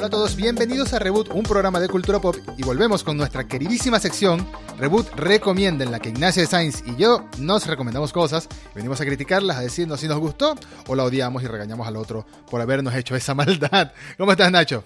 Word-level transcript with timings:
Hola 0.00 0.06
a 0.06 0.10
todos, 0.10 0.34
bienvenidos 0.34 0.94
a 0.94 0.98
Reboot, 0.98 1.28
un 1.34 1.42
programa 1.42 1.78
de 1.78 1.86
cultura 1.86 2.18
pop 2.18 2.34
y 2.56 2.62
volvemos 2.62 3.04
con 3.04 3.18
nuestra 3.18 3.46
queridísima 3.46 4.00
sección 4.00 4.48
Reboot 4.78 5.10
Recomienda 5.14 5.84
en 5.84 5.90
la 5.90 6.00
que 6.00 6.08
Ignacio 6.08 6.46
Sainz 6.46 6.82
y 6.86 6.96
yo 6.96 7.28
nos 7.36 7.66
recomendamos 7.66 8.10
cosas, 8.10 8.48
venimos 8.74 8.98
a 9.02 9.04
criticarlas, 9.04 9.58
a 9.58 9.60
decirnos 9.60 10.00
si 10.00 10.08
nos 10.08 10.18
gustó 10.18 10.54
o 10.86 10.94
la 10.94 11.04
odiamos 11.04 11.42
y 11.42 11.48
regañamos 11.48 11.86
al 11.86 11.96
otro 11.96 12.24
por 12.50 12.62
habernos 12.62 12.94
hecho 12.94 13.14
esa 13.14 13.34
maldad. 13.34 13.92
¿Cómo 14.16 14.32
estás 14.32 14.50
Nacho? 14.50 14.84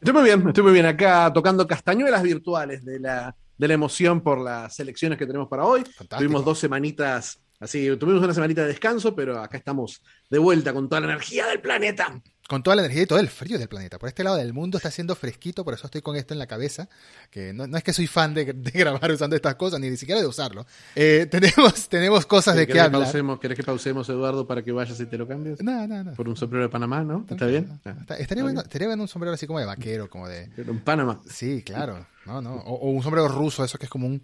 Estoy 0.00 0.12
muy 0.12 0.24
bien, 0.24 0.48
estoy 0.48 0.64
muy 0.64 0.72
bien 0.72 0.86
acá 0.86 1.32
tocando 1.32 1.64
castañuelas 1.64 2.24
virtuales 2.24 2.84
de 2.84 2.98
la, 2.98 3.36
de 3.56 3.68
la 3.68 3.74
emoción 3.74 4.20
por 4.20 4.40
las 4.40 4.80
elecciones 4.80 5.16
que 5.16 5.26
tenemos 5.26 5.46
para 5.46 5.62
hoy. 5.62 5.84
Tuvimos 6.08 6.44
dos 6.44 6.58
semanitas, 6.58 7.38
así, 7.60 7.96
tuvimos 7.96 8.24
una 8.24 8.34
semanita 8.34 8.62
de 8.62 8.66
descanso, 8.66 9.14
pero 9.14 9.40
acá 9.40 9.58
estamos 9.58 10.02
de 10.28 10.38
vuelta 10.38 10.72
con 10.72 10.88
toda 10.88 11.02
la 11.02 11.06
energía 11.06 11.46
del 11.46 11.60
planeta 11.60 12.20
con 12.48 12.62
toda 12.62 12.76
la 12.76 12.82
energía 12.82 13.02
y 13.02 13.06
todo 13.06 13.18
el 13.18 13.28
frío 13.28 13.58
del 13.58 13.68
planeta. 13.68 13.98
Por 13.98 14.08
este 14.08 14.24
lado 14.24 14.36
del 14.36 14.54
mundo 14.54 14.78
está 14.78 14.88
haciendo 14.88 15.14
fresquito, 15.14 15.64
por 15.64 15.74
eso 15.74 15.86
estoy 15.86 16.00
con 16.00 16.16
esto 16.16 16.32
en 16.32 16.38
la 16.38 16.46
cabeza. 16.46 16.88
Que 17.30 17.52
no, 17.52 17.64
es 17.76 17.84
que 17.84 17.92
soy 17.92 18.06
fan 18.06 18.32
de, 18.32 18.44
grabar 18.44 19.12
usando 19.12 19.36
estas 19.36 19.54
cosas, 19.56 19.78
ni 19.78 19.94
siquiera 19.98 20.18
de 20.18 20.26
usarlo. 20.26 20.66
Eh, 20.96 21.26
tenemos, 21.30 21.90
tenemos 21.90 22.24
cosas 22.24 22.56
de 22.56 22.66
qué 22.66 22.80
hablar. 22.80 23.02
Pausemos, 23.02 23.38
¿Querés 23.38 23.54
que 23.54 23.62
pausemos, 23.62 24.08
Eduardo, 24.08 24.46
para 24.46 24.62
que 24.64 24.72
vayas 24.72 24.98
y 24.98 25.04
te 25.04 25.18
lo 25.18 25.28
cambies? 25.28 25.62
No, 25.62 25.86
no, 25.86 26.02
no. 26.02 26.12
Por 26.14 26.26
un 26.26 26.36
sombrero 26.36 26.64
de 26.64 26.70
Panamá, 26.70 27.02
¿no? 27.02 27.26
¿Está 27.28 27.44
bien? 27.46 27.80
estaría, 28.18 28.44
bien, 28.44 29.00
un 29.00 29.08
sombrero 29.08 29.34
así 29.34 29.46
como 29.46 29.60
de 29.60 29.66
vaquero, 29.66 30.08
como 30.08 30.26
de... 30.26 30.50
Pero 30.56 30.72
en 30.72 30.80
Panamá. 30.80 31.20
Sí, 31.28 31.62
claro. 31.62 32.06
No, 32.24 32.40
no. 32.40 32.54
O, 32.54 32.90
un 32.90 33.02
sombrero 33.02 33.28
ruso, 33.28 33.62
eso 33.62 33.76
que 33.78 33.84
es 33.84 33.90
como 33.90 34.06
un, 34.06 34.22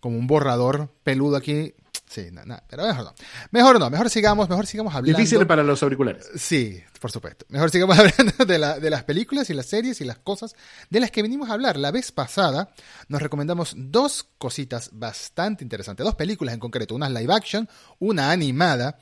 como 0.00 0.18
un 0.18 0.26
borrador 0.26 0.88
peludo 1.04 1.36
aquí 1.36 1.74
Sí, 2.10 2.26
nada, 2.32 2.60
pero 2.68 2.84
mejor 2.84 3.04
no. 3.04 3.14
Mejor 3.52 3.78
no, 3.78 3.88
mejor 3.88 4.10
sigamos, 4.10 4.48
mejor 4.48 4.66
sigamos 4.66 4.92
hablando. 4.92 5.16
Difícil 5.16 5.46
para 5.46 5.62
los 5.62 5.80
auriculares. 5.80 6.28
Sí, 6.34 6.82
por 7.00 7.12
supuesto. 7.12 7.46
Mejor 7.50 7.70
sigamos 7.70 7.96
hablando 8.00 8.44
de, 8.44 8.58
la, 8.58 8.80
de 8.80 8.90
las 8.90 9.04
películas 9.04 9.48
y 9.48 9.54
las 9.54 9.66
series 9.66 10.00
y 10.00 10.04
las 10.04 10.18
cosas 10.18 10.56
de 10.88 10.98
las 10.98 11.12
que 11.12 11.22
venimos 11.22 11.48
a 11.48 11.52
hablar. 11.52 11.76
La 11.76 11.92
vez 11.92 12.10
pasada 12.10 12.70
nos 13.06 13.22
recomendamos 13.22 13.74
dos 13.76 14.26
cositas 14.38 14.90
bastante 14.92 15.62
interesantes, 15.62 16.04
dos 16.04 16.16
películas 16.16 16.52
en 16.52 16.58
concreto, 16.58 16.96
una 16.96 17.08
live 17.08 17.32
action, 17.32 17.68
una 18.00 18.32
animada, 18.32 18.98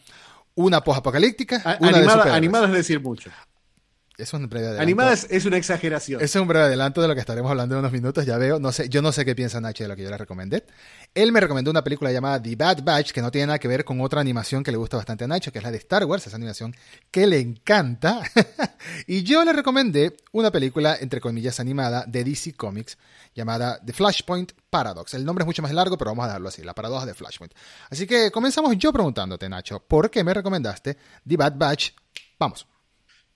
una 0.55 0.85
post-apocalíptica, 0.85 1.79
una 1.81 1.97
animada, 1.97 2.35
animada 2.35 2.67
es 2.67 2.73
decir 2.73 3.01
mucho. 3.01 3.31
Es 4.19 4.33
un 4.33 4.49
breve 4.49 4.67
adelanto. 4.67 4.83
Animadas 4.83 5.29
es 5.31 5.45
una 5.45 5.59
exageración. 5.59 6.21
Es 6.21 6.35
un 6.35 6.49
breve 6.49 6.65
adelanto 6.65 7.01
de 7.01 7.07
lo 7.07 7.15
que 7.15 7.21
estaremos 7.21 7.49
hablando 7.49 7.77
en 7.77 7.79
unos 7.79 7.93
minutos, 7.93 8.27
ya 8.27 8.37
veo. 8.37 8.59
No 8.59 8.73
sé, 8.73 8.89
yo 8.89 9.01
no 9.01 9.13
sé 9.13 9.25
qué 9.25 9.37
piensa 9.37 9.61
Nacho 9.61 9.85
de 9.85 9.89
lo 9.89 9.95
que 9.95 10.03
yo 10.03 10.11
le 10.11 10.19
recomendé. 10.19 10.65
Él 11.15 11.31
me 11.31 11.39
recomendó 11.39 11.71
una 11.71 11.85
película 11.85 12.11
llamada 12.11 12.43
The 12.43 12.57
Bad 12.57 12.83
Batch, 12.83 13.13
que 13.13 13.23
no 13.23 13.31
tiene 13.31 13.47
nada 13.47 13.61
que 13.61 13.69
ver 13.69 13.85
con 13.85 14.01
otra 14.01 14.21
animación 14.21 14.65
que 14.65 14.73
le 14.73 14.77
gusta 14.77 14.97
bastante 14.97 15.23
a 15.23 15.29
Nacho, 15.29 15.53
que 15.53 15.59
es 15.59 15.65
la 15.65 15.71
de 15.71 15.77
Star 15.77 16.05
Wars, 16.05 16.27
esa 16.27 16.35
animación 16.35 16.75
que 17.13 17.29
le 17.29 17.39
encanta. 17.39 18.21
y 19.07 19.23
yo 19.23 19.45
le 19.45 19.53
recomendé 19.53 20.17
una 20.33 20.51
película, 20.51 20.97
entre 21.01 21.21
comillas, 21.21 21.61
animada 21.61 22.05
de 22.05 22.25
DC 22.25 22.55
Comics, 22.55 22.99
llamada 23.37 23.81
The 23.87 23.93
Flashpoint 23.93 24.51
Paradox. 24.69 25.15
El 25.15 25.25
nombre 25.25 25.45
es 25.45 25.47
mucho 25.47 25.63
más 25.63 25.73
largo, 25.73 25.97
pero 25.97 26.11
vamos 26.11 26.25
a 26.25 26.33
darlo 26.33 26.49
así, 26.49 26.65
la 26.65 26.75
paradoja 26.75 27.07
de 27.07 27.15
Flashpoint. 27.15 27.55
Así 27.89 28.05
que 28.05 28.33
comenzamos 28.33 28.77
yo 28.79 28.93
preguntándote, 28.93 29.49
Nacho, 29.49 29.79
¿por 29.79 30.11
qué 30.11 30.25
me 30.25 30.35
recomendaste 30.35 30.97
The 31.25 31.37
Bad 31.37 31.55
Batch? 31.57 31.91
Vamos. 32.37 32.67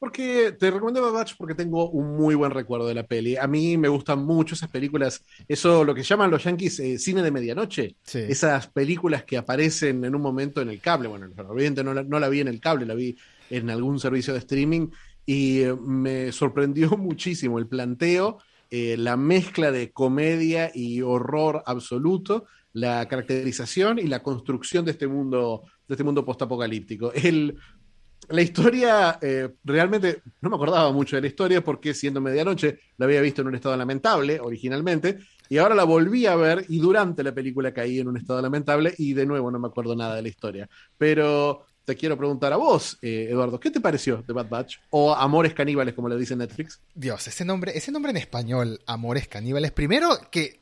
Porque 0.03 0.57
te 0.59 0.69
recomiendo 0.69 1.13
Batch 1.13 1.35
porque 1.39 1.55
tengo 1.55 1.89
un 1.91 2.17
muy 2.17 2.35
buen 2.35 2.51
recuerdo 2.51 2.89
de 2.89 2.95
la 2.95 3.07
peli. 3.07 3.37
A 3.37 3.47
mí 3.47 3.77
me 3.77 3.87
gustan 3.87 4.25
mucho 4.25 4.57
esas 4.57 4.69
películas, 4.69 5.25
eso 5.47 5.85
lo 5.85 5.95
que 5.95 6.03
llaman 6.03 6.29
los 6.29 6.43
yankees 6.43 6.81
eh, 6.81 6.99
cine 6.99 7.23
de 7.23 7.31
medianoche. 7.31 7.95
Esas 8.13 8.67
películas 8.67 9.23
que 9.23 9.37
aparecen 9.37 10.05
en 10.05 10.17
un 10.17 10.21
momento 10.21 10.61
en 10.61 10.71
el 10.71 10.81
cable. 10.81 11.07
Bueno, 11.07 11.29
obviamente 11.49 11.85
no 11.85 11.95
la, 11.95 12.03
no 12.03 12.19
la 12.19 12.29
vi 12.29 12.41
en 12.41 12.49
el 12.49 12.59
cable, 12.59 12.85
la 12.85 12.97
vi 12.97 13.17
en 13.49 13.71
algún 13.71 14.01
servicio 14.01 14.33
de 14.33 14.41
streaming 14.41 14.89
y 15.25 15.61
eh, 15.61 15.77
me 15.77 16.33
sorprendió 16.33 16.91
muchísimo 16.99 17.61
el 17.61 17.69
planteo, 17.69 18.39
eh, 18.73 18.97
la 18.99 19.17
mezcla 19.17 19.71
de 19.71 19.93
comedia 19.93 20.73
y 20.75 21.01
horror 21.03 21.63
absoluto, 21.65 22.47
la 22.73 23.07
caracterización 23.07 24.01
y 24.01 24.09
la 24.09 24.21
construcción 24.21 24.85
de 24.85 24.91
este 24.91 25.07
mundo, 25.07 25.63
de 25.87 25.95
este 25.95 26.03
mundo 26.03 26.25
postapocalíptico. 26.25 27.13
El 27.13 27.57
la 28.33 28.43
historia, 28.43 29.19
eh, 29.21 29.51
realmente 29.65 30.23
no 30.41 30.51
me 30.51 30.57
acordaba 30.57 30.91
mucho 30.93 31.17
de 31.17 31.23
la 31.23 31.29
historia 31.29 31.63
porque 31.63 31.95
siendo 31.95 32.21
medianoche 32.21 32.79
la 32.97 33.07
había 33.07 33.21
visto 33.21 33.43
en 33.43 33.49
un 33.49 33.55
estado 33.55 33.77
lamentable 33.77 34.41
originalmente 34.41 35.19
y 35.49 35.59
ahora 35.59 35.75
la 35.75 35.85
volví 35.85 36.25
a 36.27 36.35
ver 36.35 36.65
y 36.69 36.79
durante 36.79 37.23
la 37.23 37.33
película 37.33 37.75
caí 37.75 37.99
en 37.99 38.09
un 38.09 38.17
estado 38.17 38.41
lamentable 38.41 38.95
y 38.97 39.13
de 39.13 39.27
nuevo 39.27 39.51
no 39.51 39.59
me 39.59 39.69
acuerdo 39.69 39.95
nada 39.95 40.17
de 40.17 40.23
la 40.23 40.29
historia. 40.29 40.69
Pero 40.97 41.67
te 41.85 41.95
quiero 41.95 42.17
preguntar 42.17 42.53
a 42.53 42.57
vos, 42.57 42.97
eh, 43.03 43.29
Eduardo, 43.31 43.61
¿qué 43.61 43.71
te 43.71 43.81
pareció 43.81 44.23
de 44.27 44.33
Bad 44.33 44.49
Batch? 44.49 44.77
O 44.91 45.15
Amores 45.15 45.53
Caníbales, 45.53 45.95
como 45.95 46.09
le 46.09 46.17
dice 46.17 46.37
Netflix. 46.37 46.81
Dios, 46.95 47.27
ese 47.27 47.45
nombre, 47.45 47.77
ese 47.77 47.93
nombre 47.93 48.11
en 48.11 48.17
español, 48.17 48.81
Amores 48.87 49.29
Caníbales, 49.29 49.73
primero 49.73 50.09
que 50.31 50.62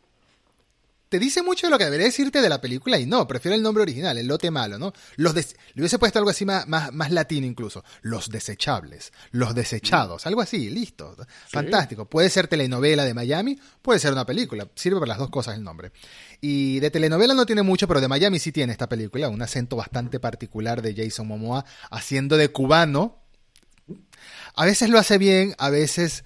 te 1.10 1.18
dice 1.18 1.42
mucho 1.42 1.66
de 1.66 1.72
lo 1.72 1.78
que 1.78 1.84
debería 1.84 2.06
decirte 2.06 2.40
de 2.40 2.48
la 2.48 2.60
película 2.60 2.96
y 2.96 3.04
no, 3.04 3.26
prefiero 3.26 3.56
el 3.56 3.62
nombre 3.62 3.82
original, 3.82 4.16
el 4.16 4.28
lote 4.28 4.52
malo, 4.52 4.78
¿no? 4.78 4.92
Los 5.16 5.34
le 5.34 5.42
hubiese 5.76 5.98
puesto 5.98 6.20
algo 6.20 6.30
así 6.30 6.44
más, 6.44 6.68
más, 6.68 7.10
latino 7.10 7.46
incluso. 7.48 7.84
Los 8.00 8.30
desechables, 8.30 9.12
los 9.32 9.52
desechados, 9.52 10.26
algo 10.26 10.40
así, 10.40 10.70
listo. 10.70 11.16
Fantástico. 11.48 12.08
Puede 12.08 12.30
ser 12.30 12.46
telenovela 12.46 13.04
de 13.04 13.12
Miami, 13.12 13.58
puede 13.82 13.98
ser 13.98 14.12
una 14.12 14.24
película. 14.24 14.68
Sirve 14.76 15.00
para 15.00 15.08
las 15.08 15.18
dos 15.18 15.30
cosas 15.30 15.56
el 15.56 15.64
nombre. 15.64 15.90
Y 16.40 16.78
de 16.78 16.92
telenovela 16.92 17.34
no 17.34 17.44
tiene 17.44 17.62
mucho, 17.62 17.88
pero 17.88 18.00
de 18.00 18.06
Miami 18.06 18.38
sí 18.38 18.52
tiene 18.52 18.70
esta 18.72 18.88
película, 18.88 19.28
un 19.28 19.42
acento 19.42 19.74
bastante 19.74 20.20
particular 20.20 20.80
de 20.80 20.94
Jason 20.94 21.26
Momoa 21.26 21.64
haciendo 21.90 22.36
de 22.36 22.50
cubano. 22.50 23.18
A 24.54 24.64
veces 24.64 24.90
lo 24.90 24.98
hace 24.98 25.18
bien, 25.18 25.56
a 25.58 25.70
veces 25.70 26.22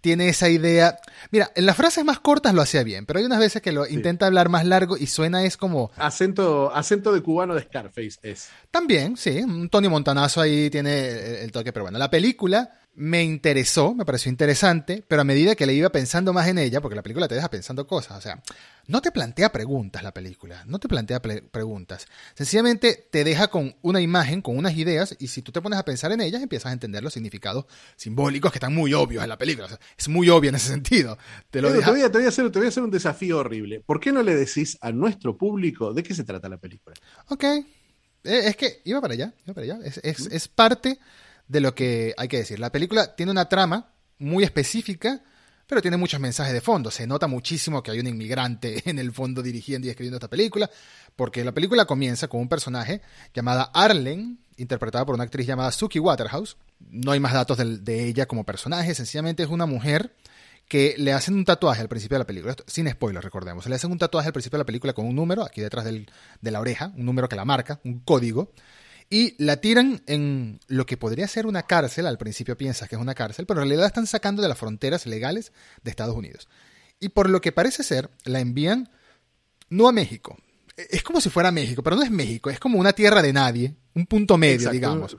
tiene 0.00 0.28
esa 0.28 0.48
idea. 0.48 0.98
Mira, 1.30 1.50
en 1.54 1.66
las 1.66 1.76
frases 1.76 2.04
más 2.04 2.20
cortas 2.20 2.54
lo 2.54 2.62
hacía 2.62 2.82
bien, 2.82 3.06
pero 3.06 3.18
hay 3.18 3.24
unas 3.24 3.38
veces 3.38 3.62
que 3.62 3.72
lo 3.72 3.86
intenta 3.86 4.26
hablar 4.26 4.48
más 4.48 4.64
largo 4.64 4.96
y 4.96 5.06
suena 5.06 5.44
es 5.44 5.56
como. 5.56 5.90
Acento, 5.96 6.74
acento 6.74 7.12
de 7.12 7.22
cubano 7.22 7.54
de 7.54 7.62
Scarface 7.62 8.18
es. 8.22 8.48
También, 8.70 9.16
sí. 9.16 9.40
Un 9.42 9.68
Tony 9.68 9.88
Montanazo 9.88 10.40
ahí 10.40 10.70
tiene 10.70 11.42
el 11.42 11.52
toque, 11.52 11.72
pero 11.72 11.84
bueno, 11.84 11.98
la 11.98 12.10
película 12.10 12.70
me 12.98 13.22
interesó, 13.22 13.94
me 13.94 14.04
pareció 14.04 14.28
interesante, 14.28 15.04
pero 15.06 15.22
a 15.22 15.24
medida 15.24 15.54
que 15.54 15.66
le 15.66 15.72
iba 15.72 15.88
pensando 15.88 16.32
más 16.32 16.48
en 16.48 16.58
ella, 16.58 16.80
porque 16.80 16.96
la 16.96 17.02
película 17.02 17.28
te 17.28 17.36
deja 17.36 17.48
pensando 17.48 17.86
cosas, 17.86 18.18
o 18.18 18.20
sea, 18.20 18.42
no 18.88 19.00
te 19.00 19.12
plantea 19.12 19.52
preguntas 19.52 20.02
la 20.02 20.12
película, 20.12 20.64
no 20.66 20.80
te 20.80 20.88
plantea 20.88 21.22
preguntas, 21.22 22.08
sencillamente 22.34 23.06
te 23.08 23.22
deja 23.22 23.48
con 23.48 23.76
una 23.82 24.00
imagen, 24.00 24.42
con 24.42 24.58
unas 24.58 24.76
ideas, 24.76 25.14
y 25.20 25.28
si 25.28 25.42
tú 25.42 25.52
te 25.52 25.62
pones 25.62 25.78
a 25.78 25.84
pensar 25.84 26.10
en 26.10 26.20
ellas, 26.20 26.42
empiezas 26.42 26.70
a 26.70 26.72
entender 26.72 27.04
los 27.04 27.12
significados 27.12 27.66
simbólicos 27.94 28.50
que 28.50 28.58
están 28.58 28.74
muy 28.74 28.92
obvios 28.94 29.22
en 29.22 29.28
la 29.28 29.38
película, 29.38 29.68
es 29.96 30.08
muy 30.08 30.28
obvio 30.28 30.48
en 30.48 30.56
ese 30.56 30.68
sentido. 30.68 31.18
Te, 31.50 31.62
lo 31.62 31.70
voy 31.70 31.78
a, 32.02 32.10
te, 32.10 32.18
voy 32.18 32.26
a 32.26 32.28
hacer, 32.28 32.50
te 32.50 32.58
voy 32.58 32.66
a 32.66 32.68
hacer 32.70 32.82
un 32.82 32.90
desafío 32.90 33.38
horrible. 33.38 33.78
¿Por 33.78 34.00
qué 34.00 34.10
no 34.10 34.24
le 34.24 34.34
decís 34.34 34.76
a 34.80 34.90
nuestro 34.90 35.38
público 35.38 35.94
de 35.94 36.02
qué 36.02 36.16
se 36.16 36.24
trata 36.24 36.48
la 36.48 36.58
película? 36.58 36.96
Ok, 37.28 37.44
eh, 37.44 37.64
es 38.24 38.56
que 38.56 38.82
iba 38.84 39.00
para 39.00 39.14
allá, 39.14 39.32
iba 39.46 39.54
para 39.54 39.64
allá, 39.64 39.78
es, 39.84 40.00
es, 40.02 40.26
es 40.26 40.48
parte 40.48 40.98
de 41.48 41.60
lo 41.60 41.74
que 41.74 42.14
hay 42.16 42.28
que 42.28 42.38
decir. 42.38 42.58
La 42.58 42.70
película 42.70 43.16
tiene 43.16 43.32
una 43.32 43.48
trama 43.48 43.92
muy 44.18 44.44
específica, 44.44 45.22
pero 45.66 45.82
tiene 45.82 45.96
muchos 45.96 46.20
mensajes 46.20 46.52
de 46.52 46.60
fondo. 46.60 46.90
Se 46.90 47.06
nota 47.06 47.26
muchísimo 47.26 47.82
que 47.82 47.90
hay 47.90 48.00
un 48.00 48.06
inmigrante 48.06 48.82
en 48.90 48.98
el 48.98 49.12
fondo 49.12 49.42
dirigiendo 49.42 49.86
y 49.86 49.90
escribiendo 49.90 50.16
esta 50.16 50.28
película, 50.28 50.70
porque 51.16 51.44
la 51.44 51.52
película 51.52 51.86
comienza 51.86 52.28
con 52.28 52.40
un 52.40 52.48
personaje 52.48 53.00
llamada 53.34 53.70
Arlen, 53.74 54.38
interpretada 54.56 55.04
por 55.06 55.14
una 55.14 55.24
actriz 55.24 55.46
llamada 55.46 55.72
Suki 55.72 55.98
Waterhouse. 55.98 56.56
No 56.78 57.12
hay 57.12 57.20
más 57.20 57.32
datos 57.32 57.58
de, 57.58 58.04
ella 58.04 58.26
como 58.26 58.44
personaje, 58.44 58.94
sencillamente 58.94 59.42
es 59.42 59.48
una 59.48 59.66
mujer 59.66 60.14
que 60.68 60.94
le 60.98 61.14
hacen 61.14 61.34
un 61.34 61.46
tatuaje 61.46 61.80
al 61.80 61.88
principio 61.88 62.16
de 62.16 62.18
la 62.20 62.26
película, 62.26 62.54
sin 62.66 62.90
spoilers 62.90 63.24
recordemos, 63.24 63.66
le 63.66 63.74
hacen 63.74 63.90
un 63.90 63.96
tatuaje 63.96 64.26
al 64.26 64.34
principio 64.34 64.58
de 64.58 64.64
la 64.64 64.66
película 64.66 64.92
con 64.92 65.06
un 65.06 65.16
número 65.16 65.42
aquí 65.42 65.62
detrás 65.62 65.86
de 65.86 66.06
la 66.42 66.60
oreja, 66.60 66.92
un 66.94 67.06
número 67.06 67.26
que 67.26 67.36
la 67.36 67.46
marca, 67.46 67.80
un 67.84 68.00
código, 68.00 68.52
y 69.10 69.42
la 69.42 69.58
tiran 69.58 70.02
en 70.06 70.60
lo 70.66 70.84
que 70.86 70.96
podría 70.96 71.28
ser 71.28 71.46
una 71.46 71.62
cárcel, 71.62 72.06
al 72.06 72.18
principio 72.18 72.56
piensas 72.56 72.88
que 72.88 72.96
es 72.96 73.00
una 73.00 73.14
cárcel, 73.14 73.46
pero 73.46 73.60
en 73.60 73.68
realidad 73.68 73.82
la 73.82 73.88
están 73.88 74.06
sacando 74.06 74.42
de 74.42 74.48
las 74.48 74.58
fronteras 74.58 75.06
legales 75.06 75.52
de 75.82 75.90
Estados 75.90 76.16
Unidos. 76.16 76.48
Y 77.00 77.10
por 77.10 77.30
lo 77.30 77.40
que 77.40 77.52
parece 77.52 77.82
ser, 77.82 78.10
la 78.24 78.40
envían 78.40 78.90
no 79.70 79.88
a 79.88 79.92
México. 79.92 80.36
Es 80.76 81.02
como 81.02 81.20
si 81.20 81.30
fuera 81.30 81.50
México, 81.50 81.82
pero 81.82 81.96
no 81.96 82.02
es 82.02 82.10
México, 82.10 82.50
es 82.50 82.60
como 82.60 82.78
una 82.78 82.92
tierra 82.92 83.20
de 83.22 83.32
nadie, 83.32 83.74
un 83.94 84.06
punto 84.06 84.36
medio, 84.36 84.70
digamos. 84.70 85.16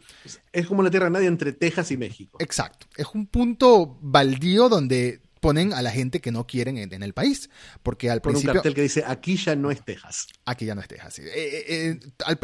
Es 0.53 0.67
como 0.67 0.81
una 0.81 0.89
tierra 0.89 1.07
de 1.07 1.11
nadie 1.11 1.27
entre 1.27 1.51
Texas 1.51 1.91
y 1.91 1.97
México. 1.97 2.37
Exacto. 2.39 2.87
Es 2.95 3.07
un 3.13 3.27
punto 3.27 3.97
baldío 4.01 4.69
donde 4.69 5.21
ponen 5.39 5.73
a 5.73 5.81
la 5.81 5.91
gente 5.91 6.21
que 6.21 6.31
no 6.31 6.45
quieren 6.45 6.77
en, 6.77 7.03
el 7.03 7.13
país. 7.13 7.49
Porque 7.83 8.09
al 8.09 8.21
principio. 8.21 8.51
un 8.51 8.55
cartel 8.55 8.73
que 8.73 8.81
dice: 8.81 9.03
aquí 9.05 9.37
ya 9.37 9.55
no 9.55 9.71
es 9.71 9.83
Texas. 9.83 10.27
Aquí 10.45 10.65
ya 10.65 10.75
no 10.75 10.81
es 10.81 10.87
Texas. 10.87 11.19
Eh, 11.19 11.23
eh, 11.25 11.99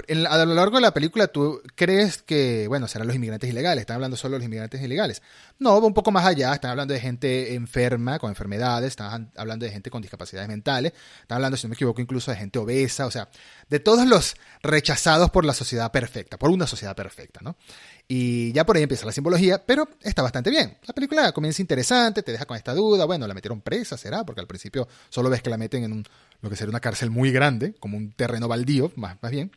eh, 0.07 0.25
a 0.27 0.45
lo 0.45 0.53
largo 0.53 0.77
de 0.77 0.81
la 0.81 0.94
película, 0.94 1.27
tú 1.27 1.62
crees 1.75 2.21
que, 2.21 2.68
bueno, 2.68 2.88
serán 2.88 3.07
los 3.07 3.15
inmigrantes 3.15 3.50
ilegales. 3.50 3.81
Están 3.81 3.95
hablando 3.95 4.18
solo 4.18 4.33
de 4.33 4.39
los 4.39 4.45
inmigrantes 4.45 4.81
ilegales. 4.81 5.21
No, 5.59 5.80
va 5.80 5.88
un 5.88 5.94
poco 5.94 6.12
más 6.12 6.25
allá. 6.25 6.53
Están 6.53 6.71
hablando 6.71 6.94
de 6.94 7.00
gente 7.00 7.53
enferma, 7.53 8.19
con 8.19 8.30
enfermedades. 8.30 8.89
Están 8.89 9.31
hablando 9.36 9.65
de 9.65 9.71
gente 9.71 9.89
con 9.89 10.01
discapacidades 10.01 10.48
mentales. 10.48 10.94
Están 11.21 11.38
hablando, 11.38 11.57
si 11.57 11.68
no 11.68 11.69
me 11.69 11.75
equivoco, 11.75 12.01
incluso 12.01 12.31
de 12.31 12.38
gente 12.38 12.59
obesa. 12.59 13.06
O 13.06 13.12
sea, 13.12 13.30
de 13.69 13.80
todos 13.80 14.07
los 14.07 14.36
rechazados 14.62 15.30
por 15.30 15.45
la 15.45 15.53
sociedad 15.53 15.91
perfecta, 15.91 16.38
por 16.38 16.50
una 16.50 16.68
sociedad 16.68 16.95
perfecta, 16.95 17.39
¿no? 17.44 17.57
Y 18.07 18.51
ya 18.51 18.65
por 18.65 18.75
ahí 18.75 18.83
empieza 18.83 19.05
la 19.05 19.11
simbología, 19.11 19.63
pero 19.65 19.89
está 20.01 20.21
bastante 20.21 20.51
bien. 20.51 20.77
La 20.85 20.93
película 20.93 21.31
comienza 21.31 21.61
interesante, 21.61 22.21
te 22.21 22.31
deja 22.31 22.45
con 22.45 22.55
esta 22.55 22.73
duda. 22.73 23.05
Bueno, 23.05 23.25
la 23.27 23.33
metieron 23.33 23.61
presa, 23.61 23.97
será, 23.97 24.23
porque 24.23 24.41
al 24.41 24.47
principio 24.47 24.87
solo 25.09 25.29
ves 25.29 25.41
que 25.41 25.49
la 25.49 25.57
meten 25.57 25.83
en 25.83 25.91
un, 25.91 26.05
lo 26.41 26.49
que 26.49 26.55
sería 26.55 26.69
una 26.69 26.79
cárcel 26.79 27.09
muy 27.09 27.31
grande, 27.31 27.73
como 27.79 27.97
un 27.97 28.11
terreno 28.11 28.47
baldío, 28.47 28.91
más, 28.95 29.17
más 29.21 29.31
bien. 29.31 29.51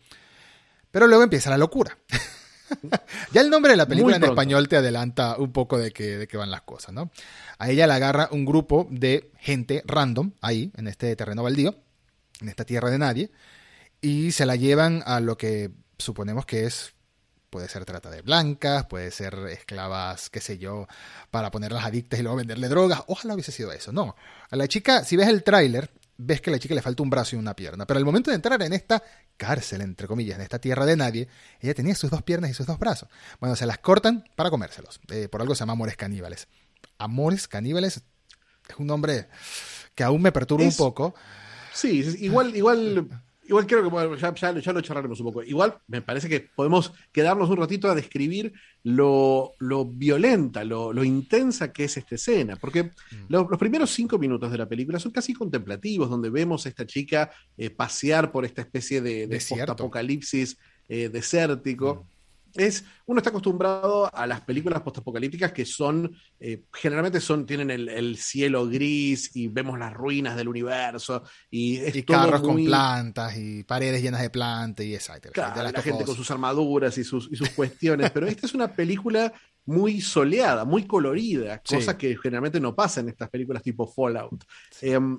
Pero 0.90 1.06
luego 1.06 1.22
empieza 1.22 1.50
la 1.50 1.58
locura. 1.58 1.98
ya 3.32 3.42
el 3.42 3.50
nombre 3.50 3.72
de 3.72 3.76
la 3.76 3.86
película 3.86 4.16
en 4.16 4.24
español 4.24 4.66
te 4.68 4.76
adelanta 4.76 5.36
un 5.36 5.52
poco 5.52 5.78
de 5.78 5.90
qué 5.90 6.16
de 6.18 6.26
que 6.26 6.38
van 6.38 6.50
las 6.50 6.62
cosas, 6.62 6.94
¿no? 6.94 7.10
A 7.58 7.68
ella 7.68 7.86
la 7.86 7.96
agarra 7.96 8.28
un 8.32 8.46
grupo 8.46 8.86
de 8.90 9.30
gente 9.38 9.82
random 9.86 10.32
ahí, 10.40 10.72
en 10.76 10.88
este 10.88 11.14
terreno 11.16 11.42
baldío, 11.42 11.74
en 12.40 12.48
esta 12.48 12.64
tierra 12.64 12.90
de 12.90 12.98
nadie, 12.98 13.30
y 14.00 14.32
se 14.32 14.46
la 14.46 14.56
llevan 14.56 15.02
a 15.04 15.20
lo 15.20 15.36
que 15.36 15.70
suponemos 15.98 16.46
que 16.46 16.64
es 16.64 16.94
Puede 17.50 17.68
ser 17.68 17.84
trata 17.84 18.10
de 18.10 18.20
blancas, 18.20 18.86
puede 18.86 19.10
ser 19.10 19.34
esclavas, 19.50 20.28
qué 20.28 20.40
sé 20.40 20.58
yo, 20.58 20.86
para 21.30 21.50
ponerlas 21.50 21.84
adictas 21.84 22.20
y 22.20 22.22
luego 22.22 22.36
venderle 22.36 22.68
drogas. 22.68 23.02
Ojalá 23.06 23.34
hubiese 23.34 23.52
sido 23.52 23.72
eso. 23.72 23.90
No. 23.90 24.16
A 24.50 24.56
la 24.56 24.68
chica, 24.68 25.02
si 25.04 25.16
ves 25.16 25.28
el 25.28 25.42
tráiler, 25.42 25.90
ves 26.18 26.40
que 26.42 26.50
a 26.50 26.52
la 26.52 26.58
chica 26.58 26.74
le 26.74 26.82
falta 26.82 27.02
un 27.02 27.08
brazo 27.08 27.36
y 27.36 27.38
una 27.38 27.54
pierna. 27.54 27.86
Pero 27.86 27.98
al 27.98 28.04
momento 28.04 28.30
de 28.30 28.36
entrar 28.36 28.60
en 28.60 28.74
esta 28.74 29.02
cárcel, 29.36 29.80
entre 29.80 30.06
comillas, 30.06 30.36
en 30.36 30.42
esta 30.42 30.58
tierra 30.58 30.84
de 30.84 30.96
nadie, 30.96 31.28
ella 31.60 31.72
tenía 31.72 31.94
sus 31.94 32.10
dos 32.10 32.22
piernas 32.22 32.50
y 32.50 32.54
sus 32.54 32.66
dos 32.66 32.78
brazos. 32.78 33.08
Bueno, 33.40 33.56
se 33.56 33.64
las 33.64 33.78
cortan 33.78 34.24
para 34.36 34.50
comérselos. 34.50 35.00
Eh, 35.08 35.28
por 35.28 35.40
algo 35.40 35.54
se 35.54 35.60
llama 35.60 35.72
Amores 35.72 35.96
Caníbales. 35.96 36.48
Amores 36.98 37.48
Caníbales 37.48 38.02
es 38.68 38.76
un 38.76 38.88
nombre 38.88 39.28
que 39.94 40.04
aún 40.04 40.20
me 40.20 40.32
perturba 40.32 40.64
un 40.64 40.76
poco. 40.76 41.14
Sí, 41.72 42.00
igual, 42.20 42.54
igual 42.56 43.08
Igual 43.48 43.66
creo 43.66 43.82
que 43.82 44.20
ya, 44.20 44.34
ya, 44.34 44.72
lo 44.72 44.80
charlaremos 44.82 45.18
un 45.20 45.26
poco. 45.26 45.42
Igual 45.42 45.78
me 45.86 46.02
parece 46.02 46.28
que 46.28 46.40
podemos 46.54 46.92
quedarnos 47.10 47.48
un 47.48 47.56
ratito 47.56 47.90
a 47.90 47.94
describir 47.94 48.52
lo, 48.84 49.54
violenta, 49.90 50.64
lo, 50.64 51.02
intensa 51.02 51.72
que 51.72 51.84
es 51.84 51.96
esta 51.96 52.16
escena. 52.16 52.56
Porque 52.56 52.84
mm. 52.84 52.90
los, 53.30 53.46
primeros 53.58 53.90
cinco 53.90 54.18
minutos 54.18 54.52
de 54.52 54.58
la 54.58 54.68
película 54.68 54.98
son 55.00 55.12
casi 55.12 55.32
contemplativos, 55.32 56.10
donde 56.10 56.28
vemos 56.28 56.66
a 56.66 56.68
esta 56.68 56.86
chica 56.86 57.30
eh, 57.56 57.70
pasear 57.70 58.30
por 58.30 58.44
esta 58.44 58.60
especie 58.60 59.00
de, 59.00 59.26
de 59.26 59.36
post-apocalipsis 59.36 60.58
eh, 60.88 61.08
desértico. 61.08 62.06
Mm 62.06 62.17
es, 62.54 62.84
uno 63.06 63.18
está 63.18 63.30
acostumbrado 63.30 64.14
a 64.14 64.26
las 64.26 64.40
películas 64.40 64.82
postapocalípticas 64.82 65.52
que 65.52 65.64
son, 65.64 66.14
eh, 66.40 66.64
generalmente 66.72 67.20
son, 67.20 67.46
tienen 67.46 67.70
el, 67.70 68.16
cielo 68.16 68.66
gris 68.66 69.34
y 69.34 69.48
vemos 69.48 69.78
las 69.78 69.92
ruinas 69.92 70.36
del 70.36 70.48
universo 70.48 71.22
y, 71.50 72.02
carros 72.02 72.40
con 72.40 72.56
plantas 72.64 73.36
y 73.36 73.64
paredes 73.64 74.02
llenas 74.02 74.22
de 74.22 74.30
plantas 74.30 74.84
y 74.84 74.94
exacto. 74.94 75.30
la 75.34 75.82
gente 75.82 76.04
con 76.04 76.16
sus 76.16 76.30
armaduras 76.30 76.96
y 76.98 77.04
sus, 77.04 77.28
y 77.30 77.36
sus 77.36 77.50
cuestiones, 77.50 78.10
pero 78.10 78.26
esta 78.26 78.46
es 78.46 78.54
una 78.54 78.72
película 78.72 79.32
muy 79.66 80.00
soleada, 80.00 80.64
muy 80.64 80.86
colorida, 80.86 81.62
cosa 81.62 81.98
que 81.98 82.16
generalmente 82.16 82.58
no 82.58 82.74
pasa 82.74 83.00
en 83.00 83.10
estas 83.10 83.28
películas 83.28 83.62
tipo 83.62 83.86
Fallout. 83.86 84.44
Em, 84.80 85.18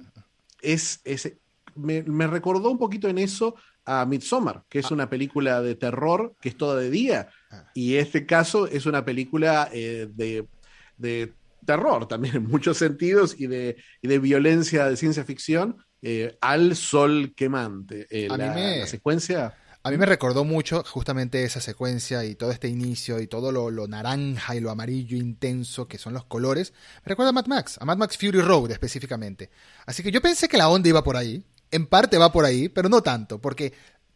es, 0.62 1.00
es 1.04 1.32
me, 1.76 2.02
me, 2.04 2.28
recordó 2.28 2.72
un 2.72 2.78
poquito 2.78 3.08
en 3.08 3.20
eso 3.20 3.56
a 3.86 4.06
Midsommar, 4.06 4.64
que 4.70 4.80
es 4.80 4.86
ah. 4.92 4.94
una 4.94 5.10
película 5.10 5.62
de 5.62 5.76
terror 5.76 6.36
que 6.42 6.50
es 6.50 6.58
toda 6.58 6.80
de 6.80 6.90
día. 6.90 7.30
Ah. 7.52 7.70
Y 7.74 7.96
este 7.96 8.26
caso 8.26 8.68
es 8.68 8.86
una 8.86 9.06
película 9.06 9.70
eh, 9.74 10.08
de, 10.14 11.34
terror 11.66 12.08
también 12.08 12.36
en 12.38 12.48
muchos 12.48 12.78
sentidos 12.78 13.36
y 13.40 13.48
de, 13.48 13.78
de 14.02 14.20
violencia 14.20 14.86
de 14.86 14.98
ciencia 14.98 15.24
ficción 15.24 15.78
eh, 16.02 16.38
al 16.42 16.76
sol 16.76 17.34
quemante. 17.36 18.08
Eh, 18.10 18.28
la, 18.30 18.88
secuencia. 18.88 19.56
A 19.84 19.92
mí 19.92 19.98
me 19.98 20.06
recordó 20.06 20.44
mucho 20.44 20.84
justamente 20.84 21.44
esa 21.44 21.62
secuencia 21.62 22.24
y 22.26 22.36
todo 22.36 22.52
este 22.52 22.68
inicio 22.68 23.20
y 23.20 23.28
todo 23.28 23.52
lo, 23.52 23.70
lo, 23.70 23.88
naranja 23.88 24.56
y 24.56 24.60
lo 24.60 24.72
amarillo 24.72 25.18
intenso 25.18 25.88
que 25.88 25.98
son 25.98 26.14
los 26.14 26.26
colores. 26.26 26.74
Me 27.04 27.10
recuerda 27.10 27.30
a 27.30 27.34
Mad 27.34 27.48
Max, 27.48 27.78
a 27.82 27.86
Mad 27.86 27.98
Max 27.98 28.18
Fury 28.18 28.42
Road 28.42 28.72
específicamente. 28.72 29.50
Así 29.86 30.04
que 30.04 30.12
yo 30.12 30.22
pensé 30.22 30.48
que 30.48 30.58
la 30.58 30.70
onda 30.70 30.90
iba 30.90 31.04
por 31.04 31.18
ahí, 31.18 31.44
en 31.72 31.88
parte 31.88 32.18
va 32.18 32.32
por 32.32 32.46
ahí, 32.46 32.70
pero 32.70 32.90
no 32.90 33.02
tanto, 33.02 33.40
porque 33.40 33.74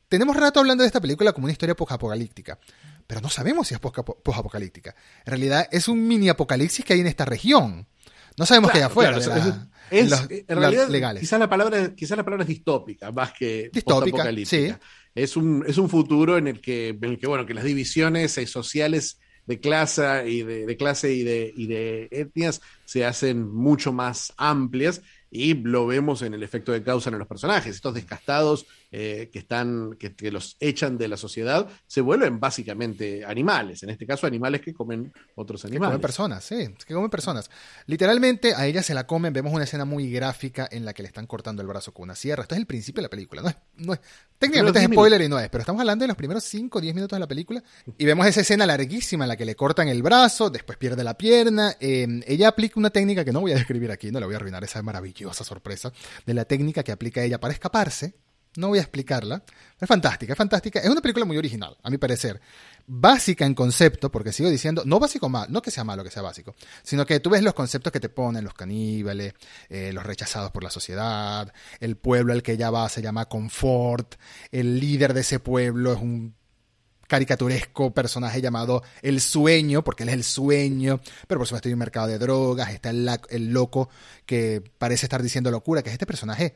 tenemos 0.08 0.36
rato 0.36 0.60
hablando 0.60 0.84
de 0.84 0.88
esta 0.88 1.02
película 1.02 1.34
como 1.34 1.46
una 1.46 1.52
historia 1.52 1.76
post-apocalíptica, 1.76 2.60
pero 3.08 3.22
no 3.22 3.30
sabemos 3.30 3.68
si 3.68 3.74
es 3.74 3.80
post-apocalíptica. 3.80 4.96
En 5.26 5.32
realidad 5.32 5.68
es 5.72 5.88
un 5.88 6.08
mini 6.08 6.30
apocalipsis 6.30 6.86
que 6.86 6.94
hay 6.94 7.00
en 7.02 7.08
esta 7.08 7.26
región. 7.26 7.88
No 8.38 8.46
sabemos 8.46 8.72
qué 8.72 8.78
hay 8.80 8.84
afuera. 8.84 9.18
en, 9.92 10.10
realidad, 10.48 10.88
legales. 10.90 11.22
Quizás 11.22 11.40
la 11.40 11.50
palabra, 11.50 11.94
quizás 11.96 12.18
la 12.18 12.24
palabra 12.24 12.44
es 12.44 12.50
distópica, 12.50 13.12
más 13.12 13.34
que 13.34 13.70
distópica. 13.72 14.32
Sí. 14.46 14.74
Es 15.14 15.38
un, 15.38 15.64
es 15.68 15.78
un 15.78 15.90
futuro 15.90 16.38
en 16.38 16.48
el 16.48 16.62
que, 16.62 16.90
en 16.90 17.04
el 17.04 17.20
que, 17.20 17.28
bueno, 17.28 17.46
que 17.46 17.54
las 17.54 17.64
divisiones 17.64 18.38
eh, 18.38 18.48
sociales 18.48 19.20
de 19.46 19.60
clase 19.60 20.28
y 20.28 20.42
de, 20.42 20.66
de 20.66 20.78
clase 20.78 21.14
y 21.14 21.24
de, 21.24 21.54
y 21.56 21.68
de 21.68 22.08
etnias 22.12 22.62
se 22.86 23.06
hacen 23.06 23.48
mucho 23.52 23.92
más 23.92 24.34
amplias 24.38 25.02
y 25.34 25.56
lo 25.56 25.88
vemos 25.88 26.22
en 26.22 26.36
el 26.36 26.44
efecto 26.44 26.72
de 26.72 26.84
causa 26.84 27.10
en 27.10 27.18
los 27.18 27.28
personajes. 27.28 27.76
Estos 27.76 27.96
descastados 27.96 28.68
eh, 28.96 29.32
que 29.34 29.40
están, 29.40 29.96
que, 29.98 30.14
los 30.30 30.56
echan 30.60 31.00
de 31.00 31.08
la 31.08 31.18
sociedad, 31.18 31.68
se 31.88 32.00
vuelven 32.00 32.40
básicamente 32.40 33.26
animales. 33.26 33.82
En 33.82 33.90
este 33.90 34.06
caso, 34.06 34.28
animales 34.28 34.62
que 34.62 34.72
comen 34.72 35.12
otros 35.34 35.66
animales. 35.66 35.88
Que 35.88 35.94
comen 35.94 36.02
personas, 36.02 36.44
sí, 36.44 36.76
que 36.86 36.94
comen 36.94 37.10
personas. 37.10 37.50
Literalmente 37.88 38.54
a 38.54 38.68
ella 38.68 38.84
se 38.84 38.94
la 38.94 39.08
comen. 39.08 39.34
Vemos 39.34 39.52
una 39.52 39.64
escena 39.64 39.84
muy 39.84 40.12
gráfica 40.12 40.70
en 40.72 40.86
la 40.86 40.94
que 40.94 41.02
le 41.02 41.08
están 41.08 41.26
cortando 41.26 41.64
el 41.64 41.68
brazo 41.68 41.92
con 41.92 42.04
una 42.04 42.14
sierra. 42.14 42.44
Esto 42.44 42.54
es 42.54 42.62
el 42.62 42.68
principio 42.68 43.02
de 43.02 43.06
la 43.06 43.10
película. 43.10 43.42
No 43.42 43.50
es, 43.50 43.56
no 43.78 43.94
es, 43.94 44.00
técnicamente 44.38 44.78
es 44.78 44.86
spoiler 44.86 45.22
y 45.24 45.28
no 45.28 45.40
es, 45.40 45.50
pero 45.50 45.64
estamos 45.64 45.80
hablando 45.80 46.04
de 46.04 46.10
los 46.10 46.18
primeros 46.18 46.44
5 46.44 46.78
o 46.78 46.82
10 46.82 46.94
minutos 46.94 47.16
de 47.16 47.20
la 47.20 47.28
película 47.28 47.64
y 47.98 48.06
vemos 48.06 48.28
esa 48.28 48.42
escena 48.42 48.68
larguísima 48.68 49.26
en 49.26 49.30
la 49.30 49.38
que 49.38 49.46
le 49.46 49.56
cortan 49.56 49.88
el 49.88 50.04
brazo, 50.04 50.52
después 50.52 50.78
pierde 50.78 51.04
la 51.04 51.18
pierna. 51.18 51.76
Eh, 51.80 52.22
ella 52.28 52.50
aplica 52.50 52.80
una 52.80 52.92
técnica 52.92 53.26
que 53.26 53.32
no 53.32 53.42
voy 53.42 53.54
a 53.54 53.56
describir 53.56 53.90
aquí, 53.90 54.12
no 54.12 54.20
la 54.20 54.28
voy 54.28 54.36
a 54.36 54.38
arruinar 54.38 54.64
esa 54.64 54.84
maravillosa 54.84 55.44
sorpresa 55.44 55.92
de 56.28 56.34
la 56.36 56.46
técnica 56.46 56.84
que 56.84 56.92
aplica 56.92 57.24
ella 57.24 57.40
para 57.40 57.56
escaparse 57.56 58.14
no 58.58 58.70
voy 58.70 58.80
a 58.80 58.82
explicarla. 58.82 59.44
Es 59.80 59.88
fantástica, 59.88 60.34
es 60.34 60.38
fantástica. 60.38 60.80
Es 60.80 60.90
una 60.90 61.02
película 61.02 61.26
muy 61.26 61.38
original, 61.38 61.76
a 61.82 61.90
mi 61.90 61.98
parecer. 61.98 62.40
Básica 62.86 63.46
en 63.46 63.54
concepto, 63.54 64.12
porque 64.12 64.32
sigo 64.32 64.50
diciendo, 64.50 64.84
no 64.86 65.00
básico 65.00 65.30
mal, 65.30 65.52
no 65.52 65.62
que 65.62 65.72
sea 65.72 65.84
malo 65.84 66.04
que 66.04 66.12
sea 66.12 66.22
básico, 66.22 66.54
sino 66.84 67.06
que 67.06 67.20
tú 67.20 67.30
ves 67.30 67.42
los 67.42 67.54
conceptos 67.54 67.92
que 67.92 68.00
te 68.00 68.10
ponen, 68.10 68.44
los 68.44 68.54
caníbales, 68.54 69.34
eh, 69.70 69.92
los 69.94 70.06
rechazados 70.06 70.52
por 70.52 70.64
la 70.64 70.70
sociedad, 70.70 71.52
el 71.80 71.96
pueblo 71.96 72.34
al 72.34 72.44
que 72.44 72.54
ella 72.54 72.70
va 72.70 72.90
se 72.90 73.02
llama 73.02 73.26
Confort, 73.26 74.16
el 74.52 74.80
líder 74.80 75.14
de 75.14 75.22
ese 75.22 75.40
pueblo 75.40 75.94
es 75.94 76.00
un 76.00 76.36
caricaturesco 77.08 77.94
personaje 77.94 78.42
llamado 78.42 78.84
El 79.02 79.22
Sueño, 79.22 79.84
porque 79.84 80.04
él 80.04 80.10
es 80.10 80.16
el 80.16 80.24
sueño, 80.24 81.00
pero 81.28 81.40
por 81.40 81.48
supuesto 81.48 81.70
hay 81.70 81.74
un 81.74 81.80
mercado 81.80 82.08
de 82.08 82.18
drogas, 82.18 82.72
está 82.72 82.90
el, 82.90 83.10
el 83.30 83.54
loco 83.54 83.90
que 84.26 84.64
parece 84.78 85.06
estar 85.06 85.22
diciendo 85.22 85.52
locura, 85.52 85.84
que 85.84 85.90
es 85.90 85.94
este 85.94 86.06
personaje 86.06 86.56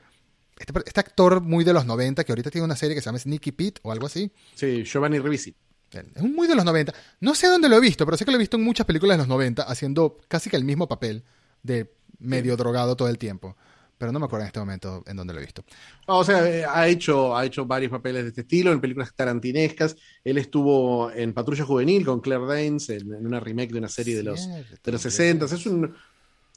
este, 0.60 0.74
este, 0.86 1.00
actor 1.00 1.42
muy 1.42 1.64
de 1.64 1.74
los 1.74 1.86
90, 1.86 2.24
que 2.24 2.32
ahorita 2.32 2.52
tiene 2.52 2.66
una 2.66 2.76
serie 2.76 2.96
que 2.96 3.02
se 3.02 3.06
llama 3.06 3.20
Sneaky 3.20 3.52
Pete 3.52 3.82
o 3.84 3.92
algo 3.92 4.08
así. 4.08 4.32
Sí, 4.56 4.84
Giovanni 4.84 5.20
Ribisi. 5.20 5.56
Es 5.92 6.24
muy 6.24 6.48
de 6.48 6.56
los 6.56 6.66
90. 6.66 6.94
No 7.22 7.34
sé 7.34 7.48
dónde 7.48 7.70
lo 7.70 7.78
he 7.78 7.80
visto, 7.80 8.06
pero 8.06 8.18
sé 8.18 8.26
que 8.26 8.32
lo 8.32 8.38
he 8.38 8.40
visto 8.40 8.58
en 8.58 8.64
muchas 8.64 8.86
películas 8.86 9.18
de 9.18 9.20
los 9.20 9.28
90 9.28 9.64
haciendo 9.64 10.18
casi 10.28 10.50
que 10.50 10.58
el 10.58 10.66
mismo 10.66 10.88
papel 10.88 11.24
de 11.64 11.94
medio 12.20 12.58
drogado 12.58 12.96
todo 12.96 13.08
el 13.08 13.18
tiempo. 13.18 13.56
Pero 13.98 14.12
no 14.12 14.20
me 14.20 14.26
acuerdo 14.26 14.44
en 14.44 14.48
este 14.48 14.60
momento 14.60 15.04
en 15.08 15.18
dónde 15.18 15.34
lo 15.34 15.40
he 15.40 15.44
visto. 15.44 15.64
o 16.06 16.24
sea, 16.24 16.48
eh, 16.48 16.64
ha 16.70 16.88
hecho, 16.88 17.36
ha 17.36 17.46
hecho 17.46 17.66
varios 17.66 17.90
papeles 17.90 18.24
de 18.24 18.30
este 18.30 18.42
estilo 18.42 18.72
en 18.72 18.80
películas 18.80 19.16
tarantinescas. 19.16 19.96
Él 20.24 20.38
estuvo 20.38 21.10
en 21.12 21.34
Patrulla 21.34 21.64
Juvenil 21.64 22.06
con 22.06 22.20
Claire 22.20 22.46
Danes 22.46 22.90
en, 22.90 23.26
una 23.26 23.40
remake 23.40 23.72
de 23.72 23.80
una 23.80 23.90
serie 23.90 24.16
de 24.16 24.24
los, 24.24 24.48
de 24.48 24.92
los 24.92 25.02
60. 25.02 25.46
Es 25.46 25.66
un, 25.66 25.96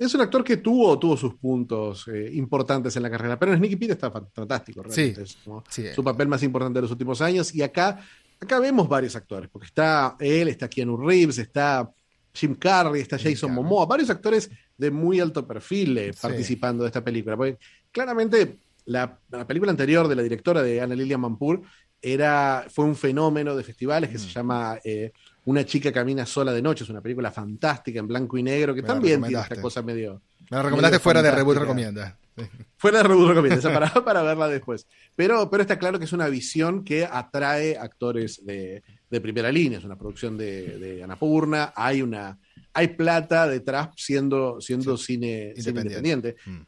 es 0.01 0.15
un 0.15 0.23
actor 0.23 0.43
que 0.43 0.57
tuvo, 0.57 0.99
tuvo 0.99 1.15
sus 1.15 1.35
puntos 1.35 2.09
eh, 2.09 2.31
importantes 2.33 2.97
en 2.97 3.03
la 3.03 3.11
carrera, 3.11 3.39
pero 3.39 3.53
en 3.53 3.59
Sneaky 3.59 3.77
Pete 3.77 3.93
está 3.93 4.11
fantástico, 4.11 4.83
realmente. 4.83 5.23
es 5.23 5.37
su 5.95 6.03
papel 6.03 6.27
más 6.27 6.43
importante 6.43 6.79
de 6.79 6.83
los 6.83 6.91
últimos 6.91 7.21
años. 7.21 7.55
Y 7.55 7.61
acá, 7.61 8.01
acá 8.41 8.59
vemos 8.59 8.89
varios 8.89 9.15
actores, 9.15 9.51
porque 9.51 9.67
está 9.67 10.17
él, 10.19 10.49
está 10.49 10.71
Keanu 10.71 10.97
Reeves, 10.97 11.37
está 11.37 11.93
Jim 12.33 12.55
Carrey, 12.55 13.03
está 13.03 13.19
Jason 13.19 13.53
Momoa, 13.53 13.85
varios 13.85 14.09
actores 14.09 14.51
de 14.79 14.91
muy 14.91 15.21
alto 15.21 15.47
perfil 15.47 15.99
eh, 15.99 16.13
participando 16.19 16.85
de 16.85 16.89
esta 16.89 17.05
película. 17.05 17.37
Porque 17.37 17.59
claramente 17.93 18.57
la, 18.87 19.19
película 19.47 19.71
anterior 19.71 20.09
de 20.09 20.17
la 20.17 20.23
directora 20.23 20.63
de 20.63 20.81
Anna 20.81 20.95
Lilian 20.95 21.21
Mampur 21.21 21.61
era, 22.01 22.65
fue 22.71 22.87
un 22.87 22.97
fenómeno 22.97 23.55
de 23.55 23.63
festivales 23.63 24.09
que 24.09 24.19
se 24.19 24.29
mm. 24.29 24.31
llama 24.31 24.79
eh, 24.83 25.13
una 25.45 25.65
chica 25.65 25.93
camina 25.93 26.27
sola 26.27 26.53
de 26.53 26.63
noche, 26.63 26.85
es 26.85 26.91
una 26.91 27.01
película 27.01 27.31
fantástica 27.31 28.01
en 28.01 28.07
blanco 28.07 28.37
y 28.39 28.43
negro 28.43 28.75
que 28.75 28.83
también 28.83 29.23
tiene 29.23 29.43
esta 29.43 29.61
cosa 29.61 29.83
medio. 29.83 30.23
Me 30.51 30.57
la 30.57 30.63
recomendaste 30.63 30.99
fuera 30.99 31.23
de 31.23 31.31
Reboot 31.31 31.59
Recomienda. 31.59 32.17
Fuera 32.77 32.99
de 32.99 33.05
Reboot 33.05 33.29
Recomienda, 33.29 33.73
para, 33.73 33.93
para 34.05 34.23
verla 34.23 34.49
después. 34.49 34.87
Pero, 35.17 35.51
pero 35.51 35.63
está 35.63 35.79
claro 35.79 35.99
que 35.99 36.05
es 36.05 36.13
una 36.13 36.29
visión 36.29 36.85
que 36.85 37.05
atrae 37.05 37.77
actores 37.77 38.45
de, 38.45 38.83
primera 39.09 39.51
línea, 39.51 39.79
es 39.79 39.85
una 39.85 39.97
producción 39.97 40.37
de, 40.37 40.79
de 40.79 41.03
Anapurna, 41.03 41.73
hay 41.75 42.03
una 42.03 42.39
hay 42.73 42.89
plata 42.89 43.49
detrás 43.49 43.91
siendo, 43.97 44.61
siendo 44.61 44.97
cine, 44.97 45.53
independiente. 45.57 46.37
Mm. 46.45 46.61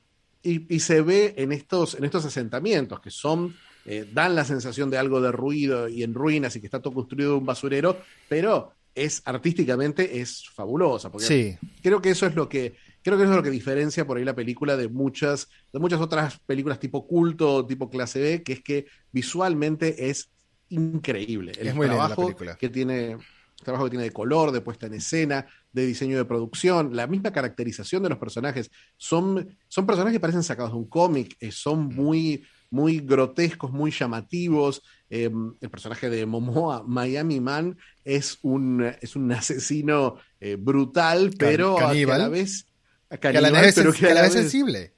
Y, 0.42 0.74
y, 0.74 0.80
se 0.80 1.02
ve 1.02 1.34
en 1.36 1.52
estos, 1.52 1.94
en 1.94 2.04
estos 2.04 2.24
asentamientos 2.24 3.00
que 3.00 3.10
son 3.10 3.54
eh, 3.84 4.08
dan 4.12 4.34
la 4.34 4.44
sensación 4.44 4.90
de 4.90 4.98
algo 4.98 5.20
de 5.20 5.32
ruido 5.32 5.88
y 5.88 6.02
en 6.02 6.14
ruinas 6.14 6.54
y 6.56 6.60
que 6.60 6.66
está 6.66 6.80
todo 6.80 6.94
construido 6.94 7.32
de 7.32 7.38
un 7.38 7.46
basurero, 7.46 7.98
pero 8.28 8.72
es 8.94 9.22
artísticamente 9.24 10.20
es 10.20 10.48
fabulosa. 10.48 11.10
Porque 11.10 11.26
sí. 11.26 11.56
creo 11.82 12.00
que 12.00 12.10
eso 12.10 12.26
es 12.26 12.34
lo 12.34 12.48
que 12.48 12.74
creo 13.02 13.16
que 13.16 13.24
eso 13.24 13.32
es 13.32 13.36
lo 13.36 13.42
que 13.42 13.50
diferencia 13.50 14.06
por 14.06 14.16
ahí 14.16 14.24
la 14.24 14.34
película 14.36 14.76
de 14.76 14.88
muchas 14.88 15.48
de 15.72 15.78
muchas 15.78 16.00
otras 16.00 16.38
películas 16.40 16.78
tipo 16.78 17.06
culto, 17.06 17.66
tipo 17.66 17.90
clase 17.90 18.20
B, 18.20 18.42
que 18.42 18.52
es 18.54 18.62
que 18.62 18.86
visualmente 19.12 20.10
es 20.10 20.30
increíble. 20.68 21.52
El 21.58 21.68
es 21.68 21.74
muy 21.74 21.86
trabajo 21.86 22.34
que 22.58 22.68
tiene 22.68 23.16
trabajo 23.62 23.84
que 23.84 23.90
tiene 23.90 24.04
de 24.04 24.12
color, 24.12 24.52
de 24.52 24.60
puesta 24.60 24.86
en 24.86 24.94
escena, 24.94 25.46
de 25.72 25.86
diseño 25.86 26.16
de 26.16 26.24
producción, 26.24 26.94
la 26.94 27.06
misma 27.06 27.32
caracterización 27.32 28.02
de 28.02 28.08
los 28.10 28.18
personajes. 28.18 28.70
Son, 28.96 29.56
son 29.68 29.86
personajes 29.86 30.16
que 30.16 30.20
parecen 30.20 30.42
sacados 30.42 30.72
de 30.72 30.78
un 30.78 30.88
cómic, 30.88 31.36
eh, 31.40 31.52
son 31.52 31.86
mm. 31.86 31.94
muy, 31.94 32.44
muy 32.72 33.00
grotescos, 33.00 33.70
muy 33.70 33.90
llamativos. 33.90 34.82
Em, 35.10 35.54
el 35.60 35.70
personaje 35.70 36.08
de 36.08 36.24
Momoa, 36.24 36.82
Miami 36.86 37.38
Man, 37.38 37.76
es 38.02 38.38
un, 38.42 38.82
es 39.00 39.14
un 39.14 39.30
asesino 39.32 40.16
eh, 40.40 40.56
brutal, 40.58 41.32
pero 41.38 41.78
a 41.78 41.94
la 41.94 42.28
vez... 42.28 42.66
a 43.10 43.32
la 43.32 43.50
vez, 43.60 43.74
sensible. 43.74 44.94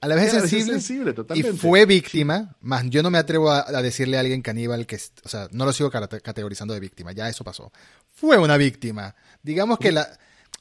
A 0.00 0.08
la 0.08 0.16
vez 0.16 0.32
sensible, 0.32 1.14
y 1.34 1.42
fue 1.44 1.86
víctima, 1.86 2.56
más 2.60 2.84
yo 2.90 3.02
no 3.02 3.10
me 3.10 3.16
atrevo 3.16 3.50
a, 3.50 3.80
decirle 3.80 4.16
a 4.18 4.20
alguien 4.20 4.42
caníbal 4.42 4.86
que, 4.86 4.96
o 5.24 5.28
sea, 5.28 5.48
no 5.52 5.64
lo 5.64 5.72
sigo 5.72 5.90
categorizando 5.90 6.74
de 6.74 6.80
víctima, 6.80 7.12
ya 7.12 7.28
eso 7.28 7.44
pasó. 7.44 7.72
Fue 8.12 8.36
una 8.36 8.56
víctima. 8.56 9.14
Digamos 9.42 9.78
que 9.78 9.92
la 9.92 10.18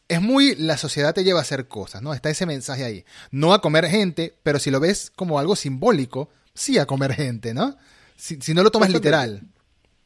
es 0.07 0.21
muy 0.21 0.55
la 0.55 0.77
sociedad 0.77 1.13
te 1.13 1.23
lleva 1.23 1.39
a 1.39 1.41
hacer 1.41 1.67
cosas, 1.67 2.01
¿no? 2.01 2.13
Está 2.13 2.29
ese 2.29 2.45
mensaje 2.45 2.83
ahí. 2.83 3.05
No 3.31 3.53
a 3.53 3.61
comer 3.61 3.87
gente, 3.87 4.37
pero 4.43 4.59
si 4.59 4.71
lo 4.71 4.79
ves 4.79 5.11
como 5.15 5.39
algo 5.39 5.55
simbólico, 5.55 6.29
sí 6.53 6.77
a 6.77 6.85
comer 6.85 7.13
gente, 7.13 7.53
¿no? 7.53 7.75
Si, 8.15 8.37
si 8.39 8.53
no 8.53 8.63
lo 8.63 8.71
tomas 8.71 8.91
literal. 8.91 9.41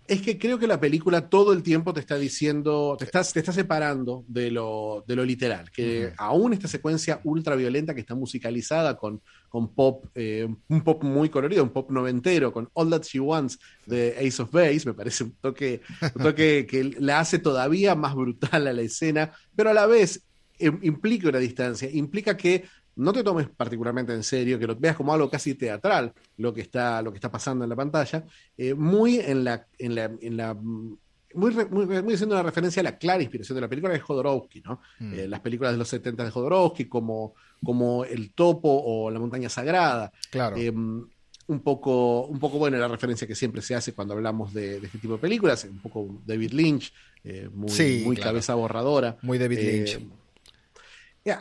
Es 0.08 0.22
que 0.22 0.38
creo 0.38 0.58
que 0.58 0.68
la 0.68 0.80
película 0.80 1.30
todo 1.30 1.52
el 1.52 1.62
tiempo 1.62 1.94
te 1.94 2.00
está 2.00 2.16
diciendo, 2.18 2.96
te 2.98 3.04
está, 3.04 3.22
te 3.26 3.40
está 3.40 3.52
separando 3.52 4.24
de 4.30 4.50
lo, 4.52 5.04
de 5.06 5.18
lo 5.18 5.26
literal, 5.26 5.70
que 5.70 6.14
aún 6.18 6.54
esta 6.54 6.70
secuencia 6.70 7.20
ultra 7.26 7.58
violenta 7.58 7.94
que 7.94 8.00
está 8.00 8.16
musicalizada 8.16 8.96
con, 8.96 9.22
con 9.50 9.74
pop, 9.74 10.06
eh, 10.16 10.48
un 10.70 10.82
pop 10.82 11.04
muy 11.04 11.28
colorido, 11.28 11.62
un 11.62 11.72
pop 11.72 11.92
noventero, 11.92 12.54
con 12.54 12.70
All 12.72 12.90
That 12.90 13.04
She 13.04 13.20
Wants 13.20 13.60
de 13.86 14.16
Ace 14.18 14.42
of 14.42 14.50
Base, 14.50 14.84
me 14.86 14.94
parece 14.94 15.26
un 15.26 15.32
toque, 15.42 15.82
un 16.16 16.24
toque 16.24 16.66
que 16.70 16.86
la 17.00 17.20
hace 17.20 17.38
todavía 17.38 17.94
más 17.94 18.16
brutal 18.16 18.66
a 18.66 18.72
la 18.72 18.82
escena, 18.84 19.34
pero 19.58 19.72
a 19.72 19.74
la 19.74 19.88
vez 19.88 20.24
eh, 20.58 20.72
implica 20.84 21.28
una 21.28 21.40
distancia, 21.40 21.90
implica 21.92 22.38
que 22.38 22.64
no 22.98 23.14
te 23.14 23.24
tomes 23.24 23.48
particularmente 23.48 24.14
en 24.14 24.24
serio, 24.24 24.60
que 24.60 24.68
lo 24.68 24.76
veas 24.76 24.96
como 24.96 25.14
algo 25.14 25.30
casi 25.30 25.54
teatral, 25.54 26.14
lo 26.38 26.54
que 26.54 26.62
está, 26.62 27.02
lo 27.02 27.12
que 27.12 27.18
está 27.18 27.32
pasando 27.32 27.64
en 27.64 27.70
la 27.70 27.76
pantalla, 27.76 28.26
eh, 28.58 28.74
muy 28.74 29.20
en 29.20 29.44
la, 29.44 29.68
en 29.78 29.96
la, 29.96 30.06
en 30.06 30.38
la 30.38 30.54
muy, 30.54 31.54
muy, 31.70 31.86
muy, 31.86 32.14
haciendo 32.14 32.36
una 32.36 32.44
referencia 32.44 32.80
a 32.80 32.84
la 32.84 32.98
clara 32.98 33.22
inspiración 33.22 33.56
de 33.56 33.62
la 33.62 33.68
película 33.70 33.94
de 33.94 34.00
Jodorowsky, 34.00 34.62
¿no? 34.62 34.82
Mm. 35.00 35.14
Eh, 35.14 35.28
las 35.28 35.42
películas 35.42 35.74
de 35.74 35.78
los 35.78 35.88
70 35.88 36.24
de 36.24 36.32
Jodorowsky, 36.32 36.86
como, 36.86 37.36
como 37.64 38.04
El 38.04 38.32
Topo 38.32 38.70
o 38.70 39.12
La 39.12 39.20
Montaña 39.20 39.50
Sagrada. 39.50 40.12
Claro. 40.32 40.58
Eh, 40.58 40.70
un 40.70 41.62
poco, 41.62 42.26
un 42.26 42.40
poco, 42.40 42.58
bueno, 42.58 42.78
la 42.78 42.88
referencia 42.88 43.28
que 43.28 43.36
siempre 43.36 43.62
se 43.62 43.76
hace 43.76 43.94
cuando 43.94 44.16
hablamos 44.16 44.54
de, 44.54 44.78
este 44.78 44.98
tipo 44.98 45.14
de 45.14 45.20
películas, 45.20 45.64
un 45.66 45.80
poco 45.80 46.22
David 46.26 46.52
Lynch, 46.52 46.92
muy, 47.54 48.04
muy 48.04 48.18
cabeza 48.18 48.56
borradora. 48.56 49.18
Muy 49.22 49.38
David 49.38 49.60
Lynch 49.60 50.00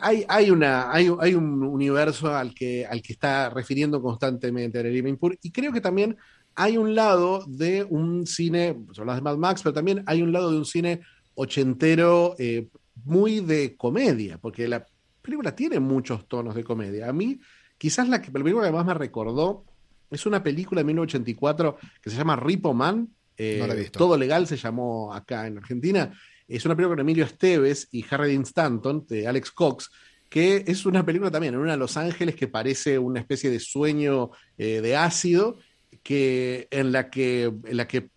hay, 0.01 0.25
hay, 0.27 0.51
una, 0.51 0.91
hay, 0.91 1.09
hay, 1.19 1.33
un 1.33 1.63
universo 1.63 2.35
al 2.35 2.53
que, 2.53 2.85
al 2.85 3.01
que 3.01 3.13
está 3.13 3.49
refiriendo 3.49 4.01
constantemente 4.01 4.83
Living 4.83 5.17
y 5.41 5.51
creo 5.51 5.71
que 5.71 5.81
también 5.81 6.17
hay 6.55 6.77
un 6.77 6.95
lado 6.95 7.45
de 7.47 7.83
un 7.83 8.25
cine, 8.25 8.75
pues 8.85 8.97
hablas 8.97 9.17
de 9.17 9.21
Mad 9.21 9.37
Max, 9.37 9.61
pero 9.61 9.73
también 9.73 10.03
hay 10.07 10.21
un 10.21 10.31
lado 10.31 10.51
de 10.51 10.57
un 10.57 10.65
cine 10.65 11.01
ochentero 11.35 12.35
eh, 12.39 12.67
muy 13.05 13.41
de 13.41 13.75
comedia, 13.75 14.39
porque 14.39 14.67
la 14.67 14.85
película 15.21 15.55
tiene 15.55 15.79
muchos 15.79 16.27
tonos 16.27 16.55
de 16.55 16.63
comedia. 16.63 17.09
A 17.09 17.13
mí, 17.13 17.39
quizás 17.77 18.09
la, 18.09 18.21
que, 18.21 18.31
la 18.31 18.43
película 18.43 18.65
que 18.65 18.73
más 18.73 18.85
me 18.85 18.95
recordó 18.95 19.65
es 20.09 20.25
una 20.25 20.41
película 20.41 20.81
de 20.81 20.85
1984 20.85 21.77
que 22.01 22.09
se 22.09 22.15
llama 22.15 22.35
Ripo 22.35 22.73
Man. 22.73 23.09
Eh, 23.37 23.89
todo 23.91 24.17
legal 24.17 24.47
se 24.47 24.57
llamó 24.57 25.13
acá 25.13 25.45
en 25.45 25.59
Argentina 25.59 26.11
es 26.55 26.65
una 26.65 26.75
película 26.75 26.95
con 26.95 27.01
Emilio 27.01 27.25
Esteves 27.25 27.87
y 27.91 28.05
Harry 28.09 28.31
Dean 28.31 28.43
Stanton, 28.43 29.05
de 29.07 29.27
Alex 29.27 29.51
Cox, 29.51 29.89
que 30.29 30.63
es 30.67 30.85
una 30.85 31.05
película 31.05 31.31
también 31.31 31.53
en 31.53 31.59
una 31.59 31.77
Los 31.77 31.97
Ángeles 31.97 32.35
que 32.35 32.47
parece 32.47 32.99
una 32.99 33.19
especie 33.19 33.49
de 33.49 33.59
sueño 33.59 34.31
eh, 34.57 34.81
de 34.81 34.95
ácido, 34.95 35.57
que, 36.03 36.67
en, 36.71 36.91
la 36.91 37.09
que, 37.09 37.43
en 37.43 37.77
la 37.77 37.87
que 37.87 38.09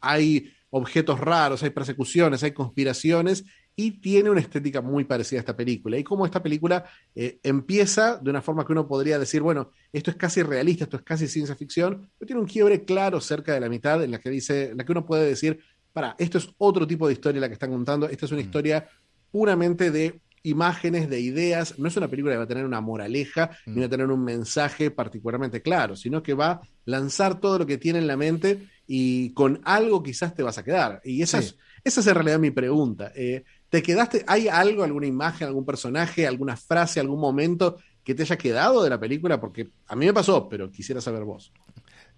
hay 0.00 0.52
objetos 0.70 1.20
raros, 1.20 1.62
hay 1.62 1.70
persecuciones, 1.70 2.42
hay 2.42 2.52
conspiraciones, 2.52 3.44
y 3.76 4.00
tiene 4.00 4.30
una 4.30 4.40
estética 4.40 4.80
muy 4.80 5.04
parecida 5.04 5.38
a 5.38 5.40
esta 5.40 5.56
película. 5.56 5.98
Y 5.98 6.04
como 6.04 6.24
esta 6.24 6.42
película 6.42 6.84
eh, 7.14 7.38
empieza 7.42 8.18
de 8.18 8.30
una 8.30 8.42
forma 8.42 8.64
que 8.64 8.72
uno 8.72 8.86
podría 8.86 9.18
decir, 9.18 9.42
bueno, 9.42 9.70
esto 9.92 10.10
es 10.10 10.16
casi 10.16 10.42
realista, 10.42 10.84
esto 10.84 10.96
es 10.96 11.02
casi 11.02 11.26
ciencia 11.26 11.56
ficción, 11.56 12.08
pero 12.18 12.26
tiene 12.26 12.40
un 12.40 12.46
quiebre 12.46 12.84
claro 12.84 13.20
cerca 13.20 13.52
de 13.52 13.60
la 13.60 13.68
mitad 13.68 14.02
en 14.04 14.12
la 14.12 14.18
que 14.18 14.30
dice, 14.30 14.70
en 14.70 14.78
la 14.78 14.84
que 14.84 14.92
uno 14.92 15.06
puede 15.06 15.26
decir, 15.26 15.60
para, 15.94 16.16
esto 16.18 16.38
es 16.38 16.50
otro 16.58 16.86
tipo 16.86 17.06
de 17.06 17.14
historia 17.14 17.40
la 17.40 17.48
que 17.48 17.54
están 17.54 17.70
contando, 17.70 18.08
esta 18.08 18.26
es 18.26 18.32
una 18.32 18.42
mm. 18.42 18.44
historia 18.44 18.88
puramente 19.30 19.90
de 19.90 20.20
imágenes, 20.42 21.08
de 21.08 21.20
ideas, 21.20 21.78
no 21.78 21.88
es 21.88 21.96
una 21.96 22.08
película 22.08 22.34
que 22.34 22.38
va 22.38 22.44
a 22.44 22.48
tener 22.48 22.66
una 22.66 22.80
moraleja, 22.80 23.50
ni 23.64 23.78
va 23.78 23.84
a 23.84 23.88
mm. 23.88 23.90
tener 23.90 24.06
un 24.08 24.22
mensaje 24.22 24.90
particularmente 24.90 25.62
claro, 25.62 25.96
sino 25.96 26.22
que 26.22 26.34
va 26.34 26.50
a 26.50 26.60
lanzar 26.84 27.40
todo 27.40 27.60
lo 27.60 27.66
que 27.66 27.78
tiene 27.78 28.00
en 28.00 28.06
la 28.06 28.16
mente 28.16 28.68
y 28.86 29.30
con 29.30 29.60
algo 29.64 30.02
quizás 30.02 30.34
te 30.34 30.42
vas 30.42 30.58
a 30.58 30.64
quedar. 30.64 31.00
Y 31.04 31.22
esa, 31.22 31.38
es, 31.38 31.56
esa 31.82 32.00
es 32.00 32.06
en 32.06 32.14
realidad 32.14 32.38
mi 32.38 32.50
pregunta. 32.50 33.12
Eh, 33.14 33.44
¿Te 33.70 33.82
quedaste, 33.82 34.24
hay 34.26 34.48
algo, 34.48 34.82
alguna 34.82 35.06
imagen, 35.06 35.46
algún 35.46 35.64
personaje, 35.64 36.26
alguna 36.26 36.56
frase, 36.56 37.00
algún 37.00 37.20
momento 37.20 37.78
que 38.02 38.14
te 38.14 38.22
haya 38.22 38.36
quedado 38.36 38.82
de 38.82 38.90
la 38.90 39.00
película? 39.00 39.40
Porque 39.40 39.70
a 39.86 39.96
mí 39.96 40.04
me 40.04 40.12
pasó, 40.12 40.48
pero 40.48 40.70
quisiera 40.70 41.00
saber 41.00 41.24
vos. 41.24 41.52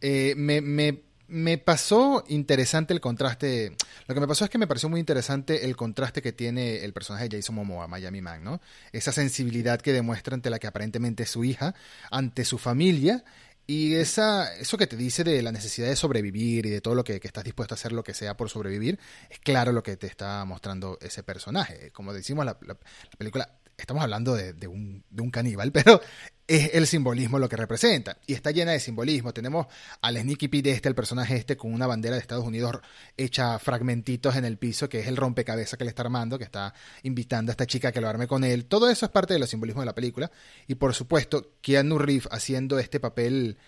Eh, 0.01 0.35
me, 0.37 0.61
me 0.61 1.03
me 1.29 1.59
pasó 1.59 2.25
interesante 2.29 2.95
el 2.95 3.01
contraste. 3.01 3.77
Lo 4.07 4.15
que 4.15 4.21
me 4.21 4.29
pasó 4.29 4.45
es 4.45 4.51
que 4.51 4.59
me 4.59 4.67
pareció 4.67 4.89
muy 4.89 5.01
interesante 5.01 5.65
el 5.65 5.77
contraste 5.77 6.23
que 6.23 6.33
tiene 6.33 6.85
el 6.85 6.93
personaje 6.93 7.29
de 7.29 7.39
Jason 7.39 7.57
Momoa, 7.57 7.89
Miami 7.89 8.21
Man, 8.21 8.45
¿no? 8.45 8.61
Esa 8.93 9.13
sensibilidad 9.13 9.81
que 9.81 9.93
demuestra 9.93 10.35
ante 10.35 10.51
la 10.51 10.59
que 10.59 10.67
aparentemente 10.67 11.25
es 11.25 11.31
su 11.31 11.45
hija, 11.45 11.75
ante 12.11 12.45
su 12.45 12.59
familia, 12.59 13.25
y 13.67 13.95
esa, 13.97 14.55
eso 14.55 14.79
que 14.79 14.87
te 14.87 14.97
dice 14.97 15.25
de 15.25 15.43
la 15.43 15.51
necesidad 15.51 15.89
de 15.89 15.97
sobrevivir 15.97 16.67
y 16.67 16.71
de 16.71 16.81
todo 16.81 16.95
lo 16.95 17.03
que, 17.03 17.21
estás 17.21 17.43
dispuesto 17.43 17.75
a 17.75 17.77
hacer 17.77 17.91
lo 17.91 18.05
que 18.05 18.15
sea 18.15 18.37
por 18.37 18.49
sobrevivir, 18.49 19.01
es 19.29 19.41
claro 19.41 19.73
lo 19.73 19.83
que 19.83 19.97
te 19.97 20.07
está 20.07 20.45
mostrando 20.45 20.99
ese 21.01 21.25
personaje. 21.25 21.91
Como 21.91 22.13
decimos, 22.13 22.47
la, 22.47 22.57
la 22.63 22.77
película 23.19 23.59
estamos 23.77 24.03
hablando 24.03 24.35
de, 24.35 24.67
un, 24.67 25.05
de, 25.11 25.23
un, 25.23 25.31
caníbal, 25.31 25.73
pero 25.73 26.01
es 26.47 26.71
el 26.75 26.87
simbolismo 26.87 27.39
lo 27.39 27.49
que 27.49 27.57
representa. 27.57 28.19
Y 28.27 28.35
está 28.35 28.51
llena 28.51 28.73
de 28.73 28.81
simbolismo. 28.81 29.33
Tenemos 29.33 29.67
al 30.01 30.17
Sneaky 30.17 30.49
Pete 30.49 30.71
este, 30.71 30.89
el 30.89 30.95
personaje 30.95 31.37
este, 31.37 31.57
con 31.57 31.73
una 31.73 31.87
bandera 31.87 32.15
de 32.15 32.21
Estados 32.21 32.45
Unidos 32.45 32.77
hecha 33.17 33.59
fragmentitos 33.59 34.37
en 34.37 34.45
el 34.45 34.57
piso, 34.57 34.89
que 34.89 35.01
es 35.01 35.09
el 35.09 35.17
rompecabezas 35.17 35.77
que 35.77 35.85
le 35.85 35.91
está 35.91 36.03
armando, 36.03 36.39
que 36.39 36.45
está 36.45 36.73
invitando 37.03 37.51
a 37.51 37.53
esta 37.53 37.67
chica 37.67 37.89
a 37.89 37.93
que 37.93 38.01
lo 38.01 38.09
arme 38.09 38.29
con 38.29 38.45
él. 38.45 38.67
Todo 38.67 38.89
eso 38.89 39.07
es 39.07 39.13
parte 39.13 39.35
de 39.35 39.41
los 39.41 39.51
simbolismos 39.51 39.83
de 39.83 39.87
la 39.87 39.95
película. 39.95 40.31
Y 40.69 40.77
por 40.77 40.95
supuesto, 40.95 41.55
Keanu 41.61 41.99
Reeves 41.99 42.29
haciendo 42.31 42.79
este 42.79 43.01
papel 43.01 43.59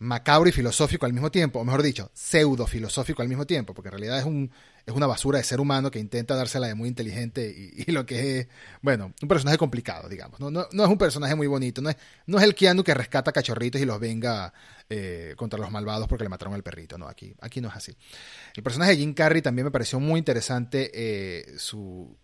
macabro 0.00 0.48
y 0.48 0.52
filosófico 0.52 1.06
al 1.06 1.12
mismo 1.12 1.30
tiempo, 1.30 1.60
o 1.60 1.64
mejor 1.64 1.82
dicho, 1.82 2.10
pseudo 2.14 2.66
filosófico 2.66 3.22
al 3.22 3.28
mismo 3.28 3.46
tiempo, 3.46 3.74
porque 3.74 3.88
en 3.88 3.92
realidad 3.92 4.18
es, 4.18 4.24
un, 4.24 4.50
es 4.88 4.94
una 4.94 5.06
basura 5.06 5.36
de 5.36 5.44
ser 5.44 5.60
humano 5.60 5.90
que 5.90 5.98
intenta 5.98 6.34
dársela 6.34 6.66
de 6.66 6.74
muy 6.74 6.88
inteligente 6.88 7.54
y, 7.86 7.92
lo 7.92 8.06
que 8.06 8.40
es, 8.40 8.48
bueno, 8.80 9.12
un 9.20 9.28
personaje 9.28 9.58
complicado, 9.58 10.08
digamos. 10.08 10.40
No, 10.40 10.50
no, 10.50 10.66
no, 10.72 10.84
es 10.84 10.88
un 10.88 10.96
personaje 10.96 11.34
muy 11.34 11.46
bonito, 11.46 11.82
no 11.82 11.90
es, 11.90 11.96
no 12.26 12.38
es 12.38 12.44
el 12.44 12.54
Keanu 12.54 12.82
que 12.82 12.94
rescata 12.94 13.30
cachorritos 13.30 13.80
y 13.80 13.84
los 13.84 14.00
venga 14.00 14.52
eh, 14.88 15.34
contra 15.36 15.58
los 15.58 15.70
malvados 15.70 16.08
porque 16.08 16.24
le 16.24 16.30
mataron 16.30 16.54
al 16.54 16.62
perrito, 16.62 16.96
no, 16.96 17.06
aquí, 17.06 17.34
aquí 17.40 17.60
no 17.60 17.68
es 17.68 17.76
así. 17.76 17.94
El 18.54 18.62
personaje 18.62 18.92
de 18.92 18.96
Jim 18.96 19.12
Carrey 19.12 19.42
también 19.42 19.66
me 19.66 19.70
pareció 19.70 20.00
muy 20.00 20.18
interesante 20.18 20.90
eh, 20.94 21.58
su 21.58 22.16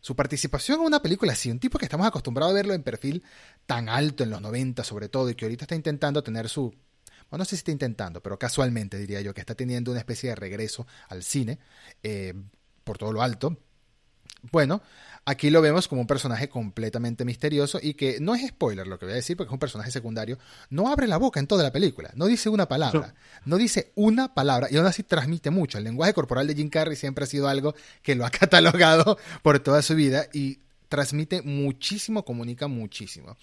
su 0.00 0.16
participación 0.16 0.80
en 0.80 0.86
una 0.86 1.00
película 1.00 1.32
así, 1.32 1.48
un 1.48 1.60
tipo 1.60 1.78
que 1.78 1.84
estamos 1.84 2.08
acostumbrados 2.08 2.50
a 2.50 2.56
verlo 2.56 2.74
en 2.74 2.82
perfil 2.82 3.22
tan 3.66 3.88
alto 3.88 4.24
en 4.24 4.30
los 4.30 4.40
90 4.42 4.82
sobre 4.82 5.08
todo 5.08 5.30
y 5.30 5.36
que 5.36 5.44
ahorita 5.44 5.64
está 5.64 5.76
intentando 5.76 6.24
tener 6.24 6.48
su 6.48 6.74
no 7.38 7.44
sé 7.44 7.50
si 7.50 7.60
está 7.60 7.72
intentando, 7.72 8.22
pero 8.22 8.38
casualmente 8.38 8.98
diría 8.98 9.20
yo 9.20 9.34
que 9.34 9.40
está 9.40 9.54
teniendo 9.54 9.90
una 9.90 10.00
especie 10.00 10.30
de 10.30 10.36
regreso 10.36 10.86
al 11.08 11.22
cine 11.22 11.58
eh, 12.02 12.34
por 12.84 12.98
todo 12.98 13.12
lo 13.12 13.22
alto. 13.22 13.56
Bueno, 14.50 14.82
aquí 15.24 15.50
lo 15.50 15.62
vemos 15.62 15.86
como 15.86 16.00
un 16.00 16.06
personaje 16.06 16.48
completamente 16.48 17.24
misterioso 17.24 17.78
y 17.80 17.94
que 17.94 18.18
no 18.20 18.34
es 18.34 18.48
spoiler 18.48 18.86
lo 18.88 18.98
que 18.98 19.06
voy 19.06 19.12
a 19.12 19.16
decir 19.16 19.36
porque 19.36 19.48
es 19.48 19.52
un 19.52 19.60
personaje 19.60 19.92
secundario. 19.92 20.38
No 20.68 20.90
abre 20.90 21.06
la 21.06 21.16
boca 21.16 21.38
en 21.38 21.46
toda 21.46 21.62
la 21.62 21.70
película, 21.70 22.10
no 22.14 22.26
dice 22.26 22.48
una 22.48 22.66
palabra, 22.66 23.14
no 23.44 23.56
dice 23.56 23.92
una 23.94 24.34
palabra 24.34 24.66
y 24.70 24.76
aún 24.76 24.86
así 24.86 25.04
transmite 25.04 25.50
mucho. 25.50 25.78
El 25.78 25.84
lenguaje 25.84 26.12
corporal 26.12 26.48
de 26.48 26.56
Jim 26.56 26.70
Carrey 26.70 26.96
siempre 26.96 27.24
ha 27.24 27.28
sido 27.28 27.48
algo 27.48 27.74
que 28.02 28.16
lo 28.16 28.26
ha 28.26 28.30
catalogado 28.30 29.16
por 29.42 29.60
toda 29.60 29.80
su 29.82 29.94
vida 29.94 30.26
y 30.32 30.58
transmite 30.88 31.40
muchísimo, 31.42 32.24
comunica 32.24 32.66
muchísimo. 32.66 33.36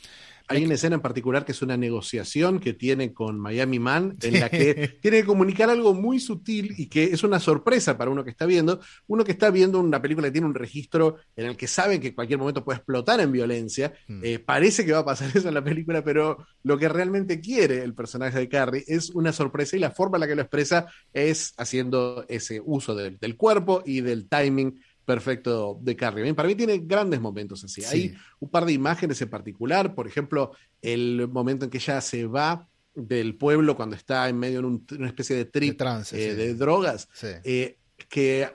Hay 0.51 0.65
una 0.65 0.73
escena 0.73 0.95
en 0.95 1.01
particular 1.01 1.45
que 1.45 1.51
es 1.51 1.61
una 1.61 1.77
negociación 1.77 2.59
que 2.59 2.73
tiene 2.73 3.13
con 3.13 3.39
Miami 3.39 3.77
Man, 3.77 4.17
en 4.21 4.39
la 4.39 4.49
que 4.49 4.97
tiene 5.01 5.21
que 5.21 5.25
comunicar 5.25 5.69
algo 5.69 5.93
muy 5.93 6.19
sutil 6.19 6.73
y 6.75 6.87
que 6.87 7.03
es 7.03 7.23
una 7.23 7.39
sorpresa 7.39 7.99
para 7.99 8.09
uno 8.09 8.23
que 8.23 8.31
está 8.31 8.47
viendo. 8.47 8.79
Uno 9.05 9.23
que 9.23 9.31
está 9.31 9.51
viendo 9.51 9.79
una 9.79 10.01
película 10.01 10.27
que 10.27 10.31
tiene 10.31 10.47
un 10.47 10.55
registro 10.55 11.17
en 11.35 11.45
el 11.45 11.55
que 11.55 11.67
sabe 11.67 11.99
que 11.99 12.07
en 12.07 12.15
cualquier 12.15 12.39
momento 12.39 12.65
puede 12.65 12.77
explotar 12.77 13.19
en 13.19 13.31
violencia. 13.31 13.93
Hmm. 14.07 14.21
Eh, 14.23 14.39
parece 14.39 14.85
que 14.85 14.91
va 14.91 14.99
a 14.99 15.05
pasar 15.05 15.29
eso 15.35 15.47
en 15.47 15.53
la 15.53 15.63
película, 15.63 16.03
pero 16.03 16.47
lo 16.63 16.79
que 16.79 16.89
realmente 16.89 17.39
quiere 17.39 17.83
el 17.83 17.93
personaje 17.93 18.39
de 18.39 18.49
Carrie 18.49 18.83
es 18.87 19.11
una 19.11 19.31
sorpresa 19.31 19.77
y 19.77 19.79
la 19.79 19.91
forma 19.91 20.17
en 20.17 20.21
la 20.21 20.27
que 20.27 20.35
lo 20.35 20.41
expresa 20.41 20.87
es 21.13 21.53
haciendo 21.57 22.25
ese 22.27 22.59
uso 22.65 22.95
del 22.95 23.37
cuerpo 23.37 23.83
y 23.85 24.01
del 24.01 24.27
timing 24.27 24.81
perfecto 25.09 25.79
de 25.81 25.95
Carrie. 25.95 26.31
Para 26.35 26.47
mí 26.47 26.53
tiene 26.53 26.77
grandes 26.77 27.19
momentos 27.19 27.63
así. 27.63 27.83
Hay 27.83 28.13
un 28.39 28.47
par 28.47 28.63
de 28.63 28.73
imágenes 28.73 29.19
en 29.19 29.27
particular, 29.27 29.95
por 29.95 30.05
ejemplo, 30.05 30.51
el 30.83 31.27
momento 31.27 31.65
en 31.65 31.71
que 31.71 31.79
ella 31.79 31.99
se 31.99 32.27
va 32.27 32.67
del 32.93 33.33
pueblo 33.35 33.75
cuando 33.75 33.95
está 33.95 34.29
en 34.29 34.37
medio 34.37 34.61
de 34.61 34.67
una 34.67 35.07
especie 35.07 35.35
de 35.35 35.45
trip 35.45 35.81
de, 35.81 36.03
eh, 36.11 36.53
drogas, 36.53 37.09
eh, 37.43 37.79
que 38.07 38.51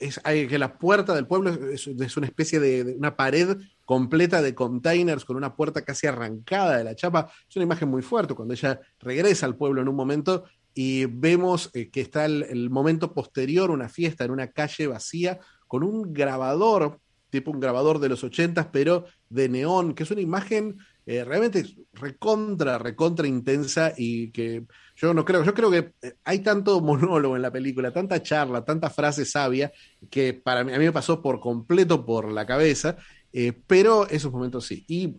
es 0.00 0.20
hay, 0.24 0.48
que 0.48 0.58
la 0.58 0.76
puerta 0.76 1.14
del 1.14 1.28
pueblo 1.28 1.50
es, 1.70 1.86
una 1.86 2.26
especie 2.26 2.58
de, 2.58 2.96
una 2.98 3.14
pared 3.14 3.56
completa 3.84 4.42
de 4.42 4.52
containers 4.52 5.24
con 5.24 5.36
una 5.36 5.54
puerta 5.54 5.82
casi 5.82 6.08
arrancada 6.08 6.76
de 6.76 6.82
la 6.82 6.96
chapa. 6.96 7.30
Es 7.48 7.54
una 7.54 7.66
imagen 7.66 7.88
muy 7.88 8.02
fuerte 8.02 8.34
cuando 8.34 8.54
ella 8.54 8.80
regresa 8.98 9.46
al 9.46 9.54
pueblo 9.54 9.80
en 9.80 9.86
un 9.86 9.94
momento 9.94 10.42
y 10.74 11.04
vemos 11.04 11.70
eh, 11.72 11.88
que 11.88 12.00
está 12.00 12.24
el, 12.24 12.42
el, 12.50 12.68
momento 12.68 13.14
posterior, 13.14 13.70
una 13.70 13.88
fiesta 13.88 14.24
en 14.24 14.32
una 14.32 14.48
calle 14.48 14.88
vacía 14.88 15.38
con 15.66 15.82
un 15.82 16.12
grabador, 16.12 17.00
tipo 17.30 17.50
un 17.50 17.60
grabador 17.60 17.98
de 17.98 18.08
los 18.08 18.22
80, 18.24 18.70
pero 18.72 19.06
de 19.28 19.48
neón, 19.48 19.94
que 19.94 20.04
es 20.04 20.10
una 20.10 20.20
imagen 20.20 20.78
eh, 21.06 21.22
realmente 21.22 21.66
recontra, 21.92 22.78
recontra 22.78 23.26
intensa 23.26 23.92
y 23.94 24.30
que 24.30 24.64
yo 24.96 25.12
no 25.12 25.22
creo, 25.26 25.44
yo 25.44 25.52
creo 25.52 25.70
que 25.70 25.92
eh, 26.00 26.14
hay 26.24 26.38
tanto 26.38 26.80
monólogo 26.80 27.36
en 27.36 27.42
la 27.42 27.52
película, 27.52 27.92
tanta 27.92 28.22
charla, 28.22 28.64
tanta 28.64 28.88
frase 28.88 29.26
sabia, 29.26 29.70
que 30.10 30.32
para 30.32 30.64
mí, 30.64 30.72
a 30.72 30.78
mí 30.78 30.84
me 30.86 30.92
pasó 30.92 31.20
por 31.20 31.40
completo 31.40 32.06
por 32.06 32.32
la 32.32 32.46
cabeza, 32.46 32.96
eh, 33.34 33.52
pero 33.66 34.08
esos 34.08 34.32
momentos 34.32 34.64
sí. 34.64 34.86
Y 34.88 35.16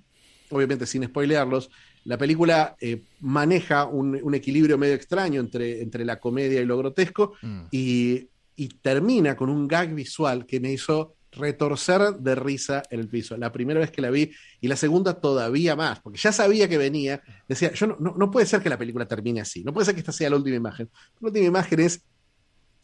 obviamente 0.50 0.88
sin 0.88 1.04
spoilearlos, 1.04 1.70
la 2.04 2.18
película 2.18 2.76
maneja 3.20 3.86
un, 3.86 4.36
equilibrio 4.36 4.78
medio 4.78 4.94
extraño 4.94 5.40
entre, 5.40 5.82
entre 5.82 6.06
la 6.06 6.20
comedia 6.20 6.62
y 6.62 6.66
lo 6.66 6.78
grotesco 6.78 7.34
mm. 7.42 7.62
y 7.72 8.30
y 8.56 8.70
termina 8.70 9.36
con 9.36 9.50
un 9.50 9.68
gag 9.68 9.94
visual 9.94 10.46
que 10.46 10.60
me 10.60 10.72
hizo 10.72 11.16
retorcer 11.36 12.16
de 12.16 12.36
risa 12.36 12.84
en 12.90 13.00
el 13.00 13.08
piso. 13.08 13.38
La 13.38 13.52
primera 13.52 13.80
vez 13.80 13.92
que 13.92 14.02
la 14.02 14.10
vi 14.10 14.32
y 14.62 14.68
la 14.68 14.76
segunda 14.76 15.16
todavía 15.16 15.76
más, 15.76 16.00
porque 16.00 16.18
ya 16.18 16.32
sabía 16.32 16.68
que 16.68 16.78
venía. 16.78 17.22
Decía, 17.48 17.74
yo 17.74 17.88
no, 17.88 18.16
no, 18.18 18.32
puede 18.32 18.46
ser 18.46 18.62
que 18.62 18.70
la 18.70 18.78
película 18.78 19.08
termine 19.08 19.42
así, 19.42 19.64
no 19.64 19.74
puede 19.74 19.86
ser 19.86 19.96
que 19.96 20.00
esta 20.00 20.12
sea 20.12 20.30
la 20.30 20.38
última 20.38 20.56
imagen. 20.56 20.90
La 21.20 21.28
última 21.28 21.46
imagen 21.46 21.80
es 21.82 22.02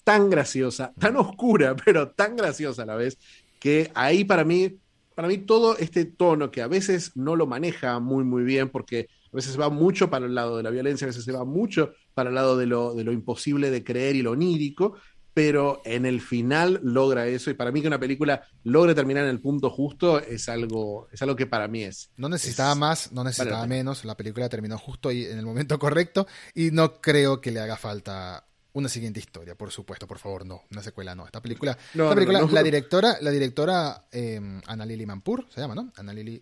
tan 0.04 0.30
graciosa, 0.30 0.94
tan 1.00 1.16
oscura, 1.18 1.76
pero 1.86 2.10
tan 2.10 2.36
graciosa 2.36 2.84
a 2.84 2.86
la 2.86 2.96
vez, 2.96 3.18
que 3.60 3.92
ahí 3.94 4.24
para 4.24 4.44
mí, 4.44 4.78
para 5.16 5.28
mí 5.28 5.38
todo 5.38 5.78
este 5.78 6.06
tono 6.06 6.52
que 6.52 6.62
a 6.62 6.68
veces 6.68 7.16
no 7.16 7.36
lo 7.36 7.48
maneja 7.48 8.00
muy, 8.00 8.24
muy 8.24 8.44
bien, 8.44 8.70
porque 8.70 9.08
a 9.32 9.36
veces 9.36 9.60
va 9.60 9.70
mucho 9.70 10.10
para 10.10 10.26
el 10.26 10.36
lado 10.36 10.58
de 10.58 10.64
la 10.64 10.72
violencia, 10.72 11.06
a 11.06 11.10
veces 11.10 11.24
se 11.24 11.32
va 11.32 11.46
mucho 11.46 11.94
para 12.14 12.30
el 12.30 12.36
lado 12.36 12.58
de 12.58 12.66
lo, 12.66 12.94
de 12.94 13.04
lo 13.04 13.12
imposible 13.14 13.72
de 13.72 13.84
creer 13.84 14.16
y 14.16 14.22
lo 14.22 14.32
onírico, 14.32 14.96
pero 15.34 15.82
en 15.86 16.06
el 16.06 16.22
final 16.22 16.80
logra 16.84 17.28
eso 17.28 17.50
y 17.50 17.54
para 17.54 17.72
mí 17.72 17.82
que 17.82 17.88
una 17.88 18.00
película 18.00 18.44
logre 18.64 18.94
terminar 18.94 19.24
en 19.24 19.30
el 19.30 19.40
punto 19.40 19.70
justo 19.70 20.20
es 20.20 20.50
algo 20.50 21.08
es 21.12 21.22
algo 21.22 21.36
que 21.36 21.48
para 21.48 21.68
mí 21.68 21.84
es 21.84 22.10
no 22.18 22.28
necesitaba 22.30 22.76
más 22.76 23.12
no 23.12 23.24
necesitaba 23.24 23.66
menos 23.68 24.04
la 24.06 24.18
película 24.18 24.50
terminó 24.50 24.78
justo 24.78 25.10
ahí 25.10 25.26
en 25.26 25.40
el 25.40 25.46
momento 25.46 25.80
correcto 25.80 26.28
y 26.54 26.72
no 26.72 27.00
creo 27.02 27.40
que 27.40 27.52
le 27.52 27.62
haga 27.62 27.78
falta 27.78 28.46
una 28.74 28.90
siguiente 28.90 29.20
historia 29.20 29.56
por 29.56 29.72
supuesto 29.72 30.08
por 30.08 30.18
favor 30.18 30.46
no 30.46 30.64
una 30.72 30.84
secuela 30.84 31.16
no. 31.16 31.26
Esta 31.26 31.42
película, 31.42 31.78
la 31.94 32.64
directora 32.64 33.18
la 33.22 33.32
directora 33.32 34.06
eh, 34.12 34.40
Ana 34.66 34.86
Lili 34.86 35.06
Manpur 35.06 35.46
se 35.54 35.62
llama 35.62 35.76
no 35.76 35.92
Ana 35.96 36.14
Lili 36.14 36.42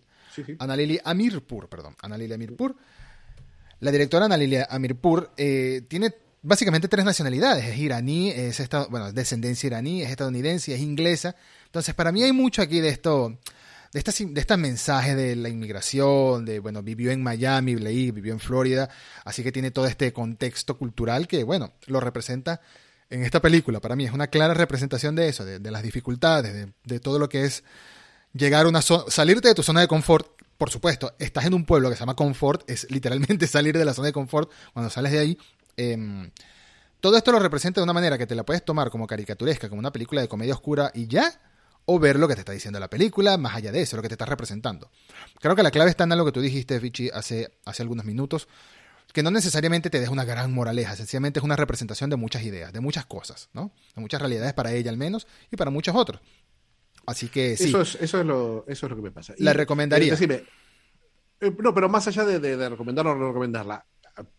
Ana 0.58 0.76
Lili 0.76 0.98
Amirpur 1.02 1.68
perdón 1.68 1.96
Ana 2.02 2.16
Lili 2.16 2.34
Amirpur. 2.34 2.76
La 3.80 3.90
directora 3.90 4.26
Ana 4.26 4.36
Lili 4.36 4.58
Amirpur 4.68 5.30
eh, 5.36 5.82
tiene 5.88 6.14
básicamente 6.42 6.88
tres 6.88 7.04
nacionalidades. 7.04 7.64
Es 7.64 7.78
iraní, 7.78 8.30
es 8.30 8.62
bueno, 8.90 9.12
descendencia 9.12 9.66
iraní, 9.66 10.02
es 10.02 10.10
estadounidense, 10.10 10.74
es 10.74 10.80
inglesa. 10.80 11.36
Entonces, 11.66 11.94
para 11.94 12.12
mí 12.12 12.22
hay 12.22 12.32
mucho 12.32 12.62
aquí 12.62 12.80
de 12.80 12.88
esto, 12.88 13.38
de 13.92 13.98
estas, 13.98 14.18
de 14.18 14.40
estas 14.40 14.58
mensajes 14.58 15.16
de 15.16 15.36
la 15.36 15.48
inmigración, 15.48 16.44
de, 16.44 16.58
bueno, 16.58 16.82
vivió 16.82 17.10
en 17.10 17.22
Miami, 17.22 17.76
leí, 17.76 18.10
vivió 18.10 18.32
en 18.32 18.40
Florida, 18.40 18.88
así 19.24 19.42
que 19.42 19.52
tiene 19.52 19.70
todo 19.70 19.86
este 19.86 20.12
contexto 20.12 20.76
cultural 20.76 21.28
que, 21.28 21.44
bueno, 21.44 21.72
lo 21.86 22.00
representa 22.00 22.60
en 23.10 23.24
esta 23.24 23.40
película. 23.40 23.80
Para 23.80 23.96
mí 23.96 24.04
es 24.04 24.12
una 24.12 24.28
clara 24.28 24.54
representación 24.54 25.14
de 25.16 25.28
eso, 25.28 25.44
de, 25.44 25.70
las 25.70 25.82
dificultades, 25.82 26.68
de, 26.84 27.00
todo 27.00 27.18
lo 27.18 27.28
que 27.28 27.44
es 27.44 27.64
llegar 28.32 28.66
a 28.66 28.68
una 28.68 28.82
zona, 28.82 29.04
salirte 29.08 29.48
de 29.48 29.54
tu 29.54 29.62
zona 29.62 29.80
de 29.80 29.88
confort. 29.88 30.40
Por 30.56 30.70
supuesto, 30.70 31.14
estás 31.18 31.46
en 31.46 31.54
un 31.54 31.64
pueblo 31.64 31.88
que 31.88 31.96
se 31.96 32.00
llama 32.00 32.14
confort, 32.14 32.68
es 32.70 32.86
literalmente 32.90 33.46
salir 33.48 33.76
de 33.76 33.84
la 33.84 33.94
zona 33.94 34.06
de 34.06 34.12
confort. 34.12 34.50
Cuando 34.72 34.90
sales 34.90 35.12
de 35.12 35.18
ahí, 35.18 35.38
Em, 35.80 36.30
todo 37.00 37.16
esto 37.16 37.32
lo 37.32 37.38
representa 37.38 37.80
de 37.80 37.84
una 37.84 37.94
manera 37.94 38.18
que 38.18 38.26
te 38.26 38.34
la 38.34 38.44
puedes 38.44 38.62
tomar 38.62 38.90
como 38.90 39.06
caricaturesca, 39.06 39.70
como 39.70 39.78
una 39.78 39.90
película 39.90 40.20
de 40.20 40.28
comedia 40.28 40.52
oscura 40.52 40.90
y 40.94 41.06
ya, 41.06 41.40
o 41.86 41.98
ver 41.98 42.18
lo 42.18 42.28
que 42.28 42.34
te 42.34 42.40
está 42.40 42.52
diciendo 42.52 42.78
la 42.78 42.90
película, 42.90 43.38
más 43.38 43.56
allá 43.56 43.72
de 43.72 43.80
eso, 43.80 43.96
lo 43.96 44.02
que 44.02 44.08
te 44.08 44.14
está 44.14 44.26
representando. 44.26 44.90
Creo 45.40 45.56
que 45.56 45.62
la 45.62 45.70
clave 45.70 45.88
está 45.88 46.04
en 46.04 46.10
lo 46.10 46.26
que 46.26 46.32
tú 46.32 46.42
dijiste, 46.42 46.78
Vichy, 46.78 47.08
hace, 47.14 47.52
hace 47.64 47.82
algunos 47.82 48.04
minutos, 48.04 48.46
que 49.14 49.22
no 49.22 49.30
necesariamente 49.30 49.88
te 49.88 49.98
deja 49.98 50.12
una 50.12 50.24
gran 50.24 50.52
moraleja, 50.52 50.94
sencillamente 50.94 51.40
es 51.40 51.44
una 51.44 51.56
representación 51.56 52.10
de 52.10 52.16
muchas 52.16 52.42
ideas, 52.42 52.74
de 52.74 52.80
muchas 52.80 53.06
cosas, 53.06 53.48
¿no? 53.54 53.72
De 53.94 54.02
muchas 54.02 54.20
realidades 54.20 54.52
para 54.52 54.72
ella 54.72 54.90
al 54.90 54.98
menos 54.98 55.26
y 55.50 55.56
para 55.56 55.70
muchos 55.70 55.96
otros. 55.96 56.20
Así 57.06 57.28
que 57.28 57.56
sí. 57.56 57.70
Eso 57.70 57.80
es, 57.80 57.94
eso 57.94 58.20
es, 58.20 58.26
lo, 58.26 58.66
eso 58.68 58.86
es 58.86 58.90
lo 58.90 58.96
que 58.96 59.02
me 59.02 59.10
pasa. 59.10 59.34
La 59.38 59.54
recomendaría. 59.54 60.12
Eh, 60.12 60.44
eh, 61.40 61.56
no, 61.58 61.74
pero 61.74 61.88
más 61.88 62.06
allá 62.06 62.24
de, 62.24 62.38
de, 62.38 62.58
de 62.58 62.68
recomendarla 62.68 63.12
o 63.12 63.16
no 63.16 63.28
recomendarla, 63.28 63.86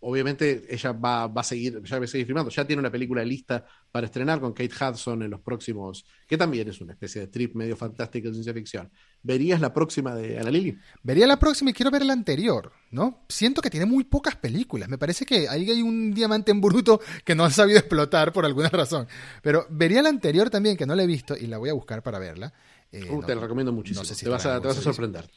obviamente 0.01 0.65
ella 0.69 0.91
va, 0.91 1.25
a 1.25 1.43
seguir, 1.43 1.81
ya 1.83 1.99
va 1.99 2.05
a 2.05 2.07
seguir 2.07 2.25
filmando, 2.25 2.49
ya 2.51 2.65
tiene 2.65 2.79
una 2.79 2.91
película 2.91 3.23
lista 3.23 3.65
para 3.91 4.05
estrenar 4.05 4.39
con 4.39 4.53
Kate 4.53 4.73
Hudson 4.73 5.23
en 5.23 5.31
los 5.31 5.41
próximos, 5.41 6.05
que 6.27 6.37
también 6.37 6.67
es 6.69 6.81
una 6.81 6.93
especie 6.93 7.21
de 7.21 7.27
trip 7.27 7.55
medio 7.55 7.75
fantástico 7.75 8.27
de 8.27 8.33
ciencia 8.33 8.53
ficción. 8.53 8.91
¿Verías 9.23 9.61
la 9.61 9.73
próxima 9.73 10.15
de 10.15 10.39
Ana 10.39 10.51
Lily? 10.51 10.77
Vería 11.03 11.27
la 11.27 11.37
próxima 11.37 11.69
y 11.69 11.73
quiero 11.73 11.91
ver 11.91 12.05
la 12.05 12.13
anterior, 12.13 12.71
¿no? 12.91 13.25
Siento 13.29 13.61
que 13.61 13.69
tiene 13.69 13.85
muy 13.85 14.03
pocas 14.03 14.35
películas, 14.35 14.89
me 14.89 14.97
parece 14.97 15.25
que 15.25 15.47
ahí 15.47 15.69
hay 15.69 15.81
un 15.81 16.13
diamante 16.13 16.51
en 16.51 16.61
bruto 16.61 17.01
que 17.23 17.35
no 17.35 17.45
han 17.45 17.51
sabido 17.51 17.79
explotar 17.79 18.33
por 18.33 18.45
alguna 18.45 18.69
razón, 18.69 19.07
pero 19.41 19.67
vería 19.69 20.01
la 20.01 20.09
anterior 20.09 20.49
también 20.49 20.77
que 20.77 20.85
no 20.85 20.95
la 20.95 21.03
he 21.03 21.07
visto 21.07 21.35
y 21.37 21.47
la 21.47 21.57
voy 21.57 21.69
a 21.69 21.73
buscar 21.73 22.01
para 22.03 22.19
verla. 22.19 22.53
Eh, 22.91 23.09
uh, 23.09 23.21
te 23.23 23.35
la 23.35 23.41
recomiendo 23.41 23.71
muchísimo, 23.71 24.03
te, 24.03 24.29
vas 24.29 24.45
a, 24.45 24.59
te 24.59 24.67
vas 24.67 24.77
a 24.77 24.81
sorprender. 24.81 25.29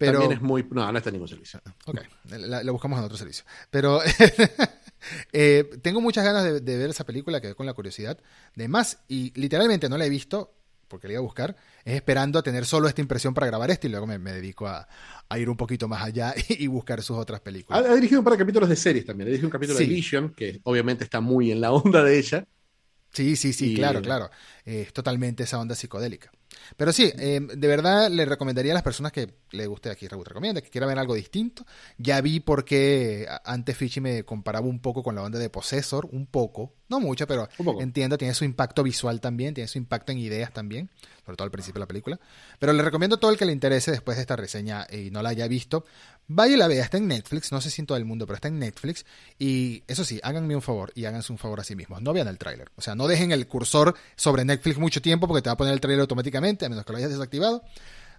Pero... 0.00 0.20
También 0.20 0.38
es 0.38 0.42
muy. 0.42 0.66
No, 0.70 0.90
no 0.90 0.96
está 0.96 1.10
en 1.10 1.12
ningún 1.12 1.28
servicio. 1.28 1.60
Ok, 1.84 2.00
la, 2.30 2.72
buscamos 2.72 2.98
en 2.98 3.04
otro 3.04 3.18
servicio. 3.18 3.44
Pero 3.68 4.00
eh, 5.34 5.68
tengo 5.82 6.00
muchas 6.00 6.24
ganas 6.24 6.64
de, 6.64 6.78
ver 6.78 6.88
esa 6.88 7.04
película, 7.04 7.42
que 7.42 7.54
con 7.54 7.66
la 7.66 7.74
curiosidad 7.74 8.18
de 8.56 8.66
más. 8.66 9.00
Y 9.08 9.38
literalmente 9.38 9.90
no 9.90 9.98
la 9.98 10.06
he 10.06 10.08
visto, 10.08 10.54
porque 10.88 11.06
la 11.06 11.12
iba 11.12 11.20
a 11.20 11.22
buscar, 11.22 11.54
es 11.84 11.96
esperando 11.96 12.38
a 12.38 12.42
tener 12.42 12.64
solo 12.64 12.88
esta 12.88 13.02
impresión 13.02 13.34
para 13.34 13.46
grabar 13.46 13.70
esto 13.70 13.88
y 13.88 13.90
luego 13.90 14.06
me, 14.06 14.18
dedico 14.18 14.66
a, 14.66 14.88
ir 15.36 15.50
un 15.50 15.58
poquito 15.58 15.86
más 15.86 16.02
allá 16.02 16.32
y, 16.48 16.66
buscar 16.66 17.02
sus 17.02 17.18
otras 17.18 17.42
películas. 17.42 17.84
Ha, 17.84 17.94
dirigido 17.94 18.20
un 18.20 18.24
par 18.24 18.32
de 18.32 18.38
capítulos 18.38 18.70
de 18.70 18.76
series 18.76 19.04
también. 19.04 19.26
Ha 19.26 19.32
dirigido 19.32 19.48
un 19.48 19.52
capítulo 19.52 19.78
de 19.78 19.84
Vision, 19.84 20.30
que 20.30 20.60
obviamente 20.62 21.04
está 21.04 21.20
muy 21.20 21.52
en 21.52 21.60
la 21.60 21.72
onda 21.72 22.02
de 22.02 22.18
ella. 22.18 22.46
Sí, 23.12 23.36
sí, 23.36 23.52
sí, 23.52 23.74
claro, 23.74 24.00
claro. 24.02 24.30
es 24.64 24.92
totalmente 24.92 25.42
esa 25.42 25.58
onda 25.58 25.74
psicodélica. 25.74 26.30
Pero 26.76 26.92
sí, 26.92 27.12
eh, 27.18 27.40
de 27.40 27.68
verdad 27.68 28.10
le 28.10 28.24
recomendaría 28.24 28.72
a 28.72 28.74
las 28.74 28.82
personas 28.82 29.12
que 29.12 29.34
le 29.50 29.66
guste 29.66 29.90
aquí 29.90 30.08
Reboot 30.08 30.28
Recomienda, 30.28 30.60
que 30.60 30.70
quieran 30.70 30.88
ver 30.88 30.98
algo 30.98 31.14
distinto. 31.14 31.66
Ya 31.98 32.20
vi 32.20 32.40
por 32.40 32.64
qué 32.64 33.26
antes 33.44 33.76
Fichi 33.76 34.00
me 34.00 34.24
comparaba 34.24 34.66
un 34.66 34.80
poco 34.80 35.02
con 35.02 35.14
la 35.14 35.22
onda 35.22 35.38
de 35.38 35.50
Possessor, 35.50 36.08
un 36.12 36.26
poco, 36.26 36.74
no 36.88 37.00
mucho, 37.00 37.26
pero 37.26 37.48
entiendo, 37.80 38.18
tiene 38.18 38.34
su 38.34 38.44
impacto 38.44 38.82
visual 38.82 39.20
también, 39.20 39.54
tiene 39.54 39.68
su 39.68 39.78
impacto 39.78 40.12
en 40.12 40.18
ideas 40.18 40.52
también, 40.52 40.90
sobre 41.24 41.36
todo 41.36 41.44
al 41.44 41.50
principio 41.50 41.78
de 41.78 41.84
la 41.84 41.88
película. 41.88 42.20
Pero 42.58 42.72
le 42.72 42.82
recomiendo 42.82 43.16
a 43.16 43.20
todo 43.20 43.30
el 43.30 43.36
que 43.36 43.44
le 43.44 43.52
interese 43.52 43.90
después 43.90 44.16
de 44.16 44.22
esta 44.22 44.36
reseña 44.36 44.86
y 44.90 45.10
no 45.10 45.22
la 45.22 45.30
haya 45.30 45.46
visto, 45.48 45.84
vaya 46.32 46.54
y 46.54 46.56
la 46.56 46.68
vea, 46.68 46.84
está 46.84 46.96
en 46.96 47.08
Netflix, 47.08 47.50
no 47.50 47.60
sé 47.60 47.70
si 47.70 47.82
en 47.82 47.86
todo 47.86 47.98
el 47.98 48.04
mundo, 48.04 48.24
pero 48.24 48.36
está 48.36 48.48
en 48.48 48.58
Netflix. 48.58 49.04
Y 49.38 49.82
eso 49.88 50.04
sí, 50.04 50.20
háganme 50.22 50.54
un 50.54 50.62
favor 50.62 50.92
y 50.94 51.04
háganse 51.04 51.32
un 51.32 51.38
favor 51.38 51.60
a 51.60 51.64
sí 51.64 51.74
mismos, 51.74 52.00
no 52.00 52.12
vean 52.12 52.28
el 52.28 52.38
tráiler. 52.38 52.70
O 52.76 52.82
sea, 52.82 52.94
no 52.94 53.08
dejen 53.08 53.32
el 53.32 53.46
cursor 53.48 53.94
sobre 54.16 54.44
Netflix 54.44 54.78
mucho 54.78 55.02
tiempo 55.02 55.26
porque 55.26 55.42
te 55.42 55.48
va 55.48 55.54
a 55.54 55.56
poner 55.56 55.74
el 55.74 55.80
tráiler 55.80 56.02
automáticamente, 56.02 56.64
a 56.64 56.68
menos 56.68 56.84
que 56.84 56.92
lo 56.92 56.98
hayas 56.98 57.10
desactivado. 57.10 57.62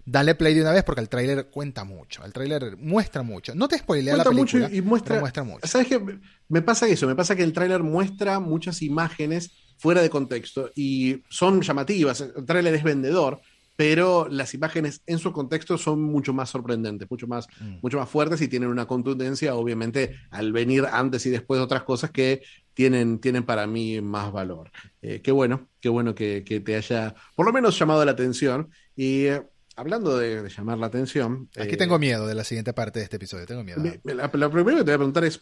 Dale 0.04 0.34
play 0.34 0.52
de 0.54 0.62
una 0.62 0.72
vez 0.72 0.82
porque 0.82 1.00
el 1.00 1.08
tráiler 1.08 1.46
cuenta 1.46 1.84
mucho. 1.84 2.24
El 2.24 2.32
tráiler 2.32 2.76
muestra 2.76 3.22
mucho. 3.22 3.54
No 3.54 3.68
te 3.68 3.78
spoilea 3.78 4.16
la 4.16 4.24
película, 4.24 4.64
mucho 4.64 4.74
y 4.74 4.82
muestra, 4.82 5.20
muestra 5.20 5.44
mucho. 5.44 5.66
¿Sabes 5.66 5.86
qué? 5.86 6.00
Me 6.48 6.60
pasa 6.60 6.88
eso. 6.88 7.06
Me 7.06 7.14
pasa 7.14 7.36
que 7.36 7.44
el 7.44 7.52
tráiler 7.52 7.82
muestra 7.82 8.40
muchas 8.40 8.82
imágenes 8.82 9.52
fuera 9.78 10.02
de 10.02 10.10
contexto 10.10 10.70
y 10.74 11.22
son 11.30 11.62
llamativas. 11.62 12.20
El 12.20 12.44
tráiler 12.44 12.74
es 12.74 12.82
vendedor, 12.82 13.40
pero 13.76 14.28
las 14.28 14.54
imágenes 14.54 15.02
en 15.06 15.18
su 15.18 15.32
contexto 15.32 15.78
son 15.78 16.02
mucho 16.02 16.32
más 16.32 16.50
sorprendentes, 16.50 17.10
mucho 17.10 17.26
más, 17.26 17.48
mm. 17.60 17.78
mucho 17.82 17.98
más 17.98 18.08
fuertes 18.08 18.40
y 18.40 18.48
tienen 18.48 18.68
una 18.68 18.86
contundencia, 18.86 19.54
obviamente, 19.54 20.16
al 20.30 20.52
venir 20.52 20.86
antes 20.90 21.24
y 21.26 21.30
después 21.30 21.58
de 21.58 21.64
otras 21.64 21.82
cosas 21.82 22.10
que 22.10 22.42
tienen, 22.74 23.18
tienen 23.18 23.44
para 23.44 23.66
mí 23.66 24.00
más 24.00 24.32
valor. 24.32 24.70
Eh, 25.00 25.20
qué 25.22 25.32
bueno, 25.32 25.68
qué 25.80 25.88
bueno 25.88 26.14
que, 26.14 26.42
te 26.42 26.76
haya 26.76 27.14
por 27.34 27.46
lo 27.46 27.52
menos 27.52 27.78
llamado 27.78 28.04
la 28.04 28.12
atención. 28.12 28.70
Y 28.94 29.26
eh, 29.26 29.42
hablando 29.76 30.18
de, 30.18 30.48
llamar 30.48 30.78
la 30.78 30.86
atención. 30.86 31.48
Aquí 31.58 31.76
tengo 31.76 31.98
miedo 31.98 32.26
de 32.26 32.34
la 32.34 32.44
siguiente 32.44 32.72
parte 32.72 32.98
de 32.98 33.04
este 33.04 33.16
episodio, 33.16 33.46
tengo 33.46 33.64
miedo. 33.64 33.82
la, 34.04 34.30
primero 34.30 34.78
que 34.78 34.84
te 34.84 34.90
voy 34.90 34.94
a 34.94 34.98
preguntar 34.98 35.24
es, 35.24 35.40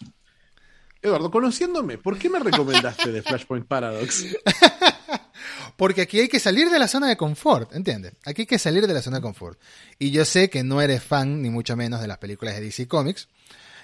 Eduardo, 1.03 1.31
conociéndome, 1.31 1.99
¿por 1.99 2.19
qué 2.19 2.29
me 2.29 2.39
recomendaste 2.39 3.11
de 3.11 3.23
Flashpoint 3.23 3.67
Paradox? 3.67 4.25
Porque 5.81 6.03
aquí 6.03 6.21
hay 6.21 6.29
que 6.29 6.41
salir 6.41 6.69
de 6.69 6.79
la 6.79 6.89
zona 6.89 7.09
de 7.09 7.17
confort, 7.17 7.75
¿entiendes? 7.75 8.13
Aquí 8.27 8.43
hay 8.43 8.47
que 8.47 8.59
salir 8.59 8.87
de 8.87 8.93
la 8.93 9.01
zona 9.01 9.17
de 9.17 9.23
confort. 9.23 9.59
Y 9.99 10.11
yo 10.11 10.27
sé 10.27 10.51
que 10.51 10.63
no 10.63 10.83
eres 10.83 11.03
fan, 11.03 11.41
ni 11.41 11.49
mucho 11.49 11.75
menos, 11.75 12.03
de 12.03 12.07
las 12.07 12.19
películas 12.19 12.55
de 12.55 12.61
DC 12.61 12.87
Comics. 12.87 13.31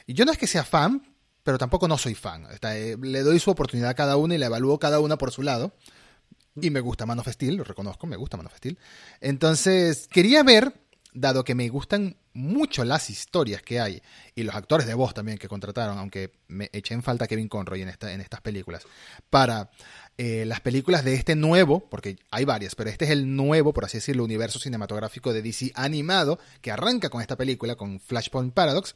Y 0.07 0.13
yo 0.13 0.27
no 0.27 0.33
es 0.33 0.37
que 0.37 0.47
sea 0.47 0.63
fan, 0.63 1.17
pero 1.43 1.57
tampoco 1.57 1.89
no 1.89 1.97
soy 1.97 2.15
fan. 2.15 2.49
Eh, 2.61 2.99
le 3.01 3.23
doy 3.23 3.41
su 3.41 3.51
oportunidad 3.51 3.89
a 3.89 3.95
cada 3.95 4.19
una 4.19 4.35
y 4.35 4.39
la 4.39 4.45
evalúo 4.45 4.79
cada 4.79 5.01
una 5.01 5.17
por 5.17 5.31
su 5.33 5.41
lado. 5.41 5.73
Y 6.61 6.69
me 6.69 6.81
gusta 6.81 7.07
Man 7.07 7.19
of 7.19 7.29
Steel, 7.29 7.57
lo 7.57 7.65
reconozco, 7.65 8.07
me 8.07 8.17
gusta 8.17 8.37
Man 8.37 8.45
of 8.45 8.57
Steel. 8.59 8.79
Entonces, 9.23 10.07
quería 10.07 10.43
ver 10.43 10.75
dado 11.15 11.45
que 11.45 11.55
me 11.55 11.67
gustan 11.71 12.19
mucho 12.37 12.85
las 12.85 13.11
historias 13.11 13.63
que 13.63 13.81
hay 13.81 14.03
y 14.35 14.43
los 14.43 14.55
actores 14.55 14.87
de 14.87 14.95
voz 14.95 15.15
también 15.15 15.39
que 15.39 15.49
contrataron, 15.49 15.99
aunque 15.99 16.33
me 16.49 16.69
eché 16.73 16.95
en 16.95 17.03
falta 17.03 17.27
Kevin 17.27 17.49
Conroy 17.49 17.83
en, 17.83 17.89
en 17.89 18.21
estas 18.21 18.41
películas, 18.43 18.85
para 19.31 19.71
eh, 20.19 20.45
las 20.47 20.61
películas 20.61 21.05
de 21.05 21.15
este 21.15 21.35
nuevo, 21.35 21.89
porque 21.89 22.17
hay 22.31 22.45
varias, 22.45 22.75
pero 22.75 22.91
este 22.91 23.07
es 23.07 23.11
el 23.11 23.35
nuevo, 23.35 23.73
por 23.73 23.85
así 23.85 23.99
decirlo, 23.99 24.25
universo 24.25 24.59
cinematográfico 24.59 25.33
de 25.33 25.43
DC 25.43 25.73
animado, 25.75 26.39
que 26.61 26.71
arranca 26.71 27.09
con 27.09 27.23
esta 27.23 27.37
película, 27.37 27.75
con 27.75 28.01
Flashpoint 28.01 28.53
Paradox. 28.53 28.95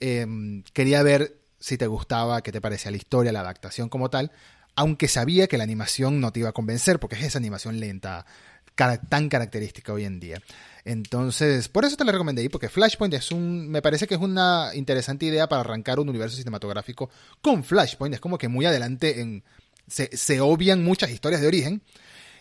Em, 0.00 0.62
quería 0.72 1.02
ver 1.02 1.38
si 1.60 1.78
te 1.78 1.86
gustaba, 1.86 2.42
qué 2.42 2.52
te 2.52 2.60
parecía 2.60 2.90
la 2.90 2.96
historia, 2.96 3.32
la 3.32 3.40
adaptación 3.40 3.88
como 3.88 4.10
tal, 4.10 4.32
aunque 4.76 5.08
sabía 5.08 5.46
que 5.46 5.58
la 5.58 5.64
animación 5.64 6.20
no 6.20 6.32
te 6.32 6.40
iba 6.40 6.48
a 6.48 6.52
convencer, 6.52 6.98
porque 6.98 7.16
es 7.16 7.22
esa 7.22 7.38
animación 7.38 7.78
lenta, 7.78 8.26
tan 8.74 9.28
característica 9.28 9.92
hoy 9.92 10.04
en 10.04 10.20
día. 10.20 10.40
Entonces, 10.84 11.68
por 11.68 11.84
eso 11.84 11.96
te 11.96 12.04
la 12.04 12.12
recomendé, 12.12 12.48
porque 12.50 12.68
Flashpoint 12.68 13.14
es 13.14 13.30
un, 13.32 13.68
me 13.68 13.80
parece 13.80 14.06
que 14.06 14.14
es 14.14 14.20
una 14.20 14.70
interesante 14.74 15.24
idea 15.24 15.48
para 15.48 15.60
arrancar 15.60 15.98
un 15.98 16.08
universo 16.08 16.36
cinematográfico 16.36 17.08
con 17.40 17.64
Flashpoint. 17.64 18.14
Es 18.14 18.20
como 18.20 18.36
que 18.36 18.48
muy 18.48 18.66
adelante 18.66 19.20
en, 19.20 19.44
se, 19.86 20.40
obvian 20.40 20.84
muchas 20.84 21.10
historias 21.10 21.40
de 21.40 21.46
origen. 21.46 21.82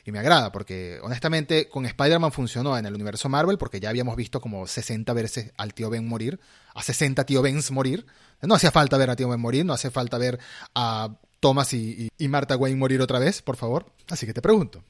Y 0.06 0.12
me 0.12 0.20
agrada, 0.20 0.52
porque 0.52 1.00
honestamente 1.02 1.70
con 1.70 1.86
Spider-Man 1.86 2.34
funcionó 2.34 2.78
en 2.78 2.86
el 2.86 2.94
universo 2.94 3.30
Marvel, 3.30 3.58
porque 3.58 3.80
ya 3.80 3.90
habíamos 3.90 4.18
visto 4.18 4.42
como 4.42 4.68
60 4.68 5.14
veces 5.14 5.54
al 5.56 5.74
tío 5.74 5.90
Ben 5.90 6.06
morir, 6.06 6.42
a 6.76 6.84
60 6.84 7.26
tío 7.26 7.42
Bens 7.42 7.72
morir. 7.72 8.06
No 8.42 8.56
hacía 8.56 8.72
falta 8.72 8.98
ver 8.98 9.10
a 9.10 9.16
tío 9.16 9.30
Ben 9.30 9.40
morir, 9.40 9.64
no 9.64 9.72
hace 9.72 9.92
falta 9.92 10.18
ver 10.18 10.40
a 10.76 11.16
Thomas 11.40 11.74
y, 11.74 12.10
y 12.18 12.28
Martha 12.28 12.58
Wayne 12.58 12.78
morir 12.78 13.02
otra 13.02 13.20
vez, 13.20 13.42
por 13.42 13.56
favor. 13.56 13.86
Así 14.10 14.26
que 14.26 14.34
te 14.34 14.42
pregunto, 14.42 14.84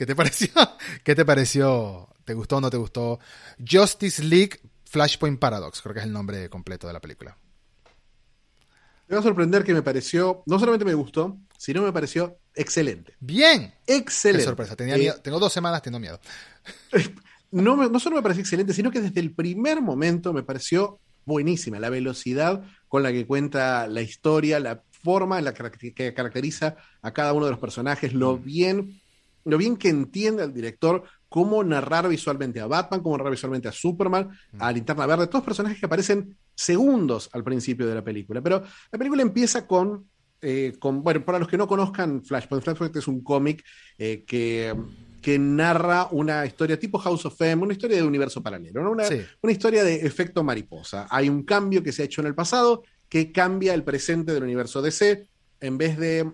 ¿qué 0.00 0.06
te 0.06 0.16
pareció? 0.16 0.48
¿Qué 1.04 1.14
te 1.14 1.26
pareció 1.26 2.08
¿Te 2.24 2.32
gustó 2.32 2.56
o 2.56 2.60
no 2.62 2.70
te 2.70 2.78
gustó? 2.78 3.20
Justice 3.58 4.24
League 4.24 4.60
Flashpoint 4.84 5.38
Paradox, 5.38 5.82
creo 5.82 5.92
que 5.92 6.00
es 6.00 6.06
el 6.06 6.12
nombre 6.12 6.48
completo 6.48 6.86
de 6.86 6.94
la 6.94 7.00
película. 7.00 7.36
Me 9.08 9.16
va 9.16 9.20
a 9.20 9.22
sorprender 9.22 9.62
que 9.62 9.74
me 9.74 9.82
pareció, 9.82 10.42
no 10.46 10.58
solamente 10.58 10.86
me 10.86 10.94
gustó, 10.94 11.36
sino 11.58 11.82
me 11.82 11.92
pareció 11.92 12.38
excelente. 12.54 13.14
Bien. 13.20 13.74
Excelente. 13.86 14.44
Qué 14.44 14.48
sorpresa, 14.48 14.74
tenía 14.74 14.96
miedo. 14.96 15.20
Tengo 15.20 15.38
dos 15.38 15.52
semanas, 15.52 15.82
tengo 15.82 15.98
miedo. 15.98 16.18
No, 17.52 17.74
no 17.74 17.98
solo 17.98 18.14
me 18.14 18.22
pareció 18.22 18.42
excelente, 18.42 18.72
sino 18.72 18.92
que 18.92 19.00
desde 19.00 19.18
el 19.18 19.34
primer 19.34 19.82
momento 19.82 20.32
me 20.32 20.44
pareció 20.44 21.00
buenísima. 21.24 21.80
La 21.80 21.90
velocidad 21.90 22.62
con 22.86 23.02
la 23.02 23.10
que 23.10 23.26
cuenta 23.26 23.88
la 23.88 24.02
historia, 24.02 24.60
la 24.60 24.84
forma 25.02 25.36
en 25.40 25.46
la 25.46 25.52
que 25.52 26.14
caracteriza 26.14 26.76
a 27.02 27.12
cada 27.12 27.32
uno 27.32 27.46
de 27.46 27.50
los 27.50 27.58
personajes, 27.58 28.14
lo 28.14 28.36
mm. 28.36 28.44
bien, 28.44 29.00
lo 29.44 29.58
bien 29.58 29.76
que 29.76 29.88
entiende 29.88 30.44
el 30.44 30.52
director 30.52 31.02
cómo 31.30 31.62
narrar 31.62 32.08
visualmente 32.08 32.60
a 32.60 32.66
Batman, 32.66 33.02
cómo 33.02 33.16
narrar 33.16 33.30
visualmente 33.30 33.68
a 33.68 33.72
Superman, 33.72 34.28
mm. 34.52 34.62
a 34.62 34.72
Linterna 34.72 35.06
Verde, 35.06 35.28
todos 35.28 35.44
personajes 35.44 35.78
que 35.78 35.86
aparecen 35.86 36.36
segundos 36.54 37.30
al 37.32 37.44
principio 37.44 37.86
de 37.86 37.94
la 37.94 38.04
película. 38.04 38.42
Pero 38.42 38.62
la 38.90 38.98
película 38.98 39.22
empieza 39.22 39.66
con, 39.66 40.06
eh, 40.42 40.74
con 40.78 41.02
bueno, 41.02 41.24
para 41.24 41.38
los 41.38 41.48
que 41.48 41.56
no 41.56 41.68
conozcan 41.68 42.22
Flashpoint, 42.24 42.64
Flashpoint 42.64 42.96
es 42.96 43.06
un 43.06 43.22
cómic 43.22 43.64
eh, 43.96 44.24
que, 44.26 44.74
que 45.22 45.38
narra 45.38 46.08
una 46.10 46.44
historia 46.44 46.78
tipo 46.78 46.98
House 46.98 47.24
of 47.24 47.40
M, 47.40 47.62
una 47.62 47.74
historia 47.74 47.96
de 47.96 48.02
universo 48.02 48.42
paralelo, 48.42 48.90
una, 48.90 49.04
una 49.40 49.52
historia 49.52 49.84
de 49.84 50.04
efecto 50.04 50.42
mariposa. 50.42 51.06
Hay 51.10 51.28
un 51.28 51.44
cambio 51.44 51.82
que 51.82 51.92
se 51.92 52.02
ha 52.02 52.06
hecho 52.06 52.22
en 52.22 52.26
el 52.26 52.34
pasado 52.34 52.82
que 53.08 53.30
cambia 53.30 53.72
el 53.72 53.84
presente 53.84 54.32
del 54.32 54.42
universo 54.42 54.82
DC. 54.82 55.26
En 55.60 55.78
vez 55.78 55.96
de 55.98 56.30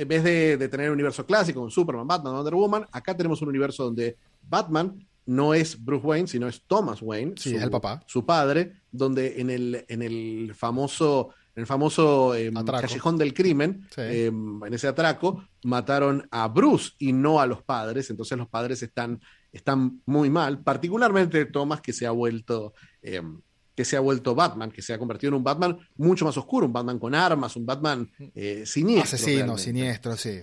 en 0.00 0.08
vez 0.08 0.24
de, 0.24 0.68
tener 0.68 0.88
un 0.88 0.94
universo 0.94 1.26
clásico 1.26 1.60
con 1.60 1.70
Superman, 1.70 2.06
Batman, 2.06 2.32
Wonder 2.32 2.54
Woman, 2.54 2.86
acá 2.90 3.14
tenemos 3.14 3.42
un 3.42 3.48
universo 3.48 3.84
donde 3.84 4.16
Batman 4.40 5.06
no 5.26 5.52
es 5.52 5.82
Bruce 5.82 6.06
Wayne, 6.06 6.26
sino 6.26 6.48
es 6.48 6.62
Thomas 6.66 7.02
Wayne, 7.02 7.34
su, 7.36 7.50
el 7.50 7.70
papá. 7.70 8.02
su 8.06 8.24
padre, 8.24 8.72
donde 8.90 9.40
en 9.40 9.50
el, 9.50 9.84
en 9.88 10.00
el 10.00 10.54
famoso, 10.54 11.34
en 11.54 11.60
el 11.60 11.66
famoso 11.66 12.34
em, 12.34 12.54
callejón 12.54 13.18
del 13.18 13.34
crimen, 13.34 13.86
em, 13.98 14.64
en 14.64 14.72
ese 14.72 14.88
atraco, 14.88 15.44
mataron 15.64 16.26
a 16.30 16.48
Bruce 16.48 16.92
y 16.98 17.12
no 17.12 17.38
a 17.38 17.46
los 17.46 17.62
padres, 17.62 18.08
entonces 18.08 18.38
los 18.38 18.48
padres 18.48 18.82
están, 18.82 19.20
están 19.52 20.00
muy 20.06 20.30
mal, 20.30 20.62
particularmente 20.62 21.44
Thomas 21.44 21.82
que 21.82 21.92
se 21.92 22.06
ha 22.06 22.10
vuelto... 22.10 22.72
Em, 23.02 23.38
que 23.80 23.84
se 23.86 23.96
ha 23.96 24.00
vuelto 24.00 24.34
Batman, 24.34 24.70
que 24.70 24.82
se 24.82 24.92
ha 24.92 24.98
convertido 24.98 25.30
en 25.30 25.36
un 25.36 25.42
Batman 25.42 25.78
mucho 25.96 26.26
más 26.26 26.36
oscuro, 26.36 26.66
un 26.66 26.72
Batman 26.74 26.98
con 26.98 27.14
armas, 27.14 27.56
un 27.56 27.64
Batman 27.64 28.06
eh, 28.34 28.64
siniestro. 28.66 29.16
Asesino, 29.16 29.56
siniestro, 29.56 30.18
sí. 30.18 30.38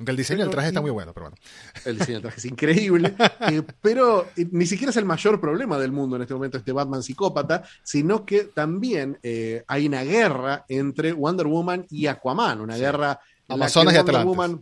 Aunque 0.00 0.10
el 0.10 0.16
diseño 0.16 0.40
del 0.40 0.50
traje 0.50 0.66
está 0.66 0.80
muy 0.80 0.90
bueno, 0.90 1.12
pero 1.14 1.26
bueno. 1.26 1.36
El 1.84 1.96
diseño 1.96 2.16
del 2.16 2.22
traje 2.22 2.38
es 2.38 2.44
increíble, 2.46 3.14
eh, 3.52 3.62
pero 3.80 4.26
eh, 4.36 4.48
ni 4.50 4.66
siquiera 4.66 4.90
es 4.90 4.96
el 4.96 5.04
mayor 5.04 5.40
problema 5.40 5.78
del 5.78 5.92
mundo 5.92 6.16
en 6.16 6.22
este 6.22 6.34
momento 6.34 6.58
este 6.58 6.72
Batman 6.72 7.04
psicópata, 7.04 7.62
sino 7.84 8.26
que 8.26 8.46
también 8.52 9.16
hay 9.68 9.86
una 9.86 10.02
guerra 10.02 10.64
entre 10.68 11.12
Wonder 11.12 11.46
Woman 11.46 11.86
y 11.88 12.08
Aquaman, 12.08 12.62
una 12.62 12.76
guerra... 12.76 13.20
Amazonas 13.46 13.94
y 13.94 13.98
Atlantis. 13.98 14.58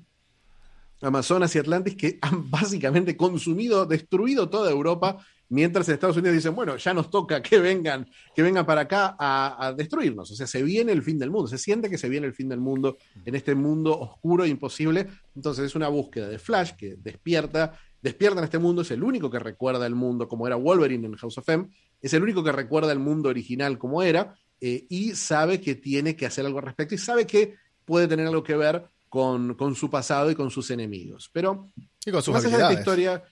Amazonas 1.01 1.57
y 1.57 1.59
Atlantis 1.59 1.97
que 1.97 2.19
han 2.21 2.51
básicamente 2.51 3.17
consumido, 3.17 3.87
destruido 3.87 4.51
toda 4.51 4.71
Europa 4.71 5.25
mientras 5.51 5.89
en 5.89 5.95
Estados 5.95 6.17
Unidos 6.17 6.37
dicen, 6.37 6.55
bueno, 6.55 6.77
ya 6.77 6.95
nos 6.95 7.11
toca 7.11 7.43
que 7.43 7.59
vengan, 7.59 8.09
que 8.35 8.43
vengan 8.43 8.65
para 8.65 8.83
acá 8.83 9.17
a, 9.19 9.75
destruirnos. 9.77 10.31
O 10.31 10.35
sea, 10.35 10.47
se 10.47 10.63
viene 10.63 10.93
el 10.93 11.03
fin 11.03 11.19
del 11.19 11.31
mundo, 11.31 11.49
se 11.49 11.59
siente 11.59 11.91
que 11.91 11.99
se 11.99 12.09
viene 12.09 12.27
el 12.27 12.33
fin 12.33 12.49
del 12.49 12.61
mundo 12.61 12.97
en 13.25 13.35
este 13.35 13.55
mundo 13.55 13.99
oscuro 13.99 14.45
e 14.45 14.49
imposible. 14.49 15.09
Entonces 15.35 15.67
es 15.67 15.75
una 15.75 15.89
búsqueda 15.89 16.29
de 16.29 16.39
Flash 16.39 16.73
que 16.77 16.97
despierta, 16.97 17.77
despierta 18.01 18.39
en 18.39 18.45
este 18.45 18.59
mundo, 18.59 18.83
es 18.83 18.91
el 18.93 19.03
único 19.03 19.29
que 19.29 19.41
recuerda 19.41 19.87
el 19.87 19.95
mundo 19.95 20.29
como 20.29 20.47
era 20.47 20.57
Wolverine 20.57 21.07
en 21.07 21.17
House 21.17 21.39
of 21.39 21.49
M, 21.49 21.69
es 22.01 22.15
el 22.15 22.23
único 22.23 22.43
que 22.45 22.53
recuerda 22.53 22.93
el 22.93 23.01
mundo 23.01 23.29
original 23.29 23.77
como 23.77 24.03
era 24.03 24.35
eh, 24.61 24.87
y 24.89 25.15
sabe 25.15 25.61
que 25.61 25.75
tiene 25.75 26.15
que 26.15 26.27
hacer 26.27 26.47
algo 26.47 26.61
al 26.61 26.67
respecto 26.67 26.95
y 26.95 26.99
sabe 26.99 27.27
que 27.27 27.57
puede 27.85 28.07
tener 28.07 28.27
algo 28.27 28.45
que 28.45 28.57
ver 28.57 28.85
con, 29.09 29.55
con, 29.55 29.75
su 29.75 29.91
pasado 29.91 30.31
y 30.31 30.37
con 30.37 30.51
sus 30.53 30.71
enemigos. 30.71 31.29
Pero 31.33 31.73
y 32.07 32.13
con 32.13 32.23
sus 32.23 32.37
habilidades. 32.37 32.79
Historia, 32.79 33.25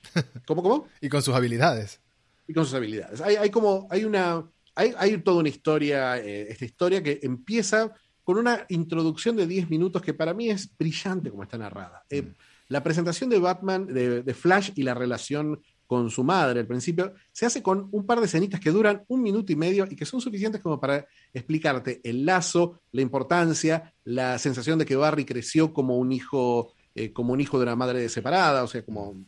¿Cómo, 0.44 0.64
cómo? 0.64 0.88
y 1.00 1.08
con 1.08 1.22
sus 1.22 1.34
habilidades 1.34 2.00
y 2.48 2.54
con 2.54 2.64
sus 2.64 2.74
habilidades. 2.74 3.20
Hay, 3.20 3.36
hay 3.36 3.50
como, 3.50 3.86
hay 3.90 4.04
una, 4.04 4.44
hay, 4.74 4.94
hay, 4.96 5.18
toda 5.18 5.40
una 5.40 5.50
historia, 5.50 6.18
eh, 6.18 6.50
esta 6.50 6.64
historia 6.64 7.02
que 7.02 7.20
empieza 7.22 7.92
con 8.24 8.38
una 8.38 8.64
introducción 8.70 9.36
de 9.36 9.46
10 9.46 9.70
minutos 9.70 10.02
que 10.02 10.14
para 10.14 10.34
mí 10.34 10.48
es 10.50 10.68
brillante 10.76 11.30
como 11.30 11.42
está 11.42 11.58
narrada. 11.58 12.04
Eh, 12.10 12.22
mm. 12.22 12.34
la 12.68 12.82
presentación 12.82 13.30
de 13.30 13.38
Batman, 13.38 13.86
de, 13.86 14.22
de, 14.22 14.34
Flash 14.34 14.72
y 14.74 14.82
la 14.82 14.94
relación 14.94 15.60
con 15.86 16.10
su 16.10 16.24
madre 16.24 16.60
al 16.60 16.66
principio, 16.66 17.14
se 17.32 17.46
hace 17.46 17.62
con 17.62 17.88
un 17.92 18.04
par 18.04 18.20
de 18.20 18.26
escenitas 18.26 18.60
que 18.60 18.70
duran 18.70 19.04
un 19.08 19.22
minuto 19.22 19.52
y 19.52 19.56
medio 19.56 19.86
y 19.90 19.96
que 19.96 20.04
son 20.04 20.20
suficientes 20.20 20.60
como 20.60 20.78
para 20.78 21.06
explicarte 21.32 22.00
el 22.04 22.26
lazo, 22.26 22.80
la 22.92 23.00
importancia, 23.02 23.94
la 24.04 24.38
sensación 24.38 24.78
de 24.78 24.84
que 24.84 24.96
Barry 24.96 25.24
creció 25.24 25.72
como 25.72 25.96
un 25.96 26.12
hijo, 26.12 26.74
eh, 26.94 27.12
como 27.12 27.32
un 27.32 27.40
hijo 27.40 27.58
de 27.58 27.62
una 27.62 27.76
madre 27.76 28.08
separada, 28.10 28.64
o 28.64 28.66
sea, 28.66 28.82
como 28.84 29.24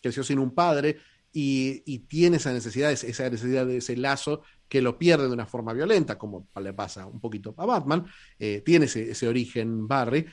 creció 0.00 0.22
sin 0.22 0.38
un 0.38 0.54
padre, 0.54 0.98
y, 1.36 1.98
tiene 2.06 2.36
esa 2.36 2.52
necesidad, 2.52 2.92
esa 2.92 3.28
necesidad 3.28 3.66
de 3.66 3.78
ese 3.78 3.96
lazo 3.96 4.42
que 4.68 4.80
lo 4.80 4.96
pierde 4.96 5.26
de 5.26 5.32
una 5.32 5.46
forma 5.46 5.72
violenta, 5.72 6.16
como 6.16 6.46
le 6.62 6.72
pasa 6.72 7.06
un 7.06 7.20
poquito 7.20 7.52
a 7.56 7.66
Batman, 7.66 8.06
eh, 8.38 8.62
tiene 8.64 8.86
ese, 8.86 9.28
origen 9.28 9.88
Barry, 9.88 10.26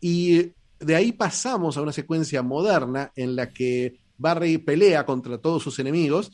y 0.00 0.52
de 0.80 0.96
ahí 0.96 1.12
pasamos 1.12 1.76
a 1.76 1.82
una 1.82 1.92
secuencia 1.92 2.42
moderna 2.42 3.12
en 3.14 3.36
la 3.36 3.52
que 3.52 4.00
Barry 4.16 4.58
pelea 4.58 5.06
contra 5.06 5.38
todos 5.38 5.62
sus 5.62 5.78
enemigos, 5.78 6.32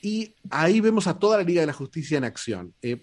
y 0.00 0.32
ahí 0.50 0.80
vemos 0.80 1.08
a 1.08 1.18
toda 1.18 1.38
la 1.38 1.42
Liga 1.42 1.60
de 1.60 1.66
la 1.66 1.72
Justicia 1.72 2.16
en 2.16 2.24
acción. 2.24 2.74
Eh, 2.80 3.02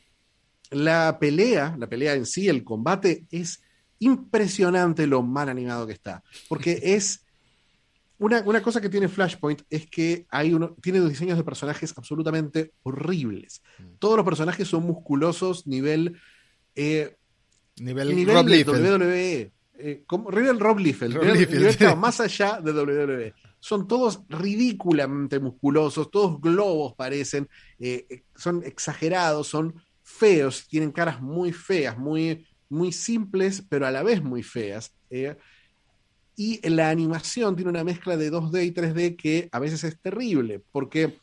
la 0.71 1.19
pelea, 1.19 1.75
la 1.77 1.89
pelea 1.89 2.13
en 2.13 2.25
sí, 2.25 2.47
el 2.47 2.63
combate, 2.63 3.25
es 3.29 3.61
impresionante 3.99 5.05
lo 5.05 5.21
mal 5.21 5.49
animado 5.49 5.85
que 5.85 5.93
está, 5.93 6.23
porque 6.47 6.79
es 6.81 7.24
una, 8.25 8.41
una, 8.41 8.61
cosa 8.61 8.81
que 8.81 8.89
tiene 8.89 9.07
Flashpoint 9.07 9.61
es 9.69 9.87
que 9.87 10.25
hay 10.29 10.53
uno, 10.53 10.75
tiene 10.81 10.99
dos 10.99 11.09
diseños 11.09 11.37
de 11.37 11.43
personajes 11.43 11.93
absolutamente 11.97 12.71
horribles. 12.83 13.61
Mm. 13.77 13.97
Todos 13.99 14.17
los 14.17 14.25
personajes 14.25 14.67
son 14.67 14.83
musculosos, 14.83 15.67
nivel. 15.67 16.19
Eh, 16.75 17.15
nivel, 17.77 18.15
nivel 18.15 18.35
Rob 18.35 18.45
WWE. 18.47 19.51
Eh, 19.77 20.03
como, 20.07 20.31
nivel 20.31 20.59
Rob 20.59 20.79
Liefeld. 20.79 21.21
nivel, 21.21 21.97
más 21.97 22.19
allá 22.19 22.59
de 22.61 22.71
WWE. 22.71 23.33
Son 23.59 23.87
todos 23.87 24.21
ridículamente 24.29 25.39
musculosos, 25.39 26.09
todos 26.09 26.39
globos 26.39 26.93
parecen, 26.95 27.47
eh, 27.79 28.05
eh, 28.09 28.23
son 28.35 28.63
exagerados, 28.63 29.47
son 29.47 29.75
feos, 30.03 30.67
tienen 30.67 30.91
caras 30.91 31.21
muy 31.21 31.51
feas, 31.51 31.97
muy, 31.97 32.45
muy 32.69 32.91
simples, 32.91 33.63
pero 33.67 33.87
a 33.87 33.91
la 33.91 34.03
vez 34.03 34.23
muy 34.23 34.43
feas. 34.43 34.95
Y 36.35 36.67
la 36.69 36.89
animación 36.89 37.55
tiene 37.55 37.71
una 37.71 37.83
mezcla 37.83 38.17
de 38.17 38.31
2D 38.31 38.65
y 38.65 38.71
3D 38.71 39.15
que 39.15 39.49
a 39.51 39.59
veces 39.59 39.83
es 39.83 39.99
terrible, 39.99 40.61
porque 40.71 41.17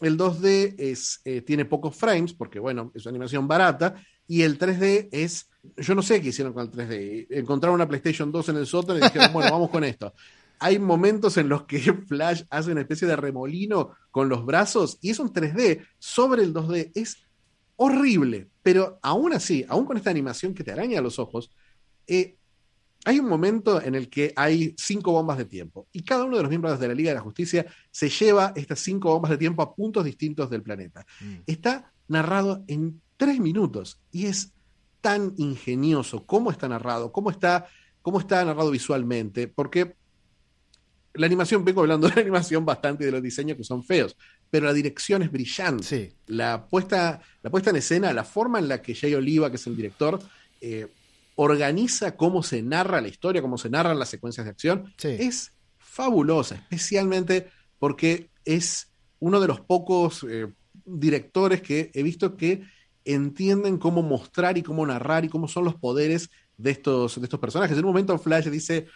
el 0.00 0.16
2D 0.16 0.74
es, 0.78 1.20
tiene 1.44 1.64
pocos 1.64 1.96
frames, 1.96 2.32
porque 2.32 2.58
bueno, 2.58 2.92
es 2.94 3.04
una 3.04 3.10
animación 3.10 3.48
barata, 3.48 3.96
y 4.28 4.42
el 4.42 4.58
3D 4.58 5.08
es, 5.10 5.48
yo 5.78 5.94
no 5.94 6.02
sé 6.02 6.20
qué 6.20 6.28
hicieron 6.28 6.52
con 6.52 6.66
el 6.66 6.70
3D. 6.70 7.26
Encontraron 7.30 7.76
una 7.76 7.88
PlayStation 7.88 8.30
2 8.30 8.50
en 8.50 8.56
el 8.58 8.66
sótano 8.66 8.98
y 8.98 9.02
dijeron, 9.02 9.32
bueno, 9.32 9.50
vamos 9.50 9.70
con 9.70 9.82
esto. 9.82 10.12
Hay 10.60 10.78
momentos 10.78 11.36
en 11.38 11.48
los 11.48 11.62
que 11.64 11.78
Flash 12.06 12.42
hace 12.50 12.72
una 12.72 12.82
especie 12.82 13.08
de 13.08 13.16
remolino 13.16 13.92
con 14.10 14.28
los 14.28 14.44
brazos 14.44 14.98
y 15.00 15.10
es 15.10 15.18
un 15.18 15.32
3D 15.32 15.86
sobre 15.98 16.42
el 16.42 16.52
2D. 16.52 16.90
Es 16.94 17.16
horrible, 17.76 18.48
pero 18.62 18.98
aún 19.02 19.32
así, 19.32 19.64
aún 19.68 19.86
con 19.86 19.96
esta 19.96 20.10
animación 20.10 20.52
que 20.52 20.64
te 20.64 20.72
araña 20.72 21.00
los 21.00 21.18
ojos, 21.18 21.50
eh, 22.06 22.36
hay 23.08 23.20
un 23.20 23.26
momento 23.26 23.80
en 23.80 23.94
el 23.94 24.10
que 24.10 24.34
hay 24.36 24.74
cinco 24.76 25.12
bombas 25.12 25.38
de 25.38 25.46
tiempo 25.46 25.88
y 25.92 26.02
cada 26.02 26.24
uno 26.24 26.36
de 26.36 26.42
los 26.42 26.50
miembros 26.50 26.78
de 26.78 26.88
la 26.88 26.92
Liga 26.92 27.08
de 27.08 27.14
la 27.14 27.22
Justicia 27.22 27.64
se 27.90 28.10
lleva 28.10 28.52
estas 28.54 28.80
cinco 28.80 29.10
bombas 29.14 29.30
de 29.30 29.38
tiempo 29.38 29.62
a 29.62 29.74
puntos 29.74 30.04
distintos 30.04 30.50
del 30.50 30.62
planeta. 30.62 31.06
Mm. 31.20 31.36
Está 31.46 31.90
narrado 32.06 32.64
en 32.66 33.00
tres 33.16 33.40
minutos 33.40 33.98
y 34.12 34.26
es 34.26 34.52
tan 35.00 35.32
ingenioso 35.38 36.26
cómo 36.26 36.50
está 36.50 36.68
narrado, 36.68 37.10
cómo 37.10 37.30
está, 37.30 37.66
cómo 38.02 38.20
está 38.20 38.44
narrado 38.44 38.70
visualmente, 38.70 39.48
porque 39.48 39.94
la 41.14 41.24
animación, 41.24 41.64
vengo 41.64 41.80
hablando 41.80 42.08
de 42.08 42.14
la 42.14 42.20
animación 42.20 42.66
bastante 42.66 43.04
y 43.04 43.06
de 43.06 43.12
los 43.12 43.22
diseños 43.22 43.56
que 43.56 43.64
son 43.64 43.82
feos, 43.82 44.18
pero 44.50 44.66
la 44.66 44.74
dirección 44.74 45.22
es 45.22 45.32
brillante. 45.32 46.12
La, 46.26 46.66
puesta, 46.66 47.22
la 47.42 47.50
puesta 47.50 47.70
en 47.70 47.76
escena, 47.76 48.12
la 48.12 48.24
forma 48.24 48.58
en 48.58 48.68
la 48.68 48.82
que 48.82 48.94
Jay 48.94 49.14
Oliva, 49.14 49.48
que 49.48 49.56
es 49.56 49.66
el 49.66 49.76
director, 49.76 50.20
eh, 50.60 50.88
organiza 51.40 52.16
cómo 52.16 52.42
se 52.42 52.62
narra 52.62 53.00
la 53.00 53.06
historia, 53.06 53.40
cómo 53.40 53.58
se 53.58 53.70
narran 53.70 53.96
las 53.96 54.08
secuencias 54.08 54.44
de 54.44 54.50
acción, 54.50 54.92
es 55.04 55.52
fabulosa, 55.78 56.56
especialmente 56.56 57.48
porque 57.78 58.30
es 58.44 58.90
uno 59.20 59.38
de 59.40 59.46
los 59.46 59.60
pocos 59.60 60.26
eh, 60.28 60.48
directores 60.84 61.62
que 61.62 61.92
he 61.94 62.02
visto 62.02 62.36
que 62.36 62.64
entienden 63.04 63.78
cómo 63.78 64.02
mostrar 64.02 64.58
y 64.58 64.64
cómo 64.64 64.84
narrar 64.84 65.24
y 65.24 65.28
cómo 65.28 65.46
son 65.46 65.64
los 65.64 65.76
poderes 65.76 66.28
de 66.56 66.72
estos, 66.72 67.20
de 67.20 67.24
estos 67.24 67.38
personajes. 67.38 67.78
En 67.78 67.84
un 67.84 67.90
momento 67.90 68.18
Flash 68.18 68.48
dice, 68.48 68.88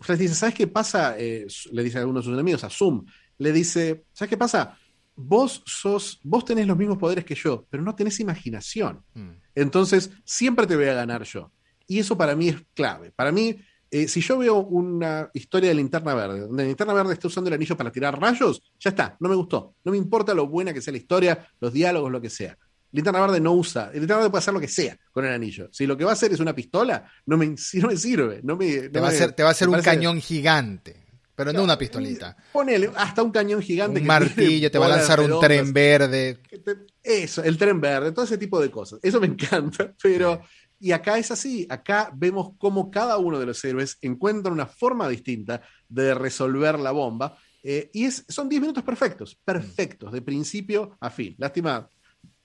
Flash 0.00 0.18
dice, 0.20 0.34
¿sabes 0.34 0.54
qué 0.54 0.68
pasa? 0.68 1.16
Eh, 1.18 1.46
le 1.72 1.84
dice 1.84 1.98
a 1.98 2.06
uno 2.06 2.20
de 2.20 2.24
sus 2.24 2.32
enemigos, 2.32 2.64
a 2.64 2.70
Zoom, 2.70 3.04
le 3.36 3.52
dice, 3.52 4.06
¿sabes 4.14 4.30
qué 4.30 4.38
pasa? 4.38 4.78
Vos 5.14 5.62
sos, 5.66 6.18
vos 6.22 6.46
tenés 6.46 6.66
los 6.66 6.78
mismos 6.78 6.96
poderes 6.96 7.26
que 7.26 7.34
yo, 7.34 7.66
pero 7.68 7.82
no 7.82 7.94
tenés 7.94 8.20
imaginación. 8.20 9.04
Mm. 9.12 9.32
Entonces, 9.54 10.10
siempre 10.24 10.66
te 10.66 10.74
voy 10.76 10.86
a 10.86 10.94
ganar 10.94 11.24
yo. 11.24 11.52
Y 11.88 11.98
eso 11.98 12.16
para 12.16 12.36
mí 12.36 12.50
es 12.50 12.56
clave. 12.74 13.10
Para 13.10 13.32
mí, 13.32 13.58
eh, 13.90 14.06
si 14.06 14.20
yo 14.20 14.38
veo 14.38 14.58
una 14.58 15.30
historia 15.32 15.70
de 15.70 15.74
linterna 15.74 16.14
verde, 16.14 16.40
donde 16.40 16.62
la 16.62 16.68
linterna 16.68 16.92
verde 16.92 17.14
está 17.14 17.26
usando 17.26 17.48
el 17.48 17.54
anillo 17.54 17.76
para 17.76 17.90
tirar 17.90 18.20
rayos, 18.20 18.62
ya 18.78 18.90
está, 18.90 19.16
no 19.18 19.28
me 19.28 19.34
gustó. 19.34 19.74
No 19.82 19.92
me 19.92 19.98
importa 19.98 20.34
lo 20.34 20.46
buena 20.46 20.72
que 20.72 20.82
sea 20.82 20.92
la 20.92 20.98
historia, 20.98 21.48
los 21.58 21.72
diálogos, 21.72 22.12
lo 22.12 22.20
que 22.20 22.30
sea. 22.30 22.56
Linterna 22.92 23.20
verde 23.20 23.40
no 23.40 23.52
usa. 23.54 23.90
Linterna 23.92 24.16
verde 24.16 24.30
puede 24.30 24.40
hacer 24.40 24.54
lo 24.54 24.60
que 24.60 24.68
sea 24.68 24.96
con 25.10 25.24
el 25.24 25.32
anillo. 25.32 25.68
Si 25.72 25.86
lo 25.86 25.96
que 25.96 26.04
va 26.04 26.10
a 26.10 26.14
hacer 26.14 26.32
es 26.32 26.40
una 26.40 26.54
pistola, 26.54 27.10
no 27.26 27.36
me, 27.36 27.46
no 27.74 27.88
me 27.88 27.96
sirve. 27.96 28.40
No 28.42 28.56
me, 28.56 28.88
te, 28.90 29.00
va 29.00 29.06
a 29.06 29.10
hacer, 29.10 29.32
te 29.32 29.42
va 29.42 29.48
a 29.48 29.52
hacer 29.52 29.68
un 29.68 29.80
cañón 29.80 30.20
gigante. 30.20 31.08
Pero 31.38 31.52
no 31.52 31.62
una 31.62 31.78
pistolita. 31.78 32.36
Ponele 32.52 32.90
hasta 32.96 33.22
un 33.22 33.30
cañón 33.30 33.62
gigante. 33.62 34.00
Un 34.00 34.06
martillo, 34.08 34.72
te 34.72 34.78
va 34.78 34.86
a 34.86 34.88
lanzar 34.96 35.20
un 35.20 35.38
tren 35.40 35.72
verde. 35.72 36.40
Eso, 37.00 37.44
el 37.44 37.56
tren 37.56 37.80
verde, 37.80 38.10
todo 38.10 38.24
ese 38.24 38.38
tipo 38.38 38.60
de 38.60 38.72
cosas. 38.72 38.98
Eso 39.04 39.20
me 39.20 39.26
encanta. 39.28 39.94
Pero, 40.02 40.42
y 40.80 40.92
acá 40.92 41.18
es 41.18 41.30
así. 41.30 41.66
Acá 41.68 42.10
vemos 42.14 42.52
cómo 42.58 42.90
cada 42.90 43.18
uno 43.18 43.38
de 43.38 43.46
los 43.46 43.64
héroes 43.64 43.98
encuentra 44.00 44.52
una 44.52 44.66
forma 44.66 45.08
distinta 45.08 45.62
de 45.88 46.14
resolver 46.14 46.78
la 46.78 46.92
bomba. 46.92 47.36
Eh, 47.62 47.90
y 47.92 48.04
es, 48.04 48.24
son 48.28 48.48
10 48.48 48.60
minutos 48.62 48.84
perfectos, 48.84 49.36
perfectos, 49.44 50.12
de 50.12 50.22
principio 50.22 50.96
a 51.00 51.10
fin. 51.10 51.34
Lástima, 51.38 51.88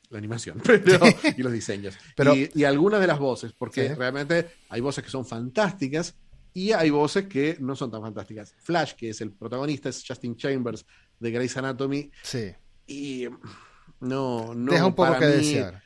la 0.10 0.18
animación 0.18 0.62
y 1.38 1.44
los 1.44 1.52
diseños. 1.52 1.96
y, 2.56 2.64
algunas 2.64 3.00
de 3.00 3.08
las 3.08 3.20
voces, 3.20 3.54
porque 3.54 3.94
realmente 3.96 4.50
hay 4.70 4.82
voces 4.82 5.04
que 5.04 5.10
son 5.10 5.26
fantásticas 5.26 6.16
y 6.54 6.72
hay 6.72 6.90
voces 6.90 7.28
que 7.28 7.58
no 7.60 7.76
son 7.76 7.92
tan 7.92 8.02
fantásticas. 8.02 8.56
Flash, 8.62 8.94
que 8.94 9.10
es 9.10 9.22
el 9.22 9.32
protagonista, 9.32 9.90
es 9.90 10.04
Justin 10.08 10.36
Chambers 10.36 10.86
de 11.20 11.32
Grey's 11.32 11.58
Anatomy. 11.58 12.12
Sí. 12.24 12.52
Y 12.88 13.28
no, 14.00 14.54
no. 14.54 14.72
Deja 14.72 14.86
un 14.86 14.96
poco 14.96 15.18
que 15.20 15.26
desear. 15.26 15.84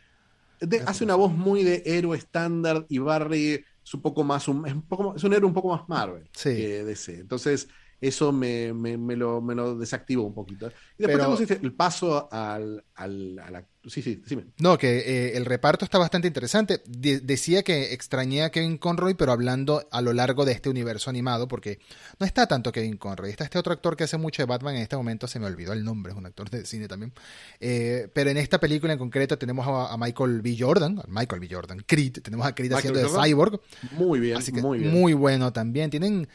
Hace 0.86 1.04
una 1.04 1.16
voz 1.16 1.32
muy 1.34 1.64
de 1.64 1.84
héroe 1.86 2.18
estándar 2.18 2.86
y 2.90 3.00
Barry 3.00 3.64
es 3.84 3.94
un 3.94 4.02
poco 4.02 4.24
más, 4.24 4.48
un, 4.48 4.66
es, 4.68 4.74
un 4.74 4.82
poco, 4.82 5.16
es 5.16 5.24
un 5.24 5.34
héroe 5.34 5.48
un 5.48 5.54
poco 5.54 5.70
más 5.70 5.88
Marvel 5.88 6.30
que 6.44 6.84
DC. 6.84 7.20
Entonces, 7.20 7.68
eso 8.00 8.32
me, 8.32 8.74
me, 8.74 9.16
lo, 9.16 9.42
me 9.42 9.56
lo 9.56 9.78
desactivó 9.78 10.24
un 10.24 10.34
poquito. 10.34 10.68
Y 10.68 11.04
después 11.04 11.18
tenemos 11.18 11.42
este, 11.42 11.60
el 11.62 11.74
paso 11.74 12.30
al, 12.32 12.84
al, 12.96 13.40
a 13.40 13.52
la 13.52 13.66
Sí, 13.90 14.02
sí, 14.02 14.22
No, 14.60 14.78
que 14.78 14.98
eh, 14.98 15.38
el 15.38 15.46
reparto 15.46 15.86
está 15.86 15.98
bastante 15.98 16.28
interesante. 16.28 16.82
decía 16.86 17.64
que 17.64 17.94
extrañé 17.94 18.44
a 18.44 18.50
Kevin 18.50 18.78
Conroy, 18.78 19.14
pero 19.14 19.32
hablando 19.32 19.88
a 19.92 20.02
lo 20.02 20.12
largo 20.12 20.44
de 20.44 20.52
este 20.52 20.70
universo 20.70 21.10
animado, 21.10 21.48
porque 21.48 21.80
no 22.20 22.26
está 22.26 22.48
tanto 22.48 22.72
Kevin 22.72 22.98
Conroy. 22.98 23.30
Está 23.30 23.46
este 23.46 23.58
otro 23.58 23.72
actor 23.72 23.96
que 23.96 24.04
hace 24.04 24.18
mucho 24.18 24.42
de 24.42 24.46
Batman. 24.46 24.76
En 24.76 24.82
este 24.82 24.98
momento 24.98 25.28
se 25.28 25.40
me 25.40 25.46
olvidó 25.46 25.72
el 25.72 25.86
nombre, 25.86 26.12
es 26.12 26.18
un 26.18 26.26
actor 26.26 26.50
de 26.50 26.66
cine 26.66 26.88
también. 26.88 27.14
Eh, 27.62 28.10
pero 28.14 28.30
en 28.30 28.38
esta 28.38 28.60
película 28.60 28.92
en 28.92 29.00
concreto 29.00 29.38
tenemos 29.38 29.66
a, 29.68 29.96
Michael 29.98 30.42
B. 30.42 30.58
Jordan, 30.60 31.02
Michael 31.08 31.40
B. 31.40 31.48
Jordan, 31.50 31.84
Creed. 31.86 32.20
Tenemos 32.22 32.46
a 32.46 32.54
Creed 32.54 32.74
haciendo 32.74 33.00
de 33.00 33.08
Cyborg. 33.08 33.62
Muy 33.94 34.20
bien, 34.20 34.38
así 34.38 34.52
que 34.52 34.62
muy 34.62 34.80
bien. 34.80 34.92
Muy 34.92 35.14
bueno 35.14 35.54
también. 35.54 35.90
Tienen 35.90 36.28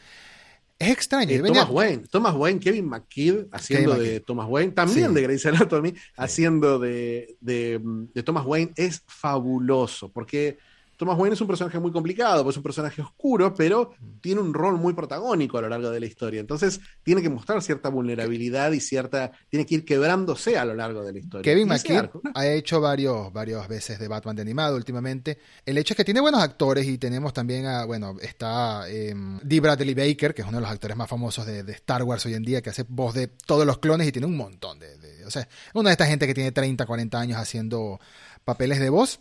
es 0.79 0.89
extraño. 0.89 1.31
Eh, 1.31 1.41
Thomas 1.41 1.69
Wayne, 1.69 2.03
Thomas 2.09 2.35
Wayne, 2.35 2.59
Kevin 2.59 2.89
McKidd 2.89 3.45
haciendo 3.51 3.95
de 3.95 4.19
Thomas 4.19 4.47
Wayne, 4.49 4.71
también 4.71 5.13
de 5.13 5.21
Grey's 5.21 5.45
Anatomy, 5.45 5.93
haciendo 6.17 6.79
de, 6.79 7.35
de, 7.39 7.79
de, 8.13 8.23
Thomas 8.23 8.45
Wayne, 8.45 8.73
es 8.75 9.03
fabuloso, 9.07 10.11
porque 10.11 10.57
Thomas 11.03 11.19
Wayne 11.19 11.33
es 11.33 11.41
un 11.41 11.47
personaje 11.47 11.77
muy 11.79 11.91
complicado, 11.91 12.43
pues 12.43 12.53
es 12.53 12.57
un 12.57 12.63
personaje 12.63 13.01
oscuro, 13.01 13.53
pero 13.53 13.91
tiene 14.21 14.39
un 14.39 14.53
rol 14.53 14.77
muy 14.77 14.93
protagónico 14.93 15.57
a 15.57 15.61
lo 15.61 15.67
largo 15.67 15.89
de 15.89 15.99
la 15.99 16.05
historia. 16.05 16.39
Entonces, 16.39 16.79
tiene 17.03 17.21
que 17.21 17.29
mostrar 17.29 17.61
cierta 17.61 17.89
vulnerabilidad 17.89 18.71
y 18.71 18.79
cierta. 18.79 19.33
Tiene 19.49 19.65
que 19.65 19.75
ir 19.75 19.83
quebrándose 19.83 20.57
a 20.57 20.63
lo 20.63 20.73
largo 20.73 21.03
de 21.03 21.11
la 21.11 21.19
historia. 21.19 21.43
Kevin 21.43 21.67
McKee 21.67 22.09
ha 22.33 22.47
hecho 22.47 22.79
varios, 22.79 23.33
varias 23.33 23.67
veces 23.67 23.99
de 23.99 24.07
Batman 24.07 24.37
de 24.37 24.43
animado 24.43 24.77
últimamente. 24.77 25.39
El 25.65 25.77
hecho 25.77 25.91
es 25.93 25.97
que 25.97 26.05
tiene 26.05 26.21
buenos 26.21 26.41
actores 26.41 26.87
y 26.87 26.97
tenemos 26.97 27.33
también 27.33 27.65
a. 27.65 27.83
Bueno, 27.83 28.15
está 28.21 28.89
eh, 28.89 29.13
Dee 29.43 29.59
Bradley 29.59 29.93
Baker, 29.93 30.33
que 30.33 30.41
es 30.41 30.47
uno 30.47 30.59
de 30.59 30.61
los 30.61 30.71
actores 30.71 30.95
más 30.95 31.09
famosos 31.09 31.45
de, 31.45 31.69
Star 31.73 32.03
Wars 32.03 32.25
hoy 32.25 32.35
en 32.35 32.43
día, 32.43 32.61
que 32.61 32.69
hace 32.69 32.85
voz 32.87 33.13
de 33.13 33.27
todos 33.27 33.65
los 33.65 33.79
clones 33.79 34.07
y 34.07 34.13
tiene 34.13 34.27
un 34.27 34.37
montón 34.37 34.79
de. 34.79 34.97
de 34.99 35.25
o 35.25 35.31
sea, 35.31 35.49
una 35.73 35.89
de 35.89 35.95
esta 35.95 36.05
gente 36.05 36.27
que 36.27 36.33
tiene 36.33 36.53
30, 36.53 36.85
40 36.85 37.19
años 37.19 37.37
haciendo 37.37 37.99
papeles 38.45 38.79
de 38.79 38.89
voz. 38.89 39.19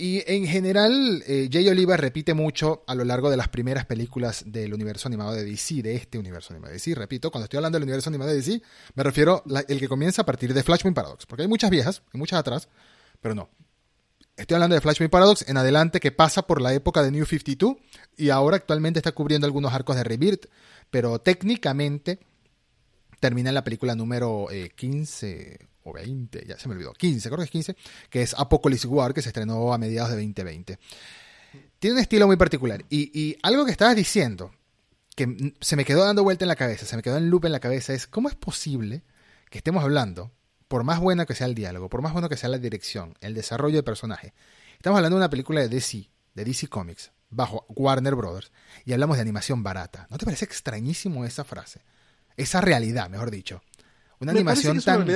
Y 0.00 0.22
en 0.32 0.46
general, 0.46 1.24
eh, 1.26 1.48
Jay 1.50 1.68
Oliva 1.68 1.96
repite 1.96 2.32
mucho 2.32 2.84
a 2.86 2.94
lo 2.94 3.04
largo 3.04 3.30
de 3.30 3.36
las 3.36 3.48
primeras 3.48 3.84
películas 3.84 4.44
del 4.46 4.72
universo 4.72 5.08
animado 5.08 5.32
de 5.32 5.44
DC, 5.44 5.82
de 5.82 5.96
este 5.96 6.18
universo 6.18 6.52
animado 6.52 6.70
de 6.70 6.74
DC. 6.74 6.94
Repito, 6.94 7.32
cuando 7.32 7.46
estoy 7.46 7.56
hablando 7.56 7.78
del 7.78 7.82
universo 7.82 8.08
animado 8.08 8.30
de 8.30 8.36
DC, 8.36 8.62
me 8.94 9.02
refiero 9.02 9.42
al 9.44 9.64
el 9.66 9.80
que 9.80 9.88
comienza 9.88 10.22
a 10.22 10.24
partir 10.24 10.54
de 10.54 10.62
Flashpoint 10.62 10.94
Paradox, 10.94 11.26
porque 11.26 11.42
hay 11.42 11.48
muchas 11.48 11.70
viejas 11.70 12.02
y 12.14 12.18
muchas 12.18 12.38
atrás, 12.38 12.68
pero 13.20 13.34
no. 13.34 13.50
Estoy 14.36 14.54
hablando 14.54 14.76
de 14.76 14.80
Flashpoint 14.80 15.10
Paradox 15.10 15.44
en 15.48 15.56
adelante 15.56 15.98
que 15.98 16.12
pasa 16.12 16.46
por 16.46 16.62
la 16.62 16.72
época 16.72 17.02
de 17.02 17.10
New 17.10 17.26
52 17.26 17.76
y 18.16 18.30
ahora 18.30 18.56
actualmente 18.56 19.00
está 19.00 19.10
cubriendo 19.10 19.48
algunos 19.48 19.74
arcos 19.74 19.96
de 19.96 20.04
Rebirth, 20.04 20.46
pero 20.92 21.18
técnicamente 21.18 22.20
termina 23.18 23.50
en 23.50 23.54
la 23.54 23.64
película 23.64 23.96
número 23.96 24.46
15 24.76 25.67
eh, 25.96 26.02
20, 26.02 26.44
ya 26.46 26.58
se 26.58 26.68
me 26.68 26.74
olvidó, 26.74 26.92
15, 26.92 27.28
creo 27.28 27.38
que 27.38 27.44
es 27.44 27.50
15, 27.50 27.76
que 28.10 28.22
es 28.22 28.34
Apocalypse 28.34 28.86
War, 28.86 29.14
que 29.14 29.22
se 29.22 29.28
estrenó 29.28 29.72
a 29.72 29.78
mediados 29.78 30.10
de 30.10 30.16
2020. 30.16 30.78
Tiene 31.78 31.94
un 31.94 32.00
estilo 32.00 32.26
muy 32.26 32.36
particular. 32.36 32.84
Y, 32.90 33.36
algo 33.42 33.64
que 33.64 33.70
estabas 33.70 33.96
diciendo, 33.96 34.52
que 35.14 35.54
se 35.60 35.76
me 35.76 35.84
quedó 35.84 36.04
dando 36.04 36.22
vuelta 36.22 36.44
en 36.44 36.48
la 36.48 36.56
cabeza, 36.56 36.86
se 36.86 36.96
me 36.96 37.02
quedó 37.02 37.16
en 37.16 37.30
loop 37.30 37.46
en 37.46 37.52
la 37.52 37.60
cabeza, 37.60 37.92
es 37.92 38.06
cómo 38.06 38.28
es 38.28 38.34
posible 38.34 39.02
que 39.50 39.58
estemos 39.58 39.82
hablando, 39.82 40.32
por 40.66 40.84
más 40.84 41.00
buena 41.00 41.24
que 41.24 41.34
sea 41.34 41.46
el 41.46 41.54
diálogo, 41.54 41.88
por 41.88 42.02
más 42.02 42.12
bueno 42.12 42.28
que 42.28 42.36
sea 42.36 42.48
la 42.48 42.58
dirección, 42.58 43.14
el 43.20 43.34
desarrollo 43.34 43.76
del 43.76 43.84
personaje, 43.84 44.34
estamos 44.76 44.98
hablando 44.98 45.16
de 45.16 45.22
una 45.22 45.30
película 45.30 45.60
de 45.60 45.68
DC, 45.68 46.10
de 46.34 46.44
DC 46.44 46.68
Comics, 46.68 47.12
bajo 47.30 47.64
Warner 47.68 48.14
Brothers, 48.14 48.52
y 48.84 48.92
hablamos 48.92 49.16
de 49.16 49.22
animación 49.22 49.62
barata. 49.62 50.06
¿No 50.10 50.18
te 50.18 50.26
parece 50.26 50.44
extrañísimo 50.44 51.24
esa 51.24 51.44
frase? 51.44 51.80
esa 52.38 52.60
realidad, 52.62 53.10
mejor 53.10 53.30
dicho. 53.30 53.60
Una 54.20 54.32
animación 54.32 54.80
tan... 54.80 55.06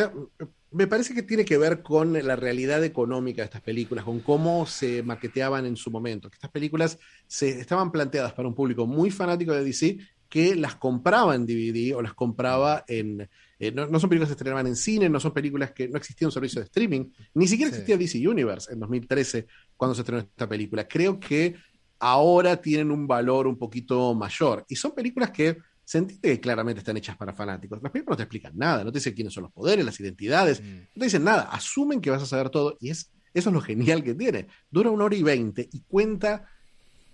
me 0.72 0.86
parece 0.86 1.14
que 1.14 1.22
tiene 1.22 1.44
que 1.44 1.58
ver 1.58 1.82
con 1.82 2.12
la 2.12 2.36
realidad 2.36 2.82
económica 2.84 3.42
de 3.42 3.46
estas 3.46 3.60
películas, 3.60 4.04
con 4.04 4.20
cómo 4.20 4.66
se 4.66 5.02
maqueteaban 5.02 5.66
en 5.66 5.76
su 5.76 5.90
momento. 5.90 6.30
Que 6.30 6.36
estas 6.36 6.50
películas 6.50 6.98
se 7.26 7.60
estaban 7.60 7.92
planteadas 7.92 8.32
para 8.32 8.48
un 8.48 8.54
público 8.54 8.86
muy 8.86 9.10
fanático 9.10 9.52
de 9.52 9.64
DC 9.64 9.98
que 10.28 10.56
las 10.56 10.76
compraba 10.76 11.34
en 11.34 11.44
DVD 11.46 11.94
o 11.94 12.00
las 12.00 12.14
compraba 12.14 12.84
en... 12.88 13.28
Eh, 13.58 13.70
no, 13.70 13.86
son 14.00 14.08
películas 14.08 14.28
que 14.28 14.34
se 14.34 14.38
estrenaban 14.38 14.66
en 14.66 14.76
cine, 14.76 15.08
no 15.08 15.20
son 15.20 15.32
películas 15.32 15.72
que 15.72 15.88
no 15.88 15.98
existía 15.98 16.26
un 16.26 16.32
servicio 16.32 16.60
de 16.60 16.64
streaming, 16.64 17.10
ni 17.34 17.46
siquiera 17.46 17.68
existía 17.68 17.98
DC 17.98 18.26
Universe 18.26 18.72
en 18.72 18.80
2013 18.80 19.46
cuando 19.76 19.94
se 19.94 20.00
estrenó 20.00 20.22
esta 20.22 20.48
película. 20.48 20.88
Creo 20.88 21.20
que 21.20 21.54
ahora 21.98 22.56
tienen 22.56 22.90
un 22.90 23.06
valor 23.06 23.46
un 23.46 23.58
poquito 23.58 24.14
mayor 24.14 24.64
y 24.68 24.74
son 24.74 24.94
películas 24.94 25.30
que 25.30 25.58
se 25.84 25.98
entiende 25.98 26.28
que 26.28 26.40
claramente 26.40 26.78
están 26.80 26.96
hechas 26.96 27.16
para 27.16 27.32
fanáticos. 27.32 27.82
Las 27.82 27.92
películas 27.92 28.14
no 28.14 28.16
te 28.18 28.22
explican 28.24 28.52
nada, 28.56 28.84
no 28.84 28.92
te 28.92 28.98
dicen 28.98 29.14
quiénes 29.14 29.32
son 29.32 29.44
los 29.44 29.52
poderes, 29.52 29.84
las 29.84 29.98
identidades, 30.00 30.62
mm. 30.62 30.74
no 30.74 30.98
te 30.98 31.04
dicen 31.04 31.24
nada, 31.24 31.42
asumen 31.50 32.00
que 32.00 32.10
vas 32.10 32.22
a 32.22 32.26
saber 32.26 32.50
todo 32.50 32.76
y 32.80 32.90
es, 32.90 33.10
eso 33.34 33.50
es 33.50 33.52
lo 33.52 33.60
genial 33.60 34.02
que 34.02 34.14
tiene. 34.14 34.46
Dura 34.70 34.90
una 34.90 35.04
hora 35.04 35.16
y 35.16 35.22
veinte 35.22 35.68
y 35.72 35.80
cuenta 35.80 36.48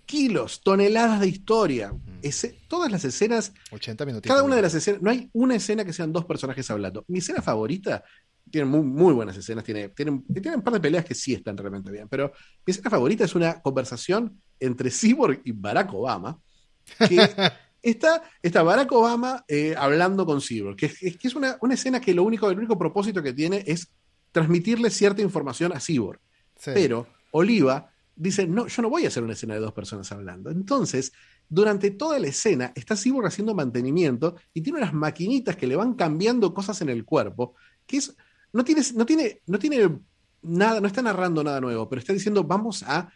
kilos, 0.09 0.61
toneladas 0.63 1.19
de 1.19 1.27
historia. 1.27 1.93
Ese, 2.23 2.57
todas 2.67 2.91
las 2.91 3.05
escenas. 3.05 3.53
80 3.69 4.05
minutos. 4.07 4.27
Cada 4.27 4.41
una 4.41 4.55
de 4.55 4.63
las 4.63 4.73
escenas. 4.73 5.03
No 5.03 5.11
hay 5.11 5.29
una 5.33 5.55
escena 5.55 5.85
que 5.85 5.93
sean 5.93 6.11
dos 6.11 6.25
personajes 6.25 6.69
hablando. 6.71 7.05
Mi 7.07 7.19
escena 7.19 7.43
favorita. 7.43 8.03
Tiene 8.49 8.65
muy, 8.65 8.81
muy 8.81 9.13
buenas 9.13 9.37
escenas. 9.37 9.63
Tiene, 9.63 9.89
tienen, 9.89 10.23
tienen 10.25 10.55
un 10.55 10.61
par 10.63 10.73
de 10.73 10.79
peleas 10.79 11.05
que 11.05 11.13
sí 11.13 11.35
están 11.35 11.55
realmente 11.55 11.91
bien. 11.91 12.07
Pero 12.09 12.31
mi 12.65 12.71
escena 12.71 12.89
favorita 12.89 13.25
es 13.25 13.35
una 13.35 13.61
conversación 13.61 14.41
entre 14.59 14.89
Cyborg 14.89 15.41
y 15.43 15.51
Barack 15.51 15.93
Obama. 15.93 16.39
Que 17.07 17.29
está, 17.81 18.23
está 18.41 18.63
Barack 18.63 18.91
Obama 18.91 19.43
eh, 19.47 19.75
hablando 19.77 20.25
con 20.25 20.41
Cyborg. 20.41 20.75
Que, 20.75 20.87
es, 20.87 21.17
que 21.17 21.27
es 21.27 21.35
una, 21.35 21.57
una, 21.61 21.73
escena 21.73 21.99
que 21.99 22.13
lo 22.13 22.23
único, 22.23 22.49
el 22.49 22.57
único 22.57 22.77
propósito 22.77 23.23
que 23.23 23.33
tiene 23.33 23.63
es 23.65 23.91
transmitirle 24.31 24.89
cierta 24.89 25.21
información 25.21 25.71
a 25.73 25.79
Cyborg. 25.79 26.19
Pero 26.63 27.07
Oliva 27.31 27.91
dice, 28.15 28.45
no, 28.45 28.67
yo 28.67 28.81
no 28.81 28.89
voy 28.89 29.05
a 29.05 29.07
hacer 29.07 29.23
una 29.23 29.33
escena 29.33 29.53
de 29.53 29.61
dos 29.61 29.73
personas 29.73 30.11
hablando. 30.11 30.51
Entonces, 30.51 31.13
durante 31.47 31.91
toda 31.91 32.19
la 32.19 32.27
escena 32.27 32.73
está 32.75 32.95
Cyborg 32.95 33.27
haciendo 33.27 33.55
mantenimiento 33.55 34.35
y 34.53 34.61
tiene 34.61 34.79
unas 34.79 34.93
maquinitas 34.93 35.55
que 35.55 35.67
le 35.67 35.75
van 35.75 35.93
cambiando 35.93 36.53
cosas 36.53 36.81
en 36.81 36.89
el 36.89 37.05
cuerpo, 37.05 37.55
que 37.87 37.97
es, 37.97 38.15
no 38.51 38.63
tiene, 38.63 38.83
no 38.93 39.05
tiene, 39.05 39.41
no 39.47 39.57
tiene 39.57 39.99
nada, 40.41 40.81
no 40.81 40.87
está 40.87 41.01
narrando 41.01 41.43
nada 41.43 41.61
nuevo, 41.61 41.87
pero 41.87 41.99
está 41.99 42.13
diciendo, 42.13 42.43
vamos 42.43 42.83
a, 42.83 43.09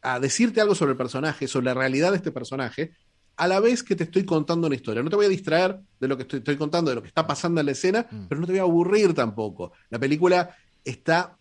a 0.00 0.20
decirte 0.20 0.60
algo 0.60 0.74
sobre 0.74 0.92
el 0.92 0.98
personaje, 0.98 1.46
sobre 1.46 1.66
la 1.66 1.74
realidad 1.74 2.10
de 2.10 2.16
este 2.16 2.32
personaje, 2.32 2.92
a 3.36 3.48
la 3.48 3.60
vez 3.60 3.82
que 3.82 3.96
te 3.96 4.04
estoy 4.04 4.24
contando 4.24 4.66
una 4.66 4.76
historia. 4.76 5.02
No 5.02 5.10
te 5.10 5.16
voy 5.16 5.26
a 5.26 5.30
distraer 5.30 5.78
de 6.00 6.08
lo 6.08 6.16
que 6.16 6.22
estoy, 6.22 6.38
estoy 6.38 6.56
contando, 6.56 6.90
de 6.90 6.94
lo 6.94 7.02
que 7.02 7.08
está 7.08 7.26
pasando 7.26 7.60
en 7.60 7.66
la 7.66 7.72
escena, 7.72 8.06
mm. 8.10 8.26
pero 8.28 8.40
no 8.40 8.46
te 8.46 8.52
voy 8.52 8.60
a 8.60 8.62
aburrir 8.62 9.12
tampoco. 9.14 9.72
La 9.90 9.98
película 9.98 10.56
está 10.84 11.36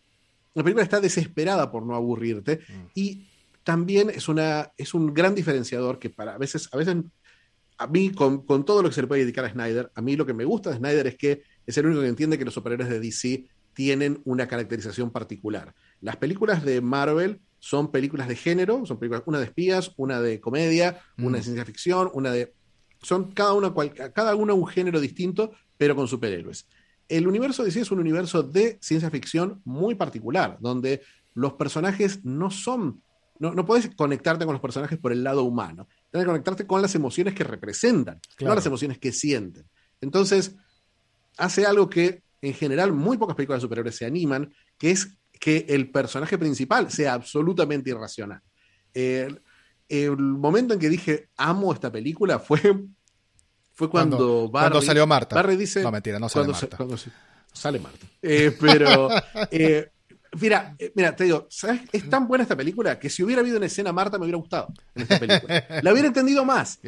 la 0.55 0.63
película 0.63 0.83
está 0.83 1.01
desesperada 1.01 1.69
por 1.69 1.85
no 1.85 1.95
aburrirte 1.95 2.61
mm. 2.67 2.85
y 2.95 3.27
también 3.63 4.09
es, 4.09 4.29
una, 4.29 4.71
es 4.77 4.93
un 4.93 5.13
gran 5.13 5.35
diferenciador 5.35 5.99
que 5.99 6.09
para 6.09 6.35
a 6.35 6.37
veces, 6.37 6.69
a 6.71 6.77
veces, 6.77 6.95
a 7.77 7.87
mí, 7.87 8.11
con, 8.11 8.45
todo 8.63 8.81
lo 8.81 8.89
que 8.89 8.95
se 8.95 9.01
le 9.01 9.07
puede 9.07 9.21
dedicar 9.21 9.43
a 9.43 9.51
Snyder, 9.51 9.91
a 9.93 10.01
mí 10.01 10.15
lo 10.15 10.25
que 10.25 10.33
me 10.33 10.45
gusta 10.45 10.69
de 10.69 10.77
Snyder 10.77 11.07
es 11.07 11.17
que 11.17 11.43
es 11.65 11.77
el 11.77 11.87
único 11.87 12.01
que 12.01 12.07
entiende 12.07 12.37
que 12.37 12.45
los 12.45 12.53
superhéroes 12.53 12.89
de 12.89 12.99
DC 12.99 13.45
tienen 13.73 14.21
una 14.23 14.47
caracterización 14.47 15.11
particular. 15.11 15.73
Las 15.99 16.15
películas 16.15 16.63
de 16.63 16.79
Marvel 16.79 17.41
son 17.59 17.91
películas 17.91 18.27
de 18.27 18.35
género, 18.35 18.85
son 18.85 18.99
películas, 18.99 19.23
una 19.25 19.39
de 19.39 19.45
espías, 19.45 19.91
una 19.97 20.21
de 20.21 20.39
comedia, 20.39 21.01
una 21.17 21.37
de 21.37 21.41
mm. 21.41 21.43
ciencia 21.43 21.65
ficción, 21.65 22.09
una 22.13 22.31
de... 22.31 22.53
Son 23.01 23.31
cada 23.31 23.53
una, 23.53 23.73
cada 24.13 24.35
una 24.35 24.53
un 24.53 24.67
género 24.67 24.99
distinto, 24.99 25.51
pero 25.77 25.95
con 25.95 26.07
superhéroes 26.07 26.65
el 27.09 27.27
universo 27.27 27.63
DC 27.63 27.81
es 27.81 27.91
un 27.91 27.99
universo 27.99 28.43
de 28.43 28.77
ciencia 28.81 29.09
ficción 29.09 29.61
muy 29.63 29.95
particular, 29.95 30.57
donde 30.59 31.01
los 31.33 31.53
personajes 31.53 32.23
no 32.25 32.49
son, 32.49 33.01
no, 33.39 33.53
no 33.53 33.65
puedes 33.65 33.93
conectarte 33.95 34.45
con 34.45 34.53
los 34.53 34.61
personajes 34.61 34.97
por 34.97 35.11
el 35.11 35.23
lado 35.23 35.43
humano, 35.43 35.87
tienes 36.11 36.25
que 36.25 36.31
conectarte 36.31 36.67
con 36.67 36.81
las 36.81 36.95
emociones 36.95 37.33
que 37.33 37.43
representan, 37.43 38.19
no 38.39 38.55
las 38.55 38.65
emociones 38.65 38.97
que 38.97 39.11
sienten. 39.11 39.65
Entonces, 40.01 40.55
hace 41.37 41.65
algo 41.65 41.89
que 41.89 42.23
en 42.41 42.53
general 42.53 42.93
muy 42.93 43.17
pocas 43.17 43.35
películas 43.35 43.61
de 43.61 43.65
superhéroes 43.65 43.95
se 43.95 44.05
animan, 44.05 44.53
que 44.77 44.91
es 44.91 45.17
que 45.39 45.65
el 45.69 45.91
personaje 45.91 46.37
principal 46.37 46.91
sea 46.91 47.13
absolutamente 47.13 47.89
irracional. 47.89 48.41
el 48.93 50.17
momento 50.17 50.73
en 50.73 50.79
que 50.79 50.89
dije 50.89 51.29
amo 51.37 51.73
esta 51.73 51.91
película 51.91 52.39
fue 52.39 52.59
fue 53.75 53.89
cuando, 53.89 54.47
cuando, 54.49 54.81
salió 54.81 55.05
Marta. 55.05 55.35
Barry 55.35 55.57
dice. 55.57 55.83
No, 55.83 55.91
mentira, 55.91 56.17
no 56.17 56.29
sale 56.29 56.47
Marta. 56.47 56.77
sale 57.51 57.79
Marta. 57.79 58.07
Eh, 58.21 58.55
pero. 58.59 59.09
Eh, 59.51 59.91
mira, 60.39 60.75
eh, 60.79 60.91
mira, 60.95 61.15
te 61.15 61.25
digo, 61.25 61.47
¿sabes? 61.49 61.81
Es 61.91 62.09
tan 62.09 62.27
buena 62.27 62.43
esta 62.43 62.55
película 62.55 62.97
que 62.97 63.09
si 63.09 63.21
hubiera 63.21 63.41
habido 63.41 63.57
una 63.57 63.65
escena 63.65 63.91
Marta 63.91 64.17
me 64.17 64.23
hubiera 64.23 64.37
gustado 64.37 64.73
en 64.95 65.01
esta 65.03 65.19
película. 65.19 65.65
La 65.83 65.91
hubiera 65.91 66.07
entendido 66.07 66.45
más. 66.45 66.79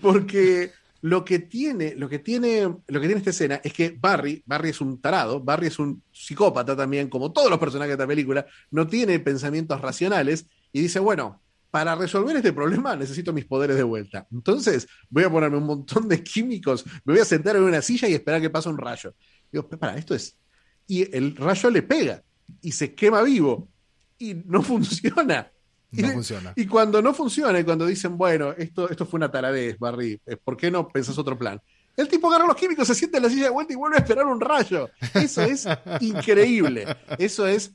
porque 0.00 0.72
lo 1.06 1.24
que 1.24 1.38
tiene, 1.38 1.94
lo 1.94 2.08
que 2.08 2.18
tiene, 2.18 2.62
lo 2.64 3.00
que 3.00 3.06
tiene 3.06 3.18
esta 3.18 3.30
escena 3.30 3.60
es 3.62 3.72
que 3.72 3.96
Barry, 3.96 4.42
Barry 4.44 4.70
es 4.70 4.80
un 4.80 5.00
tarado, 5.00 5.40
Barry 5.40 5.68
es 5.68 5.78
un 5.78 6.02
psicópata 6.10 6.74
también, 6.74 7.08
como 7.08 7.30
todos 7.30 7.48
los 7.48 7.60
personajes 7.60 7.90
de 7.90 7.94
esta 7.94 8.08
película, 8.08 8.44
no 8.72 8.88
tiene 8.88 9.20
pensamientos 9.20 9.80
racionales 9.80 10.46
y 10.72 10.80
dice, 10.80 10.98
bueno, 10.98 11.40
para 11.70 11.94
resolver 11.94 12.34
este 12.34 12.52
problema 12.52 12.96
necesito 12.96 13.32
mis 13.32 13.44
poderes 13.44 13.76
de 13.76 13.84
vuelta. 13.84 14.26
Entonces 14.32 14.88
voy 15.08 15.22
a 15.22 15.30
ponerme 15.30 15.58
un 15.58 15.66
montón 15.66 16.08
de 16.08 16.24
químicos, 16.24 16.84
me 17.04 17.12
voy 17.12 17.20
a 17.20 17.24
sentar 17.24 17.54
en 17.54 17.62
una 17.62 17.82
silla 17.82 18.08
y 18.08 18.14
esperar 18.14 18.40
que 18.40 18.50
pase 18.50 18.68
un 18.68 18.76
rayo. 18.76 19.14
Digo, 19.52 19.68
para, 19.68 19.96
esto 19.96 20.12
es... 20.12 20.36
Y 20.88 21.16
el 21.16 21.36
rayo 21.36 21.70
le 21.70 21.82
pega 21.82 22.24
y 22.60 22.72
se 22.72 22.96
quema 22.96 23.22
vivo 23.22 23.68
y 24.18 24.34
no 24.34 24.60
funciona. 24.64 25.52
No 25.92 26.10
funciona. 26.10 26.52
Y 26.56 26.66
cuando 26.66 27.00
no 27.00 27.14
funciona, 27.14 27.58
y 27.58 27.64
cuando 27.64 27.86
dicen, 27.86 28.18
bueno, 28.18 28.52
esto, 28.52 28.88
esto 28.88 29.06
fue 29.06 29.18
una 29.18 29.30
taradez, 29.30 29.78
Barry, 29.78 30.20
eh, 30.26 30.36
¿por 30.36 30.56
qué 30.56 30.70
no 30.70 30.88
pensás 30.88 31.16
otro 31.18 31.38
plan? 31.38 31.60
El 31.96 32.08
tipo 32.08 32.28
agarra 32.28 32.46
los 32.46 32.56
químicos, 32.56 32.86
se 32.86 32.94
siente 32.94 33.16
en 33.16 33.22
la 33.22 33.30
silla 33.30 33.44
de 33.44 33.50
vuelta 33.50 33.72
y 33.72 33.76
vuelve 33.76 33.96
a 33.96 34.00
esperar 34.00 34.26
un 34.26 34.40
rayo. 34.40 34.90
Eso 35.14 35.42
es 35.42 35.66
increíble. 36.00 36.86
Eso 37.18 37.46
es, 37.46 37.72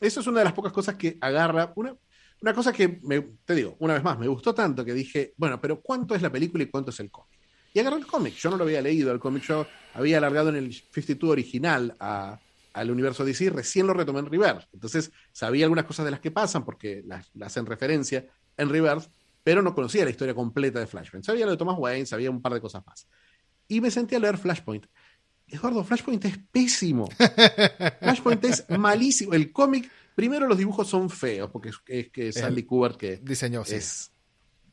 eso 0.00 0.20
es 0.20 0.26
una 0.26 0.38
de 0.38 0.44
las 0.44 0.54
pocas 0.54 0.72
cosas 0.72 0.94
que 0.94 1.18
agarra. 1.20 1.70
Una, 1.76 1.94
una 2.40 2.54
cosa 2.54 2.72
que, 2.72 3.00
te 3.44 3.54
digo, 3.54 3.76
una 3.80 3.94
vez 3.94 4.02
más, 4.02 4.18
me 4.18 4.26
gustó 4.26 4.54
tanto 4.54 4.84
que 4.84 4.94
dije, 4.94 5.34
bueno, 5.36 5.60
pero 5.60 5.80
¿cuánto 5.82 6.14
es 6.14 6.22
la 6.22 6.30
película 6.30 6.64
y 6.64 6.68
cuánto 6.68 6.90
es 6.90 7.00
el 7.00 7.10
cómic? 7.10 7.38
Y 7.74 7.80
agarré 7.80 7.98
el 7.98 8.06
cómic. 8.06 8.34
Yo 8.34 8.50
no 8.50 8.56
lo 8.56 8.64
había 8.64 8.80
leído, 8.80 9.12
el 9.12 9.20
cómic 9.20 9.42
yo 9.44 9.66
había 9.94 10.18
alargado 10.18 10.48
en 10.48 10.56
el 10.56 10.72
52 10.72 11.30
original 11.30 11.94
al 12.72 12.90
universo 12.90 13.24
DC, 13.24 13.50
recién 13.50 13.86
lo 13.86 13.94
retomé 13.94 14.20
en 14.20 14.26
Reverse. 14.26 14.68
Entonces 14.72 15.12
sabía 15.32 15.64
algunas 15.64 15.84
cosas 15.84 16.04
de 16.04 16.10
las 16.10 16.20
que 16.20 16.30
pasan 16.30 16.64
porque 16.64 17.02
las, 17.06 17.30
hacen 17.42 17.66
referencia 17.66 18.26
en 18.56 18.68
Reverse, 18.68 19.08
pero 19.42 19.62
no 19.62 19.74
conocía 19.74 20.04
la 20.04 20.10
historia 20.10 20.34
completa 20.34 20.78
de 20.78 20.86
Flashpoint. 20.86 21.24
Sabía 21.24 21.44
lo 21.44 21.52
de 21.52 21.56
Thomas 21.56 21.76
Wayne, 21.78 22.06
sabía 22.06 22.30
un 22.30 22.40
par 22.40 22.54
de 22.54 22.60
cosas 22.60 22.84
más. 22.86 23.08
Y 23.68 23.80
me 23.80 23.90
senté 23.90 24.16
a 24.16 24.18
leer 24.18 24.38
Flashpoint. 24.38 24.86
Eduardo, 25.46 25.84
Flashpoint 25.84 26.24
es 26.24 26.38
pésimo. 26.50 27.08
Flashpoint 28.00 28.44
es 28.44 28.64
malísimo. 28.70 29.34
El 29.34 29.52
cómic 29.52 29.90
Primero, 30.14 30.46
los 30.46 30.58
dibujos 30.58 30.88
son 30.88 31.08
feos, 31.08 31.50
porque 31.50 31.70
es, 31.86 32.10
que 32.10 32.32
Sandy 32.32 32.64
Kubert 32.64 32.96
que 32.96 33.16
diseñó, 33.16 33.62
es, 33.62 34.12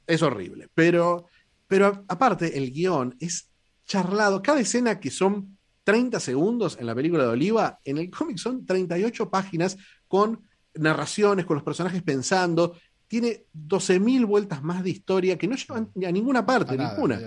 es 0.05 0.21
horrible. 0.21 0.69
Pero, 0.73 1.27
pero 1.67 2.03
aparte, 2.07 2.57
el 2.57 2.71
guion 2.71 3.15
es 3.19 3.49
charlado. 3.85 4.41
Cada 4.41 4.59
escena 4.59 4.99
que 4.99 5.12
son 5.12 5.57
30 5.89 6.19
segundos 6.19 6.78
en 6.80 6.86
la 6.86 6.93
película 6.93 7.23
de 7.23 7.30
Oliva, 7.30 7.80
en 7.84 7.97
el 7.97 8.12
cómic 8.12 8.38
son 8.38 8.63
38 8.63 9.28
páginas 9.28 9.75
con 10.08 10.39
narraciones, 10.75 11.47
con 11.47 11.56
los 11.56 11.63
personajes 11.63 12.04
pensando. 12.04 12.78
Tiene 13.08 13.45
12.000 13.56 14.28
vueltas 14.28 14.62
más 14.62 14.84
de 14.84 14.91
historia 14.91 15.36
que 15.36 15.47
no 15.47 15.56
llevan 15.56 15.89
a 16.08 16.12
ninguna 16.12 16.45
parte, 16.45 16.78
ninguna. 16.78 17.19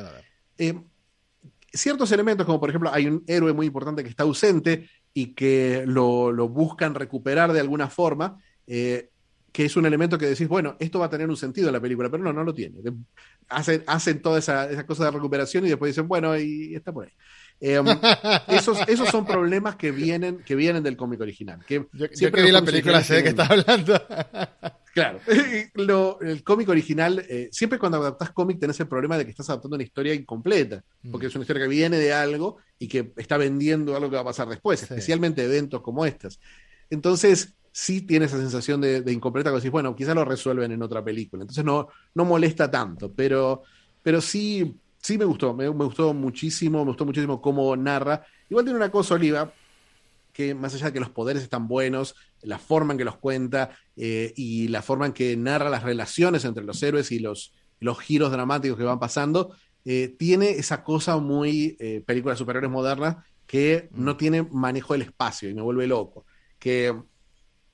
Eh, 0.57 0.81
ciertos 1.73 2.13
elementos, 2.13 2.47
como 2.47 2.61
por 2.61 2.69
ejemplo, 2.69 2.93
hay 2.93 3.09
un 3.09 3.25
héroe 3.27 3.53
muy 3.53 3.67
importante 3.67 4.05
que 4.05 4.11
está 4.11 4.23
ausente 4.23 4.89
y 5.13 5.35
que 5.35 5.83
lo, 5.85 6.33
buscan 6.49 6.95
recuperar 6.95 7.53
de 7.53 7.59
alguna 7.59 7.89
forma, 7.89 8.39
eh, 8.69 9.11
que 9.51 9.65
es 9.65 9.77
un 9.77 9.87
elemento 9.87 10.17
que 10.19 10.27
decís, 10.27 10.47
bueno, 10.47 10.77
esto 10.79 11.01
va 11.01 11.07
a 11.07 11.11
tener 11.11 11.29
un 11.29 11.37
sentido 11.37 11.67
en 11.67 11.73
la 11.73 11.81
película, 11.81 12.09
pero 12.09 12.23
no, 12.23 12.33
no 12.33 12.45
lo 12.45 12.55
tiene. 12.55 12.79
Hacen, 13.49 13.83
hacen 13.89 14.23
toda 14.23 14.39
esa, 14.39 14.71
esa 14.71 14.87
cosa 14.87 15.07
de 15.07 15.11
recuperación 15.11 15.67
y 15.67 15.71
después 15.71 15.91
dicen, 15.91 16.07
bueno, 16.07 16.39
y 16.39 16.77
está 16.77 16.93
por 16.93 17.07
ahí. 17.07 17.13
Em, 17.65 17.87
esos, 18.49 18.77
esos 18.89 19.09
son 19.09 19.25
problemas 19.25 19.77
que 19.77 19.93
vienen, 19.93 20.43
que 20.45 20.57
vienen 20.57 20.83
del 20.83 20.97
cómic 20.97 21.21
original. 21.21 21.65
Que 21.65 21.87
yo, 21.93 22.09
que 22.11 22.43
vi 22.43 22.51
la 22.51 22.65
película 22.65 23.05
sé 23.05 23.15
de 23.17 23.23
qué 23.23 23.29
estás 23.31 23.51
hablando. 23.51 23.95
Claro, 24.95 25.21
el 26.21 26.45
cómic 26.45 26.69
original, 26.69 27.25
eh, 27.27 27.49
siempre 27.51 27.79
cuando 27.79 27.97
adaptas 27.97 28.31
cómic 28.33 28.61
tenés 28.61 28.79
el 28.79 28.89
problema 28.89 29.17
de 29.17 29.25
que 29.25 29.31
estás 29.31 29.49
adaptando 29.49 29.77
una 29.77 29.85
historia 29.85 30.13
incompleta, 30.13 30.85
porque 31.11 31.29
es 31.29 31.35
una 31.35 31.45
historia 31.45 31.63
que 31.63 31.69
viene 31.71 31.97
de 31.97 32.13
algo 32.13 32.59
y 32.79 32.89
que 32.89 33.11
está 33.17 33.39
vendiendo 33.39 33.97
algo 33.97 34.11
que 34.11 34.17
va 34.17 34.21
a 34.21 34.27
pasar 34.27 34.49
después, 34.49 34.83
especialmente 34.83 35.43
eventos 35.43 35.81
como 35.81 36.05
estos. 36.05 36.39
Entonces, 36.91 37.55
sí 37.73 38.03
tiene 38.03 38.27
esa 38.27 38.37
sensación 38.37 38.83
de, 38.83 39.03
incompleta, 39.11 39.49
que 39.49 39.57
decís, 39.57 39.71
bueno, 39.71 39.97
quizás 39.97 40.15
lo 40.15 40.27
resuelven 40.27 40.73
en 40.73 40.83
otra 40.83 41.03
película, 41.03 41.45
entonces 41.45 41.65
no, 41.65 41.89
no 42.15 42.27
molesta 42.27 42.71
tanto, 42.71 43.15
pero, 43.15 43.63
pero 44.03 44.21
sí, 44.21 44.79
sí 45.03 45.19
me 45.19 45.25
gustó, 45.25 45.53
me, 45.53 45.69
gustó 45.69 46.15
muchísimo, 46.15 46.85
me 46.85 46.91
gustó 46.91 47.05
muchísimo 47.05 47.43
cómo 47.43 47.77
narra. 47.77 48.25
Igual 48.49 48.65
tiene 48.65 48.79
una 48.79 48.91
cosa, 48.91 49.15
Oliva, 49.15 49.53
que 50.33 50.55
más 50.55 50.75
allá 50.75 50.87
de 50.87 50.93
que 50.95 51.01
los 51.01 51.11
poderes 51.11 51.43
están 51.43 51.69
buenos, 51.69 52.15
la 52.41 52.59
forma 52.59 52.95
en 52.95 52.99
que 52.99 53.05
los 53.05 53.17
cuenta 53.17 53.71
eh, 53.97 54.33
y 54.37 54.69
la 54.69 54.81
forma 54.81 55.07
en 55.07 55.13
que 55.13 55.37
narra 55.37 55.69
las 55.69 55.83
relaciones 55.83 56.45
entre 56.45 56.65
los 56.65 56.83
héroes 56.83 57.11
y 57.13 57.19
los, 57.19 57.53
los 57.81 57.99
giros 57.99 58.31
dramáticos 58.31 58.79
que 58.79 58.85
van 58.85 59.01
pasando, 59.01 59.55
eh, 59.85 60.15
tiene 60.17 60.51
esa 60.51 60.85
cosa 60.85 61.19
muy 61.19 61.77
eh, 61.81 62.03
películas 62.07 62.39
superiores 62.39 62.71
modernas 62.71 63.17
que 63.47 63.89
mm. 63.91 64.05
no 64.05 64.17
tiene 64.17 64.43
manejo 64.43 64.95
del 64.95 65.03
espacio 65.03 65.51
y 65.51 65.55
me 65.55 65.63
vuelve 65.63 65.89
loco. 65.89 66.25
Que, 66.61 66.95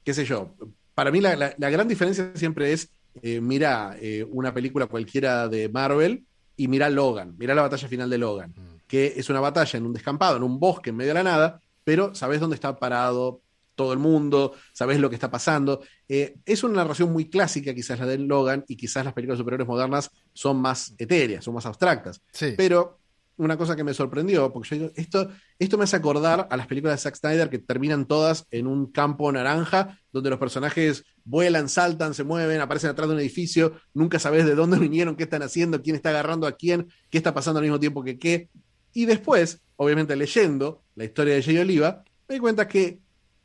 qué 0.03 0.15
sé 0.15 0.25
yo, 0.25 0.55
para 0.95 1.11
mí 1.11 1.21
la, 1.21 1.55
gran 1.59 1.87
diferencia 1.87 2.33
siempre 2.35 2.73
es, 2.73 2.91
eh, 3.21 3.41
mira 3.43 3.97
una 4.31 4.55
película 4.55 4.87
cualquiera 4.87 5.49
de 5.49 5.69
Marvel 5.69 6.25
y 6.59 6.69
mira 6.69 6.91
Logan, 6.91 7.37
mira 7.39 7.55
la 7.55 7.63
batalla 7.63 7.89
final 7.89 8.11
de 8.11 8.19
Logan, 8.19 8.51
mm. 8.51 8.87
que 8.87 9.15
es 9.17 9.31
una 9.31 9.41
batalla 9.41 9.79
en 9.79 9.87
un 9.87 9.93
descampado, 9.93 10.37
en 10.37 10.43
un 10.43 10.59
bosque 10.59 10.91
en 10.91 10.97
medio 10.97 11.11
de 11.11 11.15
la 11.15 11.23
nada, 11.23 11.61
pero 11.85 12.15
sabes 12.15 12.41
dónde 12.41 12.57
está 12.57 12.77
parado 12.77 13.41
todo 13.77 13.93
el 13.93 14.01
mundo, 14.01 14.55
sabes 14.73 14.99
lo 14.99 15.09
que 15.09 15.15
está 15.15 15.31
pasando. 15.31 15.81
Eh, 16.09 16.35
es 16.45 16.65
una 16.65 16.83
narración 16.83 17.13
muy 17.13 17.31
clásica, 17.31 17.73
quizás 17.73 18.01
la 18.01 18.07
de 18.07 18.19
Logan, 18.19 18.65
y 18.67 18.77
quizás 18.77 19.05
las 19.05 19.15
películas 19.15 19.39
superiores 19.39 19.69
modernas 19.69 20.11
son 20.33 20.61
más 20.61 20.95
etéreas, 20.99 21.45
son 21.45 21.55
más 21.55 21.65
abstractas. 21.65 22.21
Pero 22.57 22.99
una 23.37 23.57
cosa 23.57 23.77
que 23.77 23.85
me 23.85 23.95
sorprendió, 23.95 24.53
porque 24.53 24.69
yo 24.71 24.77
digo, 24.77 24.93
esto, 24.97 25.31
esto 25.61 25.79
me 25.79 25.85
hace 25.85 25.95
acordar 25.95 26.49
a 26.51 26.57
las 26.57 26.67
películas 26.67 26.97
de 26.97 27.03
Zack 27.03 27.15
Snyder 27.15 27.49
que 27.49 27.61
terminan 27.61 28.07
todas 28.07 28.47
en 28.51 28.67
un 28.67 28.91
campo 28.91 29.31
naranja, 29.31 30.01
donde 30.13 30.31
los 30.31 30.41
personajes 30.41 31.05
vuelan, 31.29 31.69
saltan, 31.69 32.15
se 32.15 32.25
mueven, 32.25 32.61
aparecen 32.61 32.91
atrás 32.91 33.09
de 33.09 33.15
un 33.15 33.21
edificio, 33.21 33.75
nunca 33.95 34.19
sabes 34.19 34.47
de 34.47 34.55
dónde 34.55 34.79
vinieron, 34.81 35.15
qué 35.15 35.25
están 35.25 35.43
haciendo, 35.43 35.83
quién 35.83 35.95
está 35.95 36.09
agarrando 36.11 36.47
a 36.47 36.53
quién, 36.53 36.89
qué 37.11 37.19
está 37.19 37.35
pasando 37.35 37.59
al 37.59 37.65
mismo 37.65 37.79
tiempo 37.79 38.03
que 38.03 38.19
qué. 38.19 38.49
Y 38.95 39.05
después, 39.05 39.61
obviamente 39.77 40.17
leyendo 40.17 40.83
la 40.95 41.05
historia 41.05 41.35
de 41.35 41.43
Jay 41.43 41.59
Oliva, 41.59 42.03
me 42.29 42.35
di 42.35 42.41
cuenta 42.41 42.67
que 42.67 42.99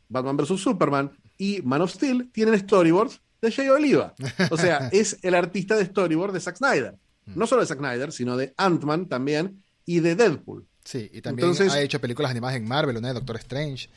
Batman 0.10 0.38
vs. 0.38 0.60
Superman 0.60 1.12
y 1.38 1.62
Man 1.64 1.82
of 1.82 1.92
Steel 1.92 2.30
tienen 2.32 2.58
storyboards 2.58 3.20
de 3.42 3.52
Jay 3.52 3.68
Oliva. 3.68 4.14
O 4.50 4.58
sea, 4.58 4.90
es 4.92 5.20
el 5.22 5.36
artista 5.36 5.76
de 5.76 5.86
storyboard 5.86 6.34
de 6.34 6.40
Zack 6.40 6.58
Snyder. 6.58 6.96
Mm. 7.26 7.38
No 7.38 7.48
solo 7.48 7.62
de 7.62 7.68
Zack 7.68 7.80
Snyder, 7.80 8.12
sino 8.12 8.38
de 8.38 8.54
Ant-Man 8.58 9.08
también 9.08 9.62
y 9.86 10.00
de 10.00 10.16
Deadpool. 10.16 10.66
Sí, 10.86 11.10
y 11.14 11.22
también 11.22 11.54
ha 11.70 11.80
hecho 11.82 12.00
películas 12.00 12.32
animadas 12.32 12.58
en 12.58 12.68
Marvel, 12.68 12.98
una 12.98 13.10
de 13.10 13.14
Doctor 13.14 13.38
Strange. 13.38 13.90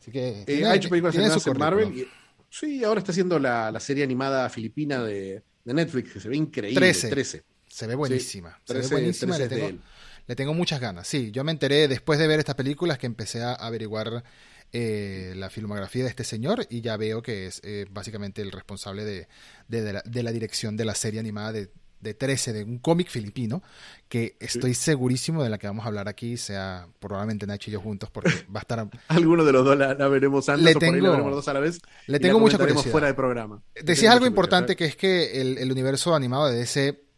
Así 0.00 0.10
que 0.10 0.44
eh, 0.46 0.64
ha 0.64 0.74
hecho 0.74 0.88
películas 0.88 1.14
animadas 1.14 1.46
en 1.46 1.58
Marvel. 1.58 1.98
Y, 1.98 2.08
sí, 2.50 2.84
ahora 2.84 3.00
está 3.00 3.12
haciendo 3.12 3.38
la, 3.38 3.78
serie 3.80 4.04
animada 4.04 4.48
filipina 4.50 5.02
de, 5.02 5.42
Netflix, 5.64 6.12
que 6.12 6.20
se 6.20 6.28
ve 6.28 6.36
increíble. 6.36 6.92
13. 6.92 7.44
Se 7.68 7.86
ve 7.86 7.94
buenísima. 7.94 8.60
se 8.64 8.74
ve 8.74 8.86
buenísima. 8.88 9.38
Le 9.38 9.48
tengo, 9.48 9.78
le 10.26 10.36
tengo 10.36 10.54
muchas 10.54 10.80
ganas. 10.80 11.06
Sí, 11.06 11.30
yo 11.30 11.44
me 11.44 11.52
enteré 11.52 11.86
después 11.88 12.18
de 12.18 12.26
ver 12.26 12.40
estas 12.40 12.56
películas 12.56 12.98
que 12.98 13.06
empecé 13.06 13.42
a 13.42 13.54
averiguar 13.54 14.24
eh, 14.72 15.32
la 15.36 15.50
filmografía 15.50 16.04
de 16.04 16.10
este 16.10 16.22
señor 16.22 16.64
y 16.70 16.80
ya 16.80 16.96
veo 16.96 17.22
que 17.22 17.48
es 17.48 17.60
eh, 17.64 17.86
básicamente 17.90 18.40
el 18.40 18.52
responsable 18.52 19.04
de, 19.04 19.26
de, 19.66 20.22
la, 20.22 20.30
dirección 20.30 20.76
de 20.76 20.84
la 20.84 20.94
serie 20.94 21.18
animada 21.18 21.50
de, 21.50 21.70
de 22.00 22.14
13, 22.14 22.52
de 22.52 22.64
un 22.64 22.78
cómic 22.78 23.08
filipino, 23.08 23.62
que 24.08 24.36
estoy 24.40 24.74
segurísimo 24.74 25.42
de 25.42 25.50
la 25.50 25.58
que 25.58 25.66
vamos 25.66 25.84
a 25.84 25.88
hablar 25.88 26.08
aquí, 26.08 26.36
sea 26.36 26.86
probablemente 26.98 27.46
Nacho 27.46 27.70
y 27.70 27.74
yo 27.74 27.80
juntos, 27.80 28.10
porque 28.10 28.30
va 28.54 28.60
a 28.60 28.62
estar... 28.62 28.88
Alguno 29.08 29.44
de 29.44 29.52
los 29.52 29.64
dos 29.64 29.76
la, 29.76 29.94
veremos 30.08 30.48
antes 30.48 30.64
le 30.64 30.74
tengo, 30.74 31.08
o 31.08 31.12
veremos 31.12 31.32
dos 31.32 31.48
a 31.48 31.54
la 31.54 31.60
vez. 31.60 31.80
Le 32.06 32.18
tengo 32.18 32.40
mucha 32.40 32.58
curiosidad. 32.58 32.90
fuera 32.90 33.06
del 33.06 33.16
programa. 33.16 33.62
Decías 33.82 34.12
algo 34.12 34.26
importante, 34.26 34.76
que 34.76 34.86
es 34.86 34.96
que 34.96 35.40
el, 35.40 35.58
el 35.58 35.70
universo 35.70 36.14
animado 36.14 36.48
de 36.48 36.56
DC 36.56 37.10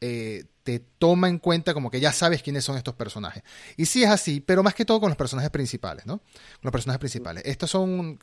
eh, 0.00 0.44
te 0.62 0.80
toma 0.80 1.30
en 1.30 1.38
cuenta 1.38 1.72
como 1.72 1.90
que 1.90 1.98
ya 1.98 2.12
sabes 2.12 2.42
quiénes 2.42 2.62
son 2.62 2.76
estos 2.76 2.94
personajes. 2.94 3.42
Y 3.78 3.86
sí 3.86 4.02
es 4.02 4.10
así, 4.10 4.40
pero 4.40 4.62
más 4.62 4.74
que 4.74 4.84
todo 4.84 5.00
con 5.00 5.08
los 5.08 5.16
personajes 5.16 5.50
principales, 5.50 6.04
¿no? 6.04 6.18
Con 6.18 6.64
los 6.64 6.72
personajes 6.72 7.00
principales. 7.00 7.42
Estos 7.46 7.70
son, 7.70 8.18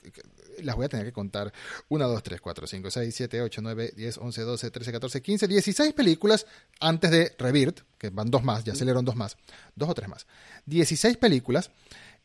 las 0.63 0.75
voy 0.75 0.85
a 0.85 0.89
tener 0.89 1.05
que 1.05 1.13
contar, 1.13 1.51
1, 1.89 2.07
2, 2.07 2.23
3, 2.23 2.41
4, 2.41 2.67
5, 2.67 2.91
6, 2.91 3.15
7, 3.15 3.41
8, 3.41 3.61
9, 3.61 3.93
10, 3.95 4.17
11, 4.17 4.41
12, 4.41 4.71
13, 4.71 4.91
14, 4.91 5.21
15, 5.21 5.47
16 5.47 5.93
películas 5.93 6.45
antes 6.79 7.11
de 7.11 7.35
Rebirth, 7.37 7.81
que 7.97 8.09
van 8.09 8.29
dos 8.29 8.43
más, 8.43 8.63
ya 8.63 8.73
aceleraron 8.73 9.05
dos 9.05 9.15
más, 9.15 9.37
dos 9.75 9.89
o 9.89 9.93
tres 9.93 10.09
más. 10.09 10.27
16 10.65 11.17
películas 11.17 11.71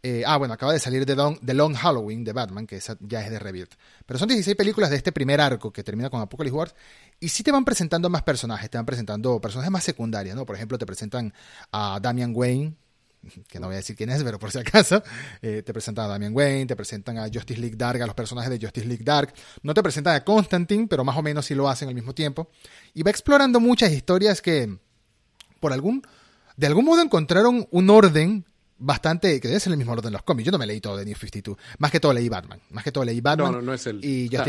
eh, 0.02 0.22
ah, 0.26 0.38
bueno, 0.38 0.54
acaba 0.54 0.72
de 0.72 0.78
salir 0.78 1.04
The 1.04 1.14
Long, 1.14 1.38
Long, 1.42 1.74
Halloween 1.74 2.24
de 2.24 2.32
Batman, 2.32 2.66
que 2.66 2.80
ya 3.00 3.20
es 3.22 3.30
de 3.30 3.38
Rebirth. 3.38 3.74
Pero 4.06 4.18
son 4.18 4.28
16 4.28 4.56
películas 4.56 4.88
de 4.88 4.96
este 4.96 5.12
primer 5.12 5.40
arco 5.40 5.70
que 5.72 5.84
termina 5.84 6.08
con 6.08 6.22
Apocalypse 6.22 6.56
Wars. 6.56 6.74
Y 7.18 7.28
sí 7.28 7.42
te 7.42 7.52
van 7.52 7.64
presentando 7.64 8.08
más 8.08 8.22
personajes, 8.22 8.70
te 8.70 8.78
van 8.78 8.86
presentando 8.86 9.40
personajes 9.40 9.70
más 9.70 9.84
secundarios, 9.84 10.34
¿no? 10.36 10.46
Por 10.46 10.56
ejemplo, 10.56 10.78
te 10.78 10.86
presentan 10.86 11.34
a 11.70 12.00
Damian 12.00 12.32
Wayne, 12.34 12.74
que 13.48 13.60
no 13.60 13.66
voy 13.66 13.74
a 13.74 13.78
decir 13.78 13.96
quién 13.96 14.10
es, 14.10 14.22
pero 14.22 14.38
por 14.38 14.50
si 14.50 14.58
acaso, 14.58 15.02
eh, 15.42 15.62
te 15.62 15.72
presentan 15.72 16.06
a 16.06 16.08
Damian 16.08 16.34
Wayne, 16.34 16.66
te 16.66 16.76
presentan 16.76 17.18
a 17.18 17.28
Justice 17.32 17.60
League 17.60 17.76
Dark, 17.76 18.02
a 18.02 18.06
los 18.06 18.14
personajes 18.14 18.50
de 18.50 18.58
Justice 18.58 18.86
League 18.86 19.04
Dark, 19.04 19.34
no 19.62 19.74
te 19.74 19.82
presentan 19.82 20.16
a 20.16 20.24
Constantine, 20.24 20.86
pero 20.88 21.04
más 21.04 21.16
o 21.16 21.22
menos 21.22 21.46
sí 21.46 21.54
lo 21.54 21.68
hacen 21.68 21.88
al 21.88 21.94
mismo 21.94 22.14
tiempo, 22.14 22.50
y 22.94 23.02
va 23.02 23.10
explorando 23.10 23.60
muchas 23.60 23.92
historias 23.92 24.40
que, 24.40 24.78
por 25.60 25.72
algún, 25.72 26.02
de 26.56 26.66
algún 26.66 26.84
modo 26.84 27.02
encontraron 27.02 27.66
un 27.70 27.90
orden 27.90 28.44
bastante, 28.80 29.40
que 29.40 29.48
debe 29.48 29.60
ser 29.60 29.72
el 29.72 29.76
mismo 29.76 29.92
orden 29.92 30.06
de 30.06 30.10
los 30.10 30.22
cómics. 30.22 30.46
Yo 30.46 30.52
no 30.52 30.58
me 30.58 30.66
leí 30.66 30.80
todo 30.80 30.96
de 30.96 31.04
New 31.04 31.14
52. 31.14 31.56
Más 31.78 31.90
que 31.90 32.00
todo 32.00 32.12
leí 32.12 32.28
Batman. 32.28 32.60
Más 32.70 32.82
que 32.82 32.90
todo 32.90 33.04
leí 33.04 33.20
Batman. 33.20 33.52
No, 33.52 33.58
no, 33.58 33.66
no 33.66 33.74
es 33.74 33.86
el. 33.86 34.04
Y 34.04 34.28
yo, 34.28 34.42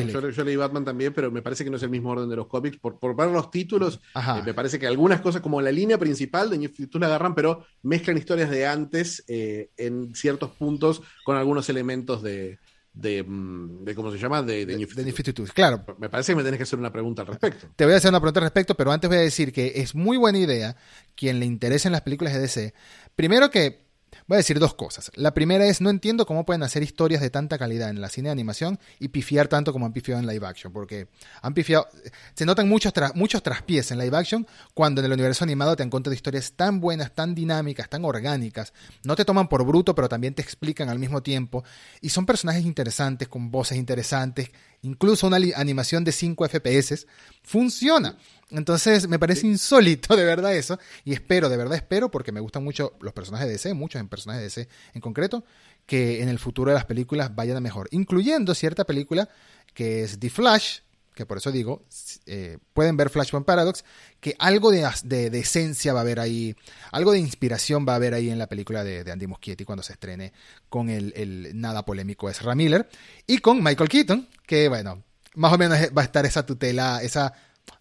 leí 0.43 0.55
Batman 0.55 0.85
también, 0.85 1.13
pero 1.13 1.29
me 1.29 1.41
parece 1.41 1.63
que 1.63 1.69
no 1.69 1.77
es 1.77 1.83
el 1.83 1.89
mismo 1.89 2.09
orden 2.09 2.29
de 2.29 2.35
los 2.35 2.47
cómics. 2.47 2.77
Por, 2.77 2.97
por 2.97 3.15
ver 3.15 3.29
los 3.29 3.51
títulos, 3.51 3.99
eh, 4.15 4.41
me 4.45 4.53
parece 4.53 4.79
que 4.79 4.87
algunas 4.87 5.21
cosas, 5.21 5.41
como 5.41 5.61
la 5.61 5.71
línea 5.71 5.97
principal 5.97 6.49
de 6.49 6.57
New 6.57 6.69
52 6.69 7.01
la 7.01 7.07
agarran, 7.07 7.35
pero 7.35 7.65
mezclan 7.83 8.17
historias 8.17 8.49
de 8.49 8.65
antes 8.65 9.23
eh, 9.27 9.69
en 9.77 10.15
ciertos 10.15 10.51
puntos 10.51 11.01
con 11.25 11.35
algunos 11.35 11.69
elementos 11.69 12.23
de, 12.23 12.59
de, 12.93 13.23
mm, 13.23 13.83
de, 13.83 13.95
¿cómo 13.95 14.11
se 14.11 14.17
llama? 14.17 14.41
De, 14.41 14.65
de, 14.65 14.77
New 14.77 14.87
52. 14.87 15.51
Claro. 15.51 15.83
Me 15.99 16.09
parece 16.09 16.31
que 16.31 16.37
me 16.37 16.43
tenés 16.43 16.57
que 16.57 16.63
hacer 16.63 16.79
una 16.79 16.91
pregunta 16.91 17.21
al 17.21 17.27
respecto. 17.27 17.67
Te 17.75 17.85
voy 17.85 17.93
a 17.93 17.97
hacer 17.97 18.09
una 18.09 18.19
pregunta 18.19 18.39
al 18.39 18.45
respecto, 18.45 18.75
pero 18.75 18.91
antes 18.91 19.09
voy 19.09 19.17
a 19.17 19.21
decir 19.21 19.51
que 19.51 19.73
es 19.75 19.95
muy 19.95 20.17
buena 20.17 20.37
idea 20.37 20.75
quien 21.15 21.39
le 21.39 21.45
interesen 21.45 21.91
las 21.91 22.01
películas 22.01 22.33
de 22.33 22.39
DC. 22.39 22.73
Primero 23.15 23.49
que 23.49 23.90
Voy 24.27 24.35
a 24.35 24.37
decir 24.37 24.59
dos 24.59 24.73
cosas. 24.73 25.11
La 25.15 25.33
primera 25.33 25.65
es, 25.65 25.81
no 25.81 25.89
entiendo 25.89 26.25
cómo 26.25 26.45
pueden 26.45 26.63
hacer 26.63 26.83
historias 26.83 27.21
de 27.21 27.29
tanta 27.29 27.57
calidad 27.57 27.89
en 27.89 28.01
la 28.01 28.09
cine 28.09 28.29
de 28.29 28.33
animación 28.33 28.79
y 28.99 29.09
pifiar 29.09 29.47
tanto 29.47 29.73
como 29.73 29.85
han 29.85 29.93
pifiado 29.93 30.21
en 30.21 30.27
live 30.27 30.45
action, 30.45 30.71
porque 30.71 31.07
han 31.41 31.53
pifiado, 31.53 31.87
se 32.33 32.45
notan 32.45 32.67
muchos, 32.67 32.93
muchos 33.15 33.43
traspiés 33.43 33.91
en 33.91 33.99
live 33.99 34.15
action 34.15 34.47
cuando 34.73 35.01
en 35.01 35.05
el 35.05 35.13
universo 35.13 35.43
animado 35.43 35.75
te 35.75 35.83
encuentras 35.83 36.15
historias 36.15 36.53
tan 36.53 36.79
buenas, 36.79 37.13
tan 37.13 37.35
dinámicas, 37.35 37.89
tan 37.89 38.05
orgánicas, 38.05 38.73
no 39.03 39.15
te 39.15 39.25
toman 39.25 39.47
por 39.47 39.65
bruto, 39.65 39.95
pero 39.95 40.09
también 40.09 40.33
te 40.33 40.41
explican 40.41 40.89
al 40.89 40.99
mismo 40.99 41.23
tiempo, 41.23 41.63
y 42.01 42.09
son 42.09 42.25
personajes 42.25 42.65
interesantes, 42.65 43.27
con 43.27 43.51
voces 43.51 43.77
interesantes, 43.77 44.49
incluso 44.81 45.27
una 45.27 45.37
animación 45.55 46.03
de 46.03 46.11
5 46.11 46.47
FPS, 46.47 47.07
funciona. 47.43 48.17
Entonces 48.51 49.07
me 49.07 49.19
parece 49.19 49.47
insólito 49.47 50.15
de 50.17 50.23
verdad 50.23 50.55
eso. 50.55 50.79
Y 51.03 51.13
espero, 51.13 51.49
de 51.49 51.57
verdad 51.57 51.75
espero, 51.75 52.11
porque 52.11 52.31
me 52.31 52.39
gustan 52.39 52.63
mucho 52.63 52.93
los 53.01 53.13
personajes 53.13 53.47
de 53.47 53.53
DC, 53.53 53.73
muchos 53.73 53.99
en 53.99 54.07
personajes 54.07 54.41
de 54.41 54.63
DC 54.63 54.69
en 54.93 55.01
concreto, 55.01 55.43
que 55.85 56.21
en 56.21 56.29
el 56.29 56.39
futuro 56.39 56.71
de 56.71 56.75
las 56.75 56.85
películas 56.85 57.35
vayan 57.35 57.57
a 57.57 57.61
mejor, 57.61 57.87
incluyendo 57.91 58.53
cierta 58.53 58.85
película 58.85 59.29
que 59.73 60.03
es 60.03 60.19
The 60.19 60.29
Flash, 60.29 60.79
que 61.13 61.25
por 61.25 61.37
eso 61.37 61.51
digo, 61.51 61.83
eh, 62.25 62.57
pueden 62.73 62.95
ver 62.97 63.09
Flashpoint 63.09 63.45
Paradox, 63.45 63.83
que 64.19 64.35
algo 64.39 64.71
de, 64.71 64.89
de, 65.03 65.39
esencia 65.39 65.93
va 65.93 65.99
a 65.99 66.01
haber 66.03 66.19
ahí, 66.19 66.55
algo 66.91 67.11
de 67.11 67.19
inspiración 67.19 67.85
va 67.87 67.93
a 67.93 67.95
haber 67.97 68.13
ahí 68.13 68.29
en 68.29 68.39
la 68.39 68.47
película 68.47 68.83
de, 68.83 69.09
Andy 69.11 69.27
Muschietti 69.27 69.65
cuando 69.65 69.83
se 69.83 69.93
estrene 69.93 70.33
con 70.69 70.89
el, 70.89 71.13
el 71.15 71.59
nada 71.59 71.83
polémico 71.83 72.29
Ezra 72.29 72.55
Miller 72.55 72.87
y 73.27 73.39
con 73.39 73.61
Michael 73.61 73.89
Keaton, 73.89 74.29
que 74.45 74.69
bueno, 74.69 75.03
más 75.35 75.53
o 75.53 75.57
menos 75.57 75.77
va 75.95 76.01
a 76.01 76.05
estar 76.05 76.25
esa 76.25 76.45
tutela, 76.45 77.01
esa 77.01 77.33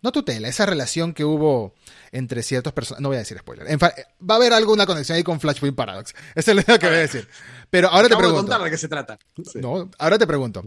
no 0.02 0.12
tutela, 0.12 0.48
esa 0.48 0.66
relación 0.66 1.12
que 1.12 1.24
hubo 1.24 1.74
entre 2.12 2.42
ciertos 2.42 2.72
personajes. 2.72 3.02
No 3.02 3.08
voy 3.08 3.16
a 3.16 3.20
decir 3.20 3.38
spoiler. 3.38 3.66
va 3.78 4.34
a 4.34 4.36
haber 4.36 4.52
alguna 4.52 4.86
conexión 4.86 5.16
ahí 5.16 5.22
con 5.22 5.40
Flashpoint 5.40 5.76
Paradox. 5.76 6.14
Esa 6.34 6.52
es 6.52 6.56
lo 6.56 6.78
que 6.78 6.86
voy 6.86 6.96
a 6.96 7.00
decir. 7.00 7.28
Pero 7.68 7.88
ahora 7.88 8.08
te 8.08 8.16
pregunto. 8.16 8.42
contar 8.42 8.62
de 8.62 8.70
qué 8.70 8.78
se 8.78 8.88
trata. 8.88 9.18
No, 9.54 9.90
ahora 9.98 10.18
te 10.18 10.26
pregunto. 10.26 10.64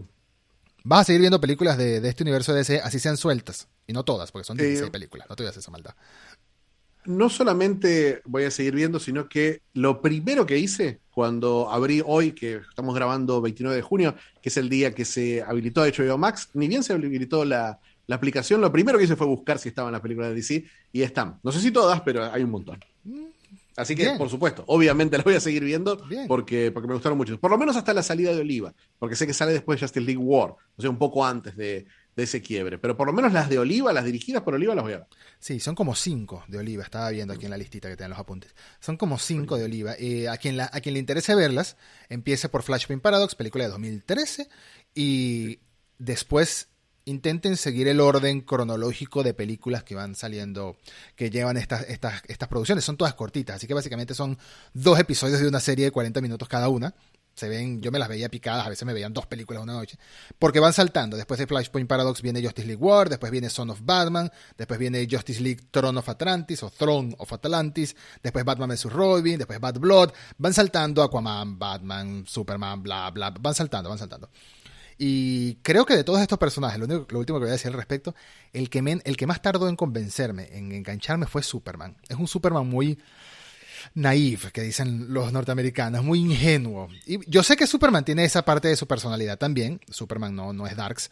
¿Vas 0.85 1.01
a 1.01 1.03
seguir 1.05 1.21
viendo 1.21 1.39
películas 1.39 1.77
de, 1.77 1.97
este 2.07 2.23
universo 2.23 2.51
de 2.51 2.59
DC 2.59 2.81
así 2.81 2.99
sean 2.99 3.17
sueltas? 3.17 3.69
Y 3.87 3.93
no 3.93 4.03
todas, 4.03 4.31
porque 4.31 4.45
son 4.45 4.57
16 4.57 4.89
películas. 4.91 5.27
No 5.29 5.35
te 5.35 5.43
voy 5.43 5.47
a 5.47 5.49
hacer 5.51 5.61
esa 5.61 5.71
maldad. 5.71 5.95
No 7.05 7.29
solamente 7.29 8.21
voy 8.25 8.43
a 8.43 8.51
seguir 8.51 8.75
viendo, 8.75 8.99
sino 8.99 9.27
que 9.27 9.61
lo 9.73 10.01
primero 10.01 10.45
que 10.45 10.57
hice 10.57 10.99
cuando 11.11 11.69
abrí 11.69 12.01
hoy, 12.05 12.31
que 12.31 12.61
estamos 12.69 12.95
grabando 12.95 13.41
29 13.41 13.75
de 13.75 13.81
junio, 13.81 14.15
que 14.41 14.49
es 14.49 14.57
el 14.57 14.69
día 14.69 14.93
que 14.93 15.05
se 15.05 15.41
habilitó 15.41 15.85
HBO 15.85 16.17
Max, 16.17 16.49
ni 16.53 16.67
bien 16.67 16.83
se 16.83 16.93
habilitó 16.93 17.43
la, 17.43 17.79
la 18.07 18.15
aplicación, 18.15 18.61
lo 18.61 18.71
primero 18.71 18.97
que 18.97 19.05
hice 19.05 19.15
fue 19.15 19.27
buscar 19.27 19.59
si 19.59 19.69
estaban 19.69 19.91
las 19.91 20.01
películas 20.01 20.29
de 20.29 20.35
DC 20.35 20.65
y 20.91 21.01
están. 21.01 21.39
No 21.43 21.51
sé 21.51 21.59
si 21.59 21.71
todas, 21.71 22.01
pero 22.01 22.31
hay 22.31 22.43
un 22.43 22.51
montón. 22.51 22.79
Así 23.75 23.95
que, 23.95 24.11
por 24.17 24.29
supuesto, 24.29 24.63
obviamente 24.67 25.17
las 25.17 25.23
voy 25.23 25.35
a 25.35 25.39
seguir 25.39 25.63
viendo 25.63 26.03
porque, 26.27 26.71
porque 26.71 26.87
me 26.87 26.93
gustaron 26.93 27.17
mucho. 27.17 27.39
Por 27.39 27.51
lo 27.51 27.57
menos 27.57 27.75
hasta 27.75 27.93
la 27.93 28.03
salida 28.03 28.33
de 28.33 28.41
Oliva, 28.41 28.73
porque 28.99 29.15
sé 29.15 29.25
que 29.25 29.33
sale 29.33 29.53
después 29.53 29.79
de 29.79 29.85
Justice 29.85 30.05
League 30.05 30.21
War, 30.21 30.51
o 30.51 30.81
sea, 30.81 30.89
un 30.89 30.97
poco 30.97 31.25
antes 31.25 31.55
de, 31.55 31.85
de 32.15 32.23
ese 32.23 32.41
quiebre. 32.41 32.77
Pero 32.77 32.95
por 32.95 33.07
lo 33.07 33.13
menos 33.13 33.33
las 33.33 33.49
de 33.49 33.57
Oliva, 33.57 33.91
las 33.93 34.05
dirigidas 34.05 34.43
por 34.43 34.53
Oliva, 34.53 34.75
las 34.75 34.83
voy 34.83 34.93
a 34.93 34.97
ver. 34.97 35.07
Sí, 35.39 35.59
son 35.59 35.75
como 35.75 35.95
cinco 35.95 36.43
de 36.47 36.59
Oliva. 36.59 36.83
Estaba 36.83 37.09
viendo 37.09 37.33
aquí 37.33 37.45
en 37.45 37.51
la 37.51 37.57
listita 37.57 37.89
que 37.89 37.97
tienen 37.97 38.11
los 38.11 38.19
apuntes. 38.19 38.55
Son 38.79 38.97
como 38.97 39.17
cinco 39.17 39.57
de 39.57 39.65
Oliva. 39.65 39.95
Eh, 39.97 40.27
a, 40.29 40.37
quien 40.37 40.59
a 40.59 40.69
quien 40.69 40.93
le 40.93 40.99
interese 40.99 41.33
verlas, 41.35 41.77
empiece 42.09 42.49
por 42.49 42.63
Flashpoint 42.63 43.01
Paradox, 43.01 43.35
película 43.35 43.63
de 43.63 43.71
2013, 43.71 44.49
y 44.93 45.59
después 45.97 46.69
intenten 47.05 47.57
seguir 47.57 47.87
el 47.87 47.99
orden 47.99 48.41
cronológico 48.41 49.23
de 49.23 49.33
películas 49.33 49.83
que 49.83 49.95
van 49.95 50.15
saliendo, 50.15 50.77
que 51.15 51.29
llevan 51.29 51.57
estas, 51.57 51.87
estas, 51.89 52.21
estas 52.27 52.47
producciones. 52.49 52.83
Son 52.83 52.97
todas 52.97 53.13
cortitas, 53.13 53.57
así 53.57 53.67
que 53.67 53.73
básicamente 53.73 54.13
son 54.13 54.37
dos 54.73 54.99
episodios 54.99 55.39
de 55.39 55.47
una 55.47 55.59
serie 55.59 55.85
de 55.85 55.91
40 55.91 56.21
minutos 56.21 56.47
cada 56.47 56.69
una. 56.69 56.93
Se 57.35 57.49
ven, 57.49 57.81
yo 57.81 57.91
me 57.91 57.97
las 57.97 58.09
veía 58.09 58.29
picadas, 58.29 58.63
a 58.63 58.69
veces 58.69 58.85
me 58.85 58.93
veían 58.93 59.11
dos 59.11 59.25
películas 59.25 59.63
una 59.63 59.73
noche, 59.73 59.97
porque 60.37 60.59
van 60.59 60.71
saltando. 60.71 61.17
Después 61.17 61.39
de 61.39 61.47
Flashpoint 61.47 61.89
Paradox 61.89 62.21
viene 62.21 62.43
Justice 62.43 62.67
League 62.67 62.81
War, 62.81 63.09
después 63.09 63.31
viene 63.31 63.49
Son 63.49 63.71
of 63.71 63.79
Batman, 63.81 64.31
después 64.55 64.79
viene 64.79 65.07
Justice 65.09 65.41
League 65.41 65.63
Throne 65.71 65.97
of 65.97 66.07
Atlantis 66.07 66.61
o 66.61 66.69
Throne 66.69 67.15
of 67.17 67.33
Atlantis, 67.33 67.95
después 68.21 68.45
Batman 68.45 68.69
vs. 68.69 68.83
Robin, 68.85 69.39
después 69.39 69.59
Bad 69.59 69.79
Blood, 69.79 70.11
van 70.37 70.53
saltando 70.53 71.01
Aquaman, 71.01 71.57
Batman, 71.57 72.23
Superman, 72.27 72.83
bla, 72.83 73.09
bla, 73.09 73.31
van 73.31 73.55
saltando, 73.55 73.89
van 73.89 73.97
saltando. 73.97 74.29
Y 75.05 75.55
creo 75.55 75.85
que 75.85 75.97
de 75.97 76.05
todos 76.05 76.21
estos 76.21 76.39
personajes, 76.39 76.79
lo, 76.79 77.19
último 77.19 77.37
que 77.37 77.43
voy 77.43 77.49
a 77.49 77.51
decir 77.51 77.67
al 77.67 77.73
respecto, 77.73 78.15
el 78.53 78.69
que, 78.69 79.01
el 79.03 79.17
que 79.17 79.27
más 79.27 79.41
tardó 79.41 79.67
en 79.67 79.75
convencerme, 79.75 80.47
en 80.57 80.71
engancharme, 80.71 81.25
fue 81.25 81.43
Superman. 81.43 81.97
Es 82.07 82.15
un 82.15 82.25
Superman 82.25 82.65
muy 82.65 82.97
naive, 83.95 84.49
que 84.53 84.61
dicen 84.61 85.13
los 85.13 85.33
norteamericanos, 85.33 86.05
muy 86.05 86.19
ingenuo. 86.19 86.87
Y 87.05 87.19
yo 87.29 87.43
sé 87.43 87.57
que 87.57 87.67
Superman 87.67 88.05
tiene 88.05 88.23
esa 88.23 88.45
parte 88.45 88.69
de 88.69 88.77
su 88.77 88.87
personalidad 88.87 89.37
también. 89.37 89.81
Superman 89.89 90.33
no, 90.33 90.53
no 90.53 90.67
es 90.67 90.77
Darks. 90.77 91.11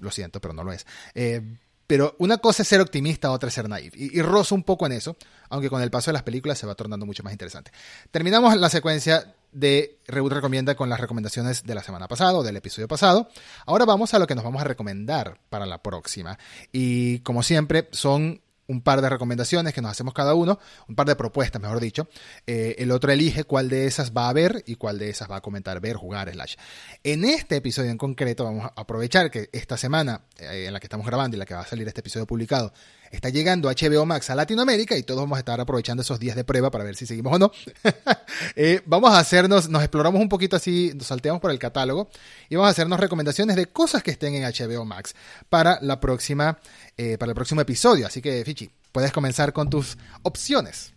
Lo 0.00 0.10
siento, 0.10 0.40
pero 0.40 0.52
no 0.52 0.64
lo 0.64 0.72
es. 0.72 0.84
Eh, 1.14 1.40
pero 1.88 2.14
una 2.18 2.38
cosa 2.38 2.62
es 2.62 2.68
ser 2.68 2.80
optimista, 2.80 3.32
otra 3.32 3.48
es 3.48 3.54
ser 3.54 3.68
naive. 3.68 3.98
Y, 3.98 4.16
y 4.16 4.22
rozo 4.22 4.54
un 4.54 4.62
poco 4.62 4.86
en 4.86 4.92
eso, 4.92 5.16
aunque 5.48 5.68
con 5.68 5.82
el 5.82 5.90
paso 5.90 6.10
de 6.10 6.12
las 6.12 6.22
películas 6.22 6.58
se 6.58 6.66
va 6.66 6.76
tornando 6.76 7.06
mucho 7.06 7.24
más 7.24 7.32
interesante. 7.32 7.72
Terminamos 8.12 8.56
la 8.56 8.68
secuencia 8.68 9.34
de 9.52 9.98
Reboot 10.06 10.32
Recomienda 10.34 10.74
con 10.74 10.88
las 10.88 11.00
recomendaciones 11.00 11.64
de 11.64 11.74
la 11.74 11.82
semana 11.82 12.06
pasada 12.06 12.34
o 12.34 12.42
del 12.42 12.56
episodio 12.56 12.86
pasado. 12.86 13.28
Ahora 13.66 13.84
vamos 13.84 14.12
a 14.14 14.18
lo 14.18 14.26
que 14.26 14.34
nos 14.34 14.44
vamos 14.44 14.60
a 14.60 14.64
recomendar 14.64 15.40
para 15.48 15.66
la 15.66 15.82
próxima. 15.82 16.38
Y 16.72 17.20
como 17.20 17.42
siempre, 17.42 17.88
son 17.92 18.42
un 18.68 18.82
par 18.82 19.00
de 19.00 19.08
recomendaciones 19.08 19.74
que 19.74 19.82
nos 19.82 19.90
hacemos 19.90 20.14
cada 20.14 20.34
uno, 20.34 20.58
un 20.86 20.94
par 20.94 21.06
de 21.06 21.16
propuestas, 21.16 21.60
mejor 21.60 21.80
dicho. 21.80 22.08
Eh, 22.46 22.76
el 22.78 22.92
otro 22.92 23.10
elige 23.10 23.44
cuál 23.44 23.68
de 23.68 23.86
esas 23.86 24.12
va 24.12 24.28
a 24.28 24.32
ver 24.32 24.62
y 24.66 24.76
cuál 24.76 24.98
de 24.98 25.10
esas 25.10 25.30
va 25.30 25.36
a 25.36 25.40
comentar, 25.40 25.80
ver, 25.80 25.96
jugar, 25.96 26.30
slash. 26.30 26.56
En 27.02 27.24
este 27.24 27.56
episodio 27.56 27.90
en 27.90 27.98
concreto 27.98 28.44
vamos 28.44 28.66
a 28.66 28.72
aprovechar 28.76 29.30
que 29.30 29.48
esta 29.52 29.76
semana 29.76 30.22
eh, 30.38 30.66
en 30.66 30.72
la 30.72 30.80
que 30.80 30.86
estamos 30.86 31.06
grabando 31.06 31.36
y 31.36 31.38
la 31.38 31.46
que 31.46 31.54
va 31.54 31.60
a 31.60 31.66
salir 31.66 31.88
este 31.88 32.00
episodio 32.00 32.26
publicado 32.26 32.72
está 33.10 33.28
llegando 33.30 33.68
HBO 33.68 34.06
Max 34.06 34.30
a 34.30 34.34
Latinoamérica 34.34 34.96
y 34.96 35.02
todos 35.02 35.20
vamos 35.20 35.36
a 35.36 35.40
estar 35.40 35.60
aprovechando 35.60 36.02
esos 36.02 36.18
días 36.18 36.36
de 36.36 36.44
prueba 36.44 36.70
para 36.70 36.84
ver 36.84 36.96
si 36.96 37.06
seguimos 37.06 37.34
o 37.34 37.38
no. 37.38 37.52
Eh, 38.54 38.82
vamos 38.86 39.12
a 39.12 39.18
hacernos, 39.18 39.68
nos 39.68 39.82
exploramos 39.82 40.20
un 40.20 40.28
poquito 40.28 40.56
así, 40.56 40.92
nos 40.94 41.06
salteamos 41.06 41.40
por 41.40 41.50
el 41.50 41.58
catálogo 41.58 42.08
y 42.48 42.56
vamos 42.56 42.68
a 42.68 42.70
hacernos 42.70 42.98
recomendaciones 43.00 43.56
de 43.56 43.66
cosas 43.66 44.02
que 44.02 44.10
estén 44.10 44.34
en 44.34 44.42
HBO 44.42 44.84
Max 44.84 45.14
para 45.48 45.78
la 45.80 46.00
próxima, 46.00 46.58
eh, 46.96 47.16
para 47.18 47.30
el 47.30 47.34
próximo 47.34 47.60
episodio. 47.60 48.06
Así 48.06 48.20
que, 48.20 48.44
Fichi, 48.44 48.70
puedes 48.92 49.12
comenzar 49.12 49.52
con 49.52 49.70
tus 49.70 49.96
opciones. 50.22 50.92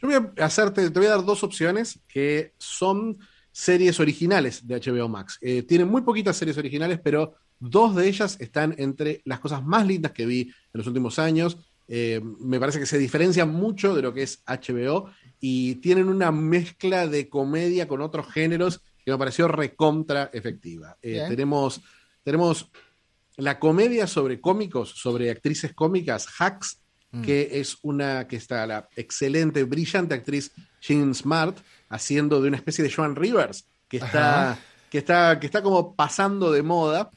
Yo 0.00 0.08
voy 0.08 0.32
a 0.38 0.44
hacerte, 0.44 0.90
te 0.90 0.98
voy 0.98 1.06
a 1.06 1.10
dar 1.10 1.24
dos 1.24 1.42
opciones 1.44 1.98
que 2.08 2.54
son 2.58 3.18
series 3.52 4.00
originales 4.00 4.66
de 4.66 4.80
HBO 4.80 5.08
Max. 5.08 5.38
Eh, 5.40 5.62
tienen 5.62 5.88
muy 5.88 6.02
poquitas 6.02 6.36
series 6.36 6.58
originales, 6.58 6.98
pero 7.02 7.36
Dos 7.66 7.96
de 7.96 8.06
ellas 8.06 8.36
están 8.40 8.74
entre 8.76 9.22
las 9.24 9.40
cosas 9.40 9.64
más 9.64 9.86
lindas 9.86 10.12
que 10.12 10.26
vi 10.26 10.42
en 10.42 10.52
los 10.74 10.86
últimos 10.86 11.18
años. 11.18 11.56
Eh, 11.88 12.20
me 12.38 12.60
parece 12.60 12.78
que 12.78 12.84
se 12.84 12.98
diferencian 12.98 13.54
mucho 13.54 13.94
de 13.94 14.02
lo 14.02 14.12
que 14.12 14.22
es 14.22 14.42
HBO 14.46 15.08
y 15.40 15.76
tienen 15.76 16.10
una 16.10 16.30
mezcla 16.30 17.06
de 17.06 17.30
comedia 17.30 17.88
con 17.88 18.02
otros 18.02 18.30
géneros 18.30 18.82
que 19.02 19.12
me 19.12 19.16
pareció 19.16 19.48
recontra 19.48 20.28
efectiva. 20.34 20.98
Eh, 21.00 21.24
tenemos, 21.26 21.80
tenemos 22.22 22.70
la 23.38 23.58
comedia 23.58 24.06
sobre 24.06 24.42
cómicos, 24.42 24.90
sobre 24.90 25.30
actrices 25.30 25.72
cómicas, 25.72 26.28
Hacks, 26.38 26.82
mm. 27.12 27.22
que 27.22 27.48
es 27.60 27.78
una 27.80 28.28
que 28.28 28.36
está 28.36 28.66
la 28.66 28.90
excelente, 28.94 29.64
brillante 29.64 30.14
actriz 30.14 30.52
Jean 30.82 31.14
Smart 31.14 31.56
haciendo 31.88 32.42
de 32.42 32.48
una 32.48 32.58
especie 32.58 32.84
de 32.84 32.92
Joan 32.92 33.16
Rivers, 33.16 33.64
que 33.88 33.96
está, 33.96 34.58
que 34.90 34.98
está, 34.98 35.40
que 35.40 35.46
está 35.46 35.62
como 35.62 35.96
pasando 35.96 36.52
de 36.52 36.62
moda 36.62 37.10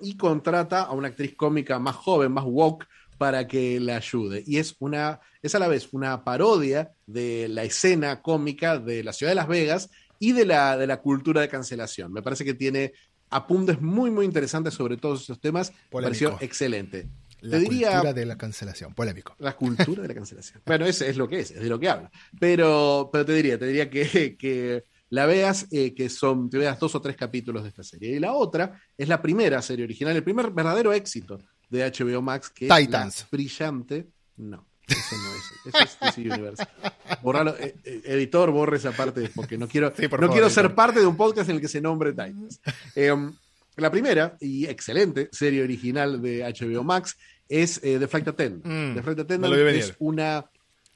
y 0.00 0.16
contrata 0.16 0.82
a 0.82 0.92
una 0.92 1.08
actriz 1.08 1.34
cómica 1.34 1.78
más 1.78 1.96
joven, 1.96 2.32
más 2.32 2.44
woke, 2.44 2.86
para 3.18 3.46
que 3.46 3.78
la 3.80 3.96
ayude. 3.96 4.42
Y 4.46 4.58
es 4.58 4.74
una, 4.80 5.20
es 5.42 5.54
a 5.54 5.58
la 5.58 5.68
vez 5.68 5.88
una 5.92 6.24
parodia 6.24 6.92
de 7.06 7.48
la 7.48 7.64
escena 7.64 8.22
cómica 8.22 8.78
de 8.78 9.04
la 9.04 9.12
ciudad 9.12 9.30
de 9.30 9.36
Las 9.36 9.48
Vegas 9.48 9.90
y 10.18 10.32
de 10.32 10.44
la, 10.44 10.76
de 10.76 10.86
la 10.86 11.00
cultura 11.00 11.40
de 11.40 11.48
cancelación. 11.48 12.12
Me 12.12 12.22
parece 12.22 12.44
que 12.44 12.54
tiene 12.54 12.92
apuntes 13.30 13.80
muy, 13.80 14.10
muy 14.10 14.24
interesantes 14.24 14.74
sobre 14.74 14.96
todos 14.96 15.22
esos 15.22 15.40
temas. 15.40 15.72
Me 15.92 16.02
pareció 16.02 16.36
excelente. 16.40 17.08
La 17.40 17.58
cultura 17.58 18.12
de 18.14 18.24
la 18.24 18.38
cancelación, 18.38 18.94
polémico. 18.94 19.36
La 19.38 19.54
cultura 19.54 20.02
de 20.02 20.08
la 20.08 20.14
cancelación. 20.14 20.62
bueno, 20.64 20.86
eso 20.86 21.04
es 21.04 21.16
lo 21.16 21.28
que 21.28 21.40
es, 21.40 21.50
es 21.50 21.60
de 21.60 21.68
lo 21.68 21.78
que 21.78 21.90
habla. 21.90 22.10
Pero, 22.40 23.10
pero 23.12 23.26
te 23.26 23.34
diría, 23.34 23.58
te 23.58 23.66
diría 23.66 23.90
que, 23.90 24.36
que 24.38 24.84
la 25.14 25.26
veas, 25.26 25.68
eh, 25.70 25.94
que 25.94 26.08
son, 26.08 26.50
te 26.50 26.58
veas 26.58 26.76
dos 26.80 26.92
o 26.96 27.00
tres 27.00 27.16
capítulos 27.16 27.62
de 27.62 27.68
esta 27.68 27.84
serie. 27.84 28.16
Y 28.16 28.18
la 28.18 28.32
otra 28.32 28.80
es 28.98 29.08
la 29.08 29.22
primera 29.22 29.62
serie 29.62 29.84
original, 29.84 30.16
el 30.16 30.24
primer 30.24 30.50
verdadero 30.50 30.92
éxito 30.92 31.38
de 31.70 31.88
HBO 31.88 32.20
Max, 32.20 32.50
que 32.50 32.66
es 32.66 33.26
brillante. 33.30 34.08
No, 34.38 34.66
eso 34.88 35.16
no 35.16 35.34
es. 35.36 35.74
Eso 35.74 35.84
es 35.84 35.98
DC 36.00 36.20
Universe. 36.20 36.64
Eh, 36.64 37.74
eh, 37.84 38.02
editor, 38.06 38.50
borre 38.50 38.78
esa 38.78 38.90
parte 38.90 39.30
porque 39.32 39.56
no 39.56 39.68
quiero, 39.68 39.92
no 40.20 40.30
quiero 40.30 40.50
ser 40.50 40.74
parte 40.74 40.98
de 40.98 41.06
un 41.06 41.16
podcast 41.16 41.48
en 41.48 41.56
el 41.56 41.62
que 41.62 41.68
se 41.68 41.80
nombre 41.80 42.10
Titans. 42.10 42.60
Em, 42.96 43.32
la 43.76 43.92
primera 43.92 44.36
y 44.40 44.66
excelente 44.66 45.28
serie 45.30 45.62
original 45.62 46.20
de 46.20 46.42
HBO 46.42 46.82
Max 46.82 47.16
es 47.48 47.80
The 47.80 48.08
Flight 48.08 48.26
Attendant. 48.26 48.66
Mm, 48.66 48.94
The 48.96 49.02
Flight 49.02 49.20
Attendant 49.20 49.54
es 49.54 49.94
una 50.00 50.44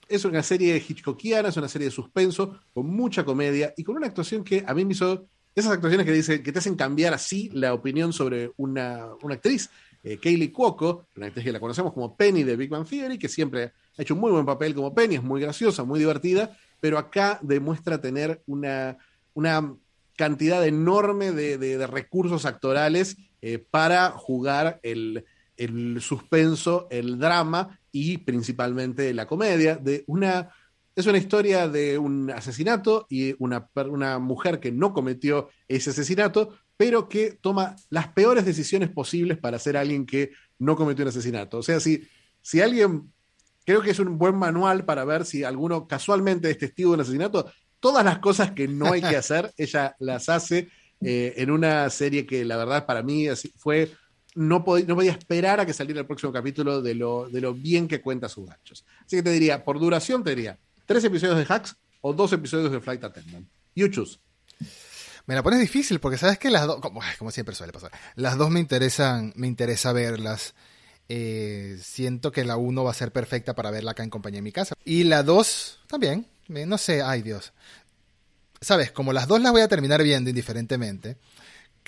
es 0.09 0.25
una 0.25 0.43
serie 0.43 0.83
hitchcockiana, 0.87 1.49
es 1.49 1.57
una 1.57 1.69
serie 1.69 1.87
de 1.87 1.91
suspenso, 1.93 2.61
con 2.73 2.87
mucha 2.87 3.25
comedia 3.25 3.75
y 3.77 3.85
con 3.85 3.97
una 3.97 4.07
actuación 4.07 4.43
que 4.43 4.65
a 4.67 4.75
mí 4.75 4.85
me 4.85 4.93
hizo. 4.93 5.27
Esas 5.55 5.73
actuaciones 5.73 6.07
que, 6.07 6.13
dice, 6.13 6.43
que 6.43 6.53
te 6.53 6.61
hacen 6.61 6.77
cambiar 6.77 7.15
así 7.15 7.51
la 7.53 7.75
opinión 7.75 8.13
sobre 8.13 8.53
una, 8.59 9.09
actriz. 9.29 9.69
Eh, 10.05 10.17
Kaylee 10.17 10.53
Cuoco, 10.53 11.07
una 11.17 11.27
actriz 11.27 11.45
que 11.45 11.51
la 11.51 11.59
conocemos 11.59 11.93
como 11.93 12.17
Penny 12.17 12.45
de 12.45 12.55
Big 12.55 12.71
Bang 12.71 12.87
Theory, 12.87 13.19
que 13.19 13.29
siempre 13.29 13.73
ha 13.97 14.03
hecho 14.03 14.15
un 14.15 14.21
muy 14.21 14.31
buen 14.31 14.47
papel 14.47 14.73
como 14.73 14.95
Penny, 14.95 15.17
es 15.17 15.23
muy 15.23 15.41
graciosa, 15.41 15.83
muy 15.83 15.99
divertida, 15.99 16.57
pero 16.79 16.97
acá 16.97 17.41
demuestra 17.43 18.01
tener 18.01 18.41
una, 18.47 18.99
una 19.35 19.75
cantidad 20.17 20.65
enorme 20.65 21.33
de, 21.33 21.87
recursos 21.89 22.45
actorales 22.45 23.17
eh, 23.43 23.59
para 23.59 24.11
jugar 24.11 24.79
el, 24.85 25.25
el 25.59 26.01
suspenso, 26.01 26.87
el 26.91 27.19
drama 27.19 27.79
y 27.93 28.19
principalmente 28.19 29.13
la 29.13 29.27
comedia 29.27 29.77
de 29.77 30.05
una 30.07 30.51
es 30.99 31.07
una 31.07 31.19
historia 31.19 31.69
de 31.69 31.97
un 31.97 32.29
asesinato 32.29 33.07
y 33.09 33.33
una, 33.39 33.71
una 33.89 34.19
mujer 34.19 34.59
que 34.59 34.73
no 34.73 34.93
cometió 34.93 35.49
ese 35.69 35.91
asesinato, 35.91 36.59
pero 36.77 37.09
que 37.09 37.39
toma 37.41 37.77
las 37.89 38.09
peores 38.09 38.45
decisiones 38.45 38.91
posibles 38.91 39.39
para 39.39 39.61
ser 39.61 39.77
alguien 39.77 40.05
que 40.05 40.33
no 40.59 40.75
cometió 40.75 41.05
un 41.05 41.11
asesinato. 41.11 41.59
O 41.59 41.63
sea, 41.63 41.79
si, 41.79 42.03
si 42.43 42.61
alguien, 42.61 43.13
creo 43.65 43.81
que 43.81 43.93
es 43.93 44.01
un 44.01 44.19
buen 44.19 44.37
manual 44.37 44.85
para 44.85 45.05
ver 45.05 45.25
si 45.25 45.45
alguno 45.45 45.87
casualmente 45.87 46.51
es 46.51 46.59
testigo 46.59 46.91
de 46.91 46.95
un 46.95 47.01
asesinato, 47.03 47.49
todas 47.79 48.05
las 48.05 48.19
cosas 48.19 48.51
que 48.51 48.67
no 48.67 48.93
hay 48.93 49.01
que 49.01 49.17
hacer, 49.17 49.53
ella 49.57 49.95
las 50.01 50.29
hace 50.29 50.69
eh, 51.01 51.35
en 51.37 51.53
una 51.53 51.89
serie 51.91 52.27
que 52.27 52.45
la 52.45 52.57
verdad 52.57 52.87
para 52.87 53.05
mí 53.05 53.29
fue 53.57 53.93
no, 54.39 54.63
podía 54.63 55.13
esperar 55.13 55.59
a 55.59 55.67
que 55.67 55.73
saliera 55.73 56.01
el 56.01 56.07
próximo 56.07 56.33
capítulo 56.33 56.81
de 56.81 56.95
lo, 56.95 57.29
de 57.29 57.41
lo 57.41 57.55
bien 57.55 57.89
que 57.89 58.01
cuenta 58.01 58.29
sus 58.29 58.47
ganchos. 58.47 58.85
Así 59.05 59.17
que 59.17 59.23
te 59.23 59.31
diría, 59.31 59.65
por 59.65 59.81
duración 59.81 60.23
te 60.23 60.31
diría, 60.31 60.59
tres 60.87 61.03
episodios 61.03 61.37
de 61.39 61.45
Hacks 61.45 61.77
o 62.03 62.13
dos 62.13 62.33
episodios 62.33 62.71
de 62.71 62.81
Flight 62.81 63.03
Attendant. 63.03 63.49
You 63.75 63.89
choose. 63.89 64.19
Me 65.27 65.35
la 65.35 65.43
pones 65.43 65.59
difícil 65.59 65.99
porque 65.99 66.19
sabes 66.19 66.39
que 66.39 66.51
las 66.51 66.67
dos, 66.67 66.81
como, 66.81 67.31
siempre 67.33 67.55
suele 67.55 67.73
pasar, 67.73 67.91
las 68.15 68.39
dos 68.39 68.49
me 68.51 68.61
interesan, 68.61 69.33
me 69.35 69.49
interesa 69.49 69.93
verlas. 69.93 70.55
Eh, 71.09 71.77
siento 71.83 72.31
que 72.31 72.45
la 72.45 72.57
uno 72.57 72.85
va 72.85 72.93
a 72.93 72.95
ser 72.95 73.11
perfecta 73.11 73.55
para 73.55 73.73
verla 73.73 73.91
acá 73.91 74.05
en 74.05 74.11
compañía 74.11 74.39
en 74.39 74.45
mi 74.45 74.53
casa. 74.53 74.77
Y 74.85 75.03
la 75.05 75.25
dos 75.25 75.81
también, 75.89 76.27
no 76.47 76.79
sé, 76.79 77.03
ay 77.03 77.23
Dios. 77.23 77.53
Sabes, 78.61 78.93
como 78.93 79.13
las 79.13 79.27
dos 79.27 79.41
las 79.41 79.51
voy 79.51 79.63
a 79.63 79.69
terminar 79.69 80.03
viendo 80.03 80.31
indiferentemente, 80.31 81.17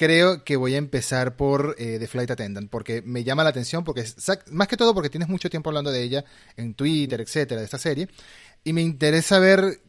creo 0.00 0.44
que 0.44 0.56
voy 0.56 0.76
a 0.76 0.78
empezar 0.78 1.36
por 1.36 1.76
eh, 1.78 1.98
The 1.98 2.06
Flight 2.06 2.30
Attendant, 2.30 2.70
porque 2.70 3.02
me 3.02 3.22
llama 3.22 3.44
la 3.44 3.50
atención, 3.50 3.84
porque 3.84 4.02
más 4.50 4.66
que 4.66 4.78
todo 4.78 4.94
porque 4.94 5.10
tienes 5.10 5.28
mucho 5.28 5.50
tiempo 5.50 5.68
hablando 5.68 5.90
de 5.90 6.02
ella 6.02 6.24
en 6.56 6.72
Twitter, 6.72 7.20
etcétera, 7.20 7.60
de 7.60 7.66
esta 7.66 7.76
serie, 7.76 8.08
y 8.64 8.72
me 8.72 8.80
interesa 8.80 9.38
ver 9.38 9.82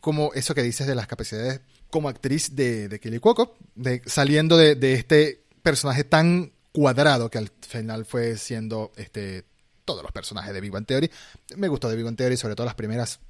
cómo 0.00 0.32
eso 0.34 0.52
que 0.52 0.64
dices 0.64 0.88
de 0.88 0.96
las 0.96 1.06
capacidades 1.06 1.60
como 1.90 2.08
actriz 2.08 2.56
de, 2.56 2.88
de 2.88 2.98
Kelly 2.98 3.20
Cuoco, 3.20 3.54
de, 3.76 4.02
saliendo 4.04 4.56
de, 4.56 4.94
este 4.94 5.44
personaje 5.62 6.02
tan 6.02 6.50
cuadrado 6.72 7.30
que 7.30 7.38
al 7.38 7.52
final 7.60 8.04
fue 8.04 8.36
siendo 8.38 8.90
este, 8.96 9.44
todos 9.84 10.02
los 10.02 10.10
personajes 10.10 10.52
de 10.52 10.60
Big 10.60 10.72
Bang 10.72 10.86
Theory. 10.86 11.08
Me 11.54 11.68
gustó 11.68 11.88
de 11.88 11.94
Big 11.94 12.04
Bang 12.04 12.16
Theory, 12.16 12.36
sobre 12.36 12.56
todo 12.56 12.64
las 12.64 12.74
primeras 12.74 13.20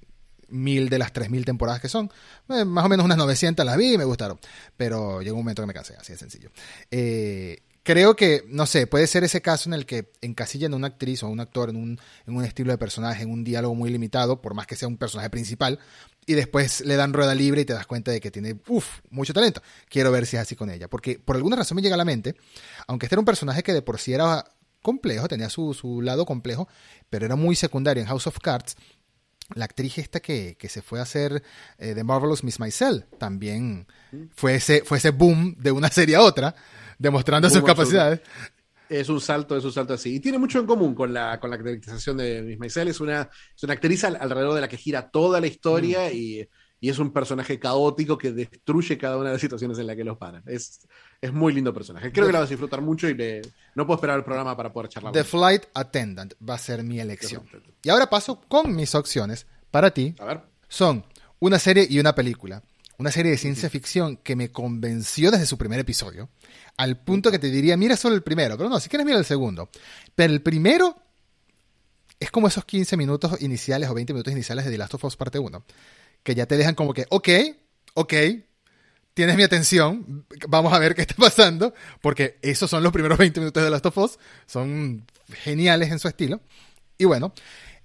mil 0.53 0.89
de 0.89 0.99
las 0.99 1.13
tres 1.13 1.31
mil 1.31 1.45
temporadas 1.45 1.81
que 1.81 1.89
son. 1.89 2.11
Eh, 2.49 2.65
más 2.65 2.85
o 2.85 2.89
menos 2.89 3.05
unas 3.05 3.19
900 3.19 3.65
las 3.65 3.77
vi 3.77 3.95
y 3.95 3.99
me 3.99 4.05
gustaron. 4.05 4.39
Pero 4.77 5.23
llegó 5.23 5.37
un 5.37 5.43
momento 5.43 5.63
que 5.63 5.67
me 5.67 5.75
cansé, 5.75 5.97
así 5.97 6.13
de 6.13 6.19
sencillo. 6.19 6.51
Eh, 6.91 7.63
creo 7.83 8.15
que, 8.15 8.45
no 8.49 8.67
sé, 8.67 8.87
puede 8.87 9.07
ser 9.07 9.25
ese 9.25 9.43
caso 9.43 9.69
en 9.69 9.75
el 9.75 9.87
que 9.87 10.11
encasillan 10.21 10.73
a 10.73 10.77
una 10.77 10.89
actriz 10.89 11.23
o 11.23 11.27
a 11.27 11.31
un 11.31 11.41
actor 11.41 11.71
en 11.71 11.77
un, 11.77 12.01
en 12.27 12.37
un 12.37 12.45
estilo 12.45 12.73
de 12.73 12.79
personaje, 12.79 13.23
en 13.23 13.31
un 13.31 13.45
diálogo 13.45 13.75
muy 13.75 13.91
limitado, 13.91 14.41
por 14.41 14.55
más 14.55 14.67
que 14.67 14.77
sea 14.77 14.89
un 14.89 14.97
personaje 14.97 15.31
principal, 15.31 15.79
y 16.27 16.35
después 16.35 16.83
le 16.83 16.97
dan 16.97 17.13
rueda 17.13 17.35
libre 17.35 17.63
y 17.63 17.65
te 17.65 17.73
das 17.73 17.87
cuenta 17.87 18.11
de 18.11 18.21
que 18.21 18.31
tiene, 18.31 18.57
uff, 18.69 19.01
mucho 19.11 19.33
talento. 19.33 19.63
Quiero 19.89 20.13
ver 20.13 20.27
si 20.27 20.37
es 20.37 20.43
así 20.43 20.55
con 20.55 20.71
ella, 20.71 20.89
porque 20.89 21.19
por 21.19 21.37
alguna 21.37 21.57
razón 21.57 21.77
me 21.77 21.83
llega 21.83 21.95
a 21.95 21.99
la 21.99 22.05
mente, 22.05 22.37
aunque 22.87 23.07
este 23.07 23.15
era 23.15 23.21
un 23.21 23.27
personaje 23.27 23.63
que 23.63 23.73
de 23.73 23.83
por 23.83 23.99
sí 23.99 24.13
era 24.13 24.45
complejo, 24.83 25.29
tenía 25.29 25.49
su, 25.49 25.75
su 25.75 26.03
lado 26.03 26.27
complejo, 26.27 26.69
pero 27.09 27.25
era 27.25 27.37
muy 27.37 27.57
secundario 27.57 28.03
en 28.03 28.09
House 28.09 28.27
of 28.27 28.39
Cards, 28.41 28.77
la 29.55 29.65
actriz 29.65 29.99
esta 29.99 30.21
que, 30.21 30.57
que, 30.59 30.69
se 30.69 30.83
fue 30.83 30.99
a 30.99 31.03
hacer 31.03 31.43
eh, 31.79 31.95
The 31.95 32.05
Marvelous 32.05 32.45
Miss 32.45 32.61
Maisel 32.61 33.05
también 33.19 33.87
fue 34.35 34.57
ese, 34.57 34.83
fue 34.85 34.99
ese 34.99 35.11
boom 35.11 35.57
de 35.59 35.73
una 35.73 35.89
serie 35.91 36.17
a 36.17 36.23
otra 36.23 36.55
demostrando 36.99 37.51
sus 37.51 37.63
capacidades. 37.63 38.21
Es 38.89 39.09
un 39.09 39.21
salto, 39.21 39.57
es 39.57 39.65
un 39.65 39.73
salto 39.73 39.95
así. 39.95 40.17
Y 40.17 40.21
tiene 40.21 40.39
mucho 40.39 40.59
en 40.59 40.67
común 40.67 40.95
con 40.95 41.13
la, 41.13 41.41
con 41.41 41.51
la 41.51 41.57
caracterización 41.57 42.19
de 42.19 42.43
Miss 42.43 42.59
Maisel. 42.59 42.89
Es 42.89 43.01
una, 43.01 43.29
es 43.57 43.63
una 43.63 43.73
actriz 43.73 44.05
alrededor 44.05 44.55
de 44.55 44.61
la 44.61 44.69
que 44.69 44.77
gira 44.77 45.11
toda 45.11 45.41
la 45.41 45.47
historia 45.47 46.11
mm. 46.11 46.17
y, 46.17 46.49
y, 46.81 46.89
es 46.91 46.99
un 46.99 47.13
personaje 47.13 47.59
caótico 47.59 48.19
que 48.19 48.33
destruye 48.33 48.99
cada 48.99 49.17
una 49.17 49.31
de 49.31 49.35
las 49.35 49.41
situaciones 49.41 49.79
en 49.79 49.87
las 49.87 49.97
que 49.97 50.05
los 50.05 50.19
para. 50.19 50.43
Es, 50.47 50.87
es 51.23 51.33
muy 51.33 51.55
lindo 51.55 51.73
personaje. 51.73 52.11
Creo 52.13 52.27
que 52.27 52.33
la 52.33 52.41
vas 52.41 52.49
a 52.49 52.51
disfrutar 52.51 52.83
mucho 52.83 53.09
y 53.09 53.15
le, 53.15 53.43
no 53.77 53.87
puedo 53.87 53.97
esperar 53.97 54.19
el 54.19 54.25
programa 54.25 54.57
para 54.57 54.73
poder 54.73 54.91
charlar. 54.91 55.13
The 55.13 55.23
Flight 55.23 55.67
Attendant 55.73 56.35
va 56.47 56.55
a 56.55 56.59
ser 56.59 56.83
mi 56.83 56.99
elección. 56.99 57.49
Y 57.83 57.91
ahora 57.91 58.11
paso 58.11 58.41
con 58.49 58.75
mis 58.75 58.95
opciones 58.97 59.47
para 59.71 59.93
ti. 59.93 60.17
A 60.19 60.25
ver. 60.25 60.43
Son 60.69 61.07
una 61.39 61.61
serie 61.61 61.87
y 61.89 62.01
una 62.01 62.15
película. 62.15 62.65
Una 62.99 63.13
serie 63.13 63.31
de 63.31 63.39
ciencia 63.39 63.71
ficción 63.71 64.17
que 64.17 64.37
me 64.37 64.51
convenció 64.51 65.31
desde 65.31 65.47
su 65.47 65.57
primer 65.57 65.81
episodio 65.81 66.29
al 66.77 66.99
punto 66.99 67.31
que 67.31 67.39
te 67.39 67.51
diría, 67.51 67.77
mira 67.77 67.97
solo 67.97 68.15
el 68.15 68.23
primero, 68.23 68.57
pero 68.57 68.69
no, 68.69 68.81
si 68.81 68.89
quieres 68.89 69.07
mira 69.07 69.19
el 69.19 69.25
segundo. 69.25 69.71
Pero 70.15 70.33
el 70.33 70.43
primero 70.43 70.97
es 72.19 72.31
como 72.31 72.49
esos 72.49 72.65
15 72.65 72.97
minutos 72.97 73.41
iniciales 73.41 73.89
o 73.89 73.95
20 73.95 74.13
minutos 74.13 74.33
iniciales 74.33 74.65
de 74.65 74.71
The 74.71 74.79
Last 74.79 74.95
of 74.95 75.05
Us 75.05 75.17
parte 75.17 75.39
1, 75.39 75.65
que 76.23 76.35
ya 76.35 76.47
te 76.47 76.57
dejan 76.57 76.75
como 76.75 76.93
que, 76.93 77.07
ok, 77.11 77.29
ok, 77.95 78.13
tienes 79.15 79.37
mi 79.37 79.43
atención, 79.43 80.27
vamos 80.49 80.73
a 80.73 80.79
ver 80.79 80.95
qué 80.95 81.03
está 81.03 81.15
pasando, 81.17 81.75
porque 82.01 82.39
esos 82.43 82.71
son 82.71 82.83
los 82.83 82.93
primeros 82.93 83.19
20 83.19 83.41
minutos 83.41 83.63
de 83.63 83.71
Last 83.71 83.87
of 83.87 83.99
Us, 83.99 84.19
son 84.47 85.07
geniales 85.29 85.91
en 85.91 85.99
su 85.99 86.09
estilo. 86.09 86.41
Y 86.99 87.05
bueno, 87.05 87.33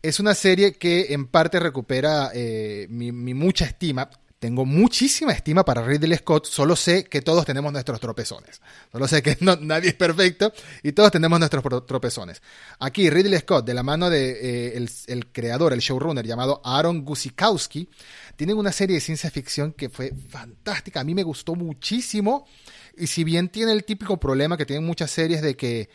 es 0.01 0.19
una 0.19 0.35
serie 0.35 0.73
que 0.73 1.13
en 1.13 1.27
parte 1.27 1.59
recupera 1.59 2.31
eh, 2.33 2.87
mi, 2.89 3.11
mi 3.11 3.33
mucha 3.33 3.65
estima 3.65 4.09
tengo 4.39 4.65
muchísima 4.65 5.31
estima 5.31 5.65
para 5.65 5.81
Ridley 5.83 6.17
Scott, 6.17 6.45
solo 6.45 6.75
sé 6.75 7.05
que 7.05 7.21
todos 7.21 7.43
tenemos 7.45 7.73
nuestros 7.73 7.99
tropezones. 7.99 8.61
Solo 8.91 9.07
sé 9.07 9.23
que 9.23 9.35
nadie 9.41 9.89
es 9.89 9.95
perfecto 9.95 10.53
y 10.83 10.91
todos 10.91 11.11
tenemos 11.11 11.39
nuestros 11.39 11.63
tropezones. 11.87 12.41
Aquí 12.79 13.09
Ridley 13.09 13.39
Scott, 13.39 13.65
de 13.65 13.73
la 13.73 13.81
mano 13.81 14.09
de 14.09 14.75
eh, 14.75 14.87
el, 15.07 15.27
creador, 15.31 15.73
el 15.73 15.79
showrunner 15.79 16.25
llamado 16.25 16.61
Aaron 16.63 17.03
Guzikowski, 17.03 17.89
tienen 18.35 18.57
una 18.57 18.71
serie 18.71 18.95
de 18.95 19.01
ciencia 19.01 19.31
ficción 19.31 19.73
que 19.73 19.89
fue 19.89 20.13
fantástica. 20.29 20.99
A 20.99 21.03
mí 21.03 21.15
me 21.15 21.23
gustó 21.23 21.55
muchísimo. 21.55 22.47
Y 22.95 23.07
si 23.07 23.23
bien 23.23 23.49
tiene 23.49 23.71
el 23.71 23.85
típico 23.85 24.17
problema 24.17 24.55
que 24.55 24.65
tienen 24.65 24.85
muchas 24.85 25.09
series 25.09 25.41
de 25.41 25.55
que 25.55 25.89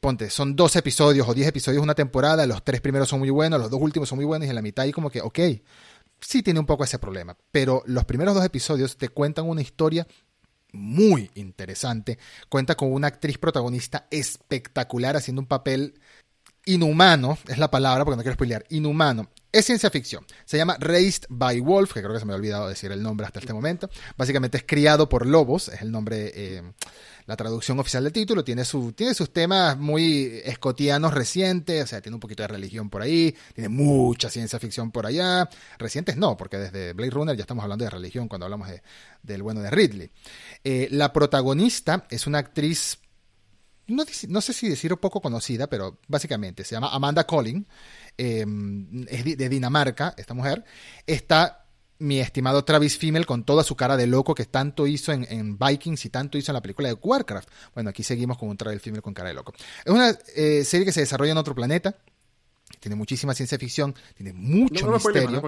ponte, 0.00 0.30
son 0.30 0.56
dos 0.56 0.74
episodios 0.76 1.28
o 1.28 1.34
diez 1.34 1.48
episodios 1.48 1.82
una 1.82 1.94
temporada, 1.94 2.44
los 2.46 2.64
tres 2.64 2.80
primeros 2.80 3.08
son 3.08 3.20
muy 3.20 3.30
buenos, 3.30 3.60
los 3.60 3.70
dos 3.70 3.80
últimos 3.80 4.08
son 4.08 4.16
muy 4.16 4.24
buenos 4.24 4.46
y 4.46 4.50
en 4.50 4.56
la 4.56 4.62
mitad 4.62 4.84
hay 4.84 4.92
como 4.92 5.10
que, 5.10 5.20
ok, 5.20 5.38
sí 6.26 6.42
tiene 6.42 6.60
un 6.60 6.66
poco 6.66 6.84
ese 6.84 6.98
problema, 6.98 7.36
pero 7.52 7.82
los 7.86 8.04
primeros 8.04 8.34
dos 8.34 8.44
episodios 8.44 8.96
te 8.96 9.08
cuentan 9.08 9.48
una 9.48 9.62
historia 9.62 10.06
muy 10.72 11.30
interesante. 11.34 12.18
Cuenta 12.48 12.74
con 12.74 12.92
una 12.92 13.06
actriz 13.06 13.38
protagonista 13.38 14.08
espectacular 14.10 15.16
haciendo 15.16 15.40
un 15.40 15.46
papel 15.46 16.00
inhumano, 16.66 17.38
es 17.48 17.58
la 17.58 17.70
palabra 17.70 18.04
porque 18.04 18.16
no 18.16 18.22
quiero 18.22 18.34
spoilear, 18.34 18.64
inhumano. 18.68 19.28
Es 19.52 19.64
ciencia 19.64 19.88
ficción. 19.88 20.26
Se 20.44 20.58
llama 20.58 20.76
Raised 20.78 21.24
by 21.30 21.60
Wolf, 21.60 21.94
que 21.94 22.02
creo 22.02 22.12
que 22.12 22.20
se 22.20 22.26
me 22.26 22.34
ha 22.34 22.36
olvidado 22.36 22.68
decir 22.68 22.92
el 22.92 23.02
nombre 23.02 23.26
hasta 23.26 23.38
este 23.38 23.54
momento. 23.54 23.88
Básicamente 24.18 24.58
es 24.58 24.64
criado 24.66 25.08
por 25.08 25.24
lobos, 25.24 25.68
es 25.68 25.80
el 25.80 25.90
nombre, 25.90 26.30
eh, 26.34 26.62
la 27.24 27.36
traducción 27.36 27.78
oficial 27.78 28.04
del 28.04 28.12
título. 28.12 28.44
Tiene, 28.44 28.66
su, 28.66 28.92
tiene 28.92 29.14
sus 29.14 29.32
temas 29.32 29.78
muy 29.78 30.42
escotianos 30.44 31.14
recientes, 31.14 31.84
o 31.84 31.86
sea, 31.86 32.02
tiene 32.02 32.16
un 32.16 32.20
poquito 32.20 32.42
de 32.42 32.48
religión 32.48 32.90
por 32.90 33.00
ahí, 33.00 33.34
tiene 33.54 33.70
mucha 33.70 34.28
ciencia 34.28 34.58
ficción 34.58 34.90
por 34.90 35.06
allá. 35.06 35.48
Recientes 35.78 36.18
no, 36.18 36.36
porque 36.36 36.58
desde 36.58 36.92
Blade 36.92 37.12
Runner 37.12 37.36
ya 37.36 37.42
estamos 37.42 37.62
hablando 37.62 37.84
de 37.84 37.90
religión 37.90 38.28
cuando 38.28 38.44
hablamos 38.44 38.68
de, 38.68 38.82
del 39.22 39.42
bueno 39.42 39.62
de 39.62 39.70
Ridley. 39.70 40.10
Eh, 40.64 40.88
la 40.90 41.14
protagonista 41.14 42.06
es 42.10 42.26
una 42.26 42.38
actriz 42.38 42.98
no, 43.88 44.04
no, 44.28 44.40
sé 44.40 44.52
si 44.52 44.68
decir 44.68 44.96
poco 44.96 45.20
conocida, 45.20 45.66
pero 45.68 45.98
básicamente 46.08 46.64
se 46.64 46.74
llama 46.74 46.90
Amanda 46.92 47.24
Collin. 47.24 47.66
Em, 48.16 49.04
es 49.08 49.24
de 49.24 49.48
Dinamarca, 49.48 50.14
esta 50.16 50.34
mujer, 50.34 50.64
está 51.06 51.66
mi 51.98 52.20
estimado 52.20 52.64
Travis 52.64 52.98
Fimmel 52.98 53.26
con 53.26 53.44
toda 53.44 53.62
su 53.64 53.74
cara 53.74 53.96
de 53.96 54.06
loco 54.06 54.34
que 54.34 54.44
tanto 54.44 54.86
hizo 54.86 55.12
en, 55.12 55.58
Vikings 55.58 56.04
y 56.04 56.10
tanto 56.10 56.36
hizo 56.36 56.52
en 56.52 56.54
la 56.54 56.62
película 56.62 56.88
de 56.88 56.94
Warcraft. 56.94 57.48
Bueno, 57.74 57.90
aquí 57.90 58.02
seguimos 58.02 58.38
con 58.38 58.48
un 58.48 58.56
Travis 58.56 58.82
Fimmel 58.82 59.02
con 59.02 59.14
cara 59.14 59.28
de 59.28 59.34
loco. 59.34 59.52
Es 59.84 59.92
una 59.92 60.10
eh, 60.34 60.64
serie 60.64 60.84
que 60.84 60.92
se 60.92 61.00
desarrolla 61.00 61.32
en 61.32 61.38
otro 61.38 61.54
planeta, 61.54 61.96
tiene 62.80 62.96
muchísima 62.96 63.34
ciencia 63.34 63.58
ficción, 63.58 63.94
tiene 64.14 64.32
mucho 64.32 64.90
misterio. 64.90 65.42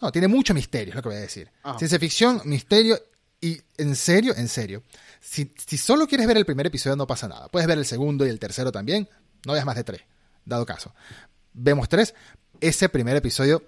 no, 0.00 0.12
tiene 0.12 0.28
mucho 0.28 0.54
misterio, 0.54 0.90
es 0.90 0.94
lo 0.94 1.02
que 1.02 1.08
voy 1.08 1.18
a 1.18 1.22
decir. 1.22 1.50
Ciencia 1.78 1.98
ficción, 1.98 2.40
misterio 2.44 2.98
y 3.40 3.60
en 3.78 3.96
serio, 3.96 4.34
en 4.36 4.48
serio. 4.48 4.82
Si, 5.20 5.52
si 5.66 5.76
solo 5.76 6.06
quieres 6.06 6.26
ver 6.26 6.36
el 6.36 6.46
primer 6.46 6.66
episodio 6.66 6.96
no 6.96 7.06
pasa 7.06 7.28
nada. 7.28 7.48
Puedes 7.48 7.66
ver 7.68 7.78
el 7.78 7.86
segundo 7.86 8.26
y 8.26 8.28
el 8.28 8.38
tercero 8.38 8.72
también. 8.72 9.08
No 9.46 9.52
veas 9.52 9.64
más 9.64 9.76
de 9.76 9.84
tres, 9.84 10.02
dado 10.44 10.66
caso 10.66 10.92
vemos 11.52 11.88
tres, 11.88 12.14
ese 12.60 12.88
primer 12.88 13.16
episodio 13.16 13.62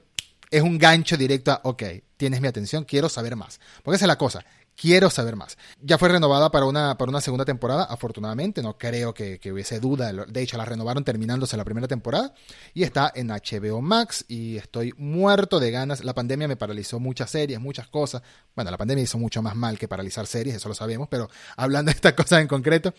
es 0.50 0.62
un 0.62 0.78
gancho 0.78 1.16
directo 1.16 1.52
a, 1.52 1.60
ok, 1.64 1.82
tienes 2.16 2.40
mi 2.40 2.48
atención, 2.48 2.84
quiero 2.84 3.08
saber 3.08 3.36
más. 3.36 3.58
Porque 3.82 3.96
esa 3.96 4.04
es 4.04 4.08
la 4.08 4.18
cosa, 4.18 4.44
quiero 4.76 5.10
saber 5.10 5.36
más. 5.36 5.56
Ya 5.80 5.98
fue 5.98 6.08
renovada 6.08 6.50
para 6.50 6.66
una, 6.66 6.96
para 6.96 7.10
una 7.10 7.20
segunda 7.20 7.44
temporada, 7.44 7.84
afortunadamente, 7.84 8.62
no 8.62 8.78
creo 8.78 9.14
que, 9.14 9.38
hubiese 9.52 9.80
duda, 9.80 10.12
de 10.12 10.42
hecho 10.42 10.56
la 10.56 10.64
renovaron 10.64 11.04
terminándose 11.04 11.56
la 11.56 11.64
primera 11.64 11.88
temporada 11.88 12.34
y 12.74 12.82
está 12.82 13.12
en 13.14 13.28
HBO 13.28 13.80
Max 13.80 14.24
y 14.28 14.56
estoy 14.56 14.92
muerto 14.96 15.60
de 15.60 15.70
ganas. 15.70 16.04
La 16.04 16.14
pandemia 16.14 16.48
me 16.48 16.56
paralizó 16.56 17.00
muchas 17.00 17.30
series, 17.30 17.60
muchas 17.60 17.88
cosas. 17.88 18.22
Bueno, 18.54 18.70
la 18.70 18.78
pandemia 18.78 19.04
hizo 19.04 19.18
mucho 19.18 19.42
más 19.42 19.54
mal 19.54 19.78
que 19.78 19.88
paralizar 19.88 20.26
series, 20.26 20.56
eso 20.56 20.68
lo 20.68 20.74
sabemos, 20.74 21.08
pero 21.08 21.28
hablando 21.56 21.90
de 21.90 21.96
estas 21.96 22.14
cosas 22.14 22.40
en 22.40 22.48
concreto, 22.48 22.94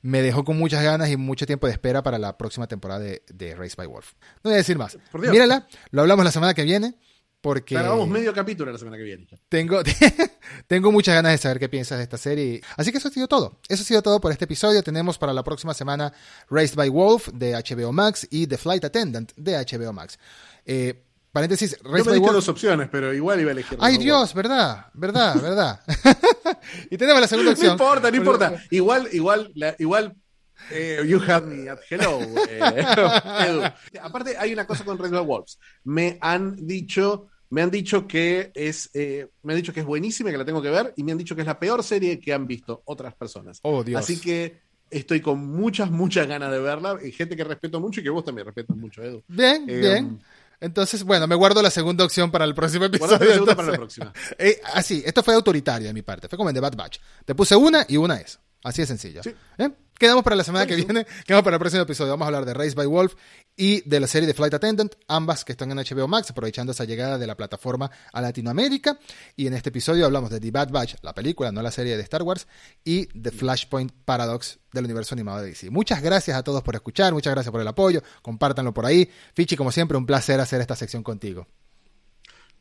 me 0.00 0.22
dejó 0.22 0.44
con 0.44 0.56
muchas 0.56 0.82
ganas 0.82 1.10
y 1.10 1.16
mucho 1.16 1.44
tiempo 1.44 1.66
de 1.66 1.72
espera 1.72 2.02
para 2.02 2.18
la 2.18 2.38
próxima 2.38 2.68
temporada 2.68 3.00
de, 3.00 3.22
de 3.28 3.54
Race 3.54 3.74
by 3.76 3.86
Wolf. 3.86 4.12
No 4.44 4.50
voy 4.50 4.54
a 4.54 4.56
decir 4.58 4.78
más. 4.78 4.96
Mírala, 5.12 5.66
lo 5.90 6.02
hablamos 6.02 6.24
la 6.24 6.30
semana 6.30 6.54
que 6.54 6.62
viene. 6.62 6.94
Porque 7.40 7.76
Grabamos 7.76 8.08
medio 8.08 8.34
capítulo 8.34 8.72
la 8.72 8.78
semana 8.78 8.96
que 8.96 9.04
viene. 9.04 9.28
Tengo, 9.48 9.80
tengo 10.66 10.90
muchas 10.90 11.14
ganas 11.14 11.32
de 11.32 11.38
saber 11.38 11.60
qué 11.60 11.68
piensas 11.68 11.98
de 11.98 12.04
esta 12.04 12.18
serie. 12.18 12.60
Así 12.76 12.90
que 12.90 12.98
eso 12.98 13.08
ha 13.08 13.10
sido 13.12 13.28
todo. 13.28 13.60
Eso 13.68 13.82
ha 13.82 13.86
sido 13.86 14.02
todo 14.02 14.20
por 14.20 14.32
este 14.32 14.44
episodio. 14.44 14.82
Tenemos 14.82 15.18
para 15.18 15.32
la 15.32 15.44
próxima 15.44 15.72
semana 15.72 16.12
Raised 16.50 16.74
by 16.74 16.88
Wolf 16.88 17.28
de 17.28 17.52
HBO 17.52 17.92
Max 17.92 18.26
y 18.30 18.48
The 18.48 18.58
Flight 18.58 18.84
Attendant 18.84 19.32
de 19.36 19.56
HBO 19.56 19.92
Max. 19.92 20.18
Eh, 20.66 21.00
paréntesis, 21.30 21.78
Raised 21.84 22.06
Yo 22.06 22.20
me 22.20 22.26
by 22.26 22.32
dos 22.32 22.48
opciones, 22.48 22.88
pero 22.90 23.14
igual 23.14 23.40
iba 23.40 23.50
a 23.50 23.52
elegir. 23.52 23.78
Ay 23.80 23.98
Dios, 23.98 24.34
verdad, 24.34 24.86
verdad, 24.94 25.40
verdad. 25.40 25.80
y 26.90 26.98
tenemos 26.98 27.20
la 27.20 27.28
segunda 27.28 27.52
opción. 27.52 27.68
No 27.68 27.84
importa, 27.84 28.10
no 28.10 28.16
importa. 28.16 28.62
Igual, 28.70 29.08
igual, 29.12 29.52
igual 29.78 30.16
eh, 30.70 31.02
you 31.06 31.20
have 31.26 31.46
me 31.46 31.68
at 31.68 31.78
hello. 31.88 32.20
Eh, 32.48 33.72
Aparte, 34.02 34.36
hay 34.36 34.52
una 34.52 34.66
cosa 34.66 34.84
con 34.84 34.98
Red 34.98 35.12
Wolves. 35.22 35.58
Me 35.84 36.18
han 36.20 36.66
dicho, 36.66 37.28
me 37.50 37.62
han 37.62 37.70
dicho 37.70 38.06
que 38.06 38.50
es, 38.54 38.90
eh, 38.94 39.28
me 39.42 39.52
han 39.52 39.58
dicho 39.58 39.72
que 39.72 39.80
es 39.80 39.86
buenísima, 39.86 40.30
que 40.30 40.38
la 40.38 40.44
tengo 40.44 40.62
que 40.62 40.70
ver, 40.70 40.92
y 40.96 41.02
me 41.02 41.12
han 41.12 41.18
dicho 41.18 41.34
que 41.34 41.42
es 41.42 41.46
la 41.46 41.58
peor 41.58 41.82
serie 41.82 42.18
que 42.20 42.32
han 42.32 42.46
visto 42.46 42.82
otras 42.84 43.14
personas. 43.14 43.60
Oh, 43.62 43.82
Dios. 43.82 44.00
Así 44.00 44.20
que 44.20 44.60
estoy 44.90 45.20
con 45.20 45.46
muchas, 45.46 45.90
muchas 45.90 46.26
ganas 46.26 46.50
de 46.50 46.60
verla. 46.60 46.98
Y 47.02 47.12
gente 47.12 47.36
que 47.36 47.44
respeto 47.44 47.80
mucho 47.80 48.00
y 48.00 48.04
que 48.04 48.10
vos 48.10 48.24
también 48.24 48.46
respetas 48.46 48.76
mucho, 48.76 49.02
Edu. 49.02 49.22
Bien, 49.28 49.66
bien. 49.66 50.20
Entonces, 50.60 51.04
bueno, 51.04 51.26
me 51.28 51.36
guardo 51.36 51.62
la 51.62 51.70
segunda 51.70 52.04
opción 52.04 52.30
para 52.30 52.44
el 52.44 52.54
próximo 52.54 52.86
episodio. 52.86 53.44
La 53.46 53.54
para 53.54 53.70
la 53.70 53.76
próxima. 53.76 54.12
Eh, 54.38 54.60
así, 54.74 55.02
esto 55.06 55.22
fue 55.22 55.34
autoritario 55.34 55.86
de 55.86 55.94
mi 55.94 56.02
parte. 56.02 56.28
Fue 56.28 56.36
como 56.36 56.50
en 56.50 56.54
The 56.54 56.60
Bad 56.60 56.76
Batch. 56.76 56.98
Te 57.24 57.34
puse 57.34 57.54
una 57.54 57.86
y 57.88 57.96
una 57.96 58.16
es. 58.16 58.40
Así 58.62 58.82
de 58.82 58.86
sencillo. 58.86 59.20
¿Eh? 59.58 59.70
Quedamos 59.98 60.22
para 60.22 60.36
la 60.36 60.44
semana 60.44 60.64
que 60.64 60.76
viene, 60.76 61.04
quedamos 61.26 61.42
para 61.42 61.56
el 61.56 61.60
próximo 61.60 61.82
episodio. 61.82 62.12
Vamos 62.12 62.26
a 62.26 62.28
hablar 62.28 62.44
de 62.44 62.54
Race 62.54 62.74
by 62.74 62.86
Wolf 62.86 63.14
y 63.56 63.80
de 63.88 63.98
la 63.98 64.06
serie 64.06 64.28
de 64.28 64.34
Flight 64.34 64.54
Attendant, 64.54 64.94
ambas 65.08 65.44
que 65.44 65.52
están 65.52 65.72
en 65.72 65.78
HBO 65.78 66.06
Max, 66.06 66.30
aprovechando 66.30 66.70
esa 66.70 66.84
llegada 66.84 67.18
de 67.18 67.26
la 67.26 67.36
plataforma 67.36 67.90
a 68.12 68.20
Latinoamérica. 68.20 69.00
Y 69.34 69.48
en 69.48 69.54
este 69.54 69.70
episodio 69.70 70.06
hablamos 70.06 70.30
de 70.30 70.38
The 70.38 70.52
Bad 70.52 70.70
Batch, 70.70 70.94
la 71.02 71.14
película, 71.14 71.50
no 71.50 71.62
la 71.62 71.72
serie 71.72 71.96
de 71.96 72.02
Star 72.04 72.22
Wars, 72.22 72.46
y 72.84 73.06
The 73.06 73.32
Flashpoint 73.32 73.92
Paradox 74.04 74.60
del 74.72 74.84
universo 74.84 75.16
animado 75.16 75.40
de 75.40 75.48
DC. 75.48 75.70
Muchas 75.70 76.00
gracias 76.00 76.36
a 76.36 76.44
todos 76.44 76.62
por 76.62 76.76
escuchar, 76.76 77.12
muchas 77.12 77.32
gracias 77.32 77.50
por 77.50 77.60
el 77.60 77.66
apoyo, 77.66 78.00
compártanlo 78.22 78.72
por 78.72 78.86
ahí. 78.86 79.10
Fichi, 79.34 79.56
como 79.56 79.72
siempre, 79.72 79.98
un 79.98 80.06
placer 80.06 80.38
hacer 80.38 80.60
esta 80.60 80.76
sección 80.76 81.02
contigo. 81.02 81.48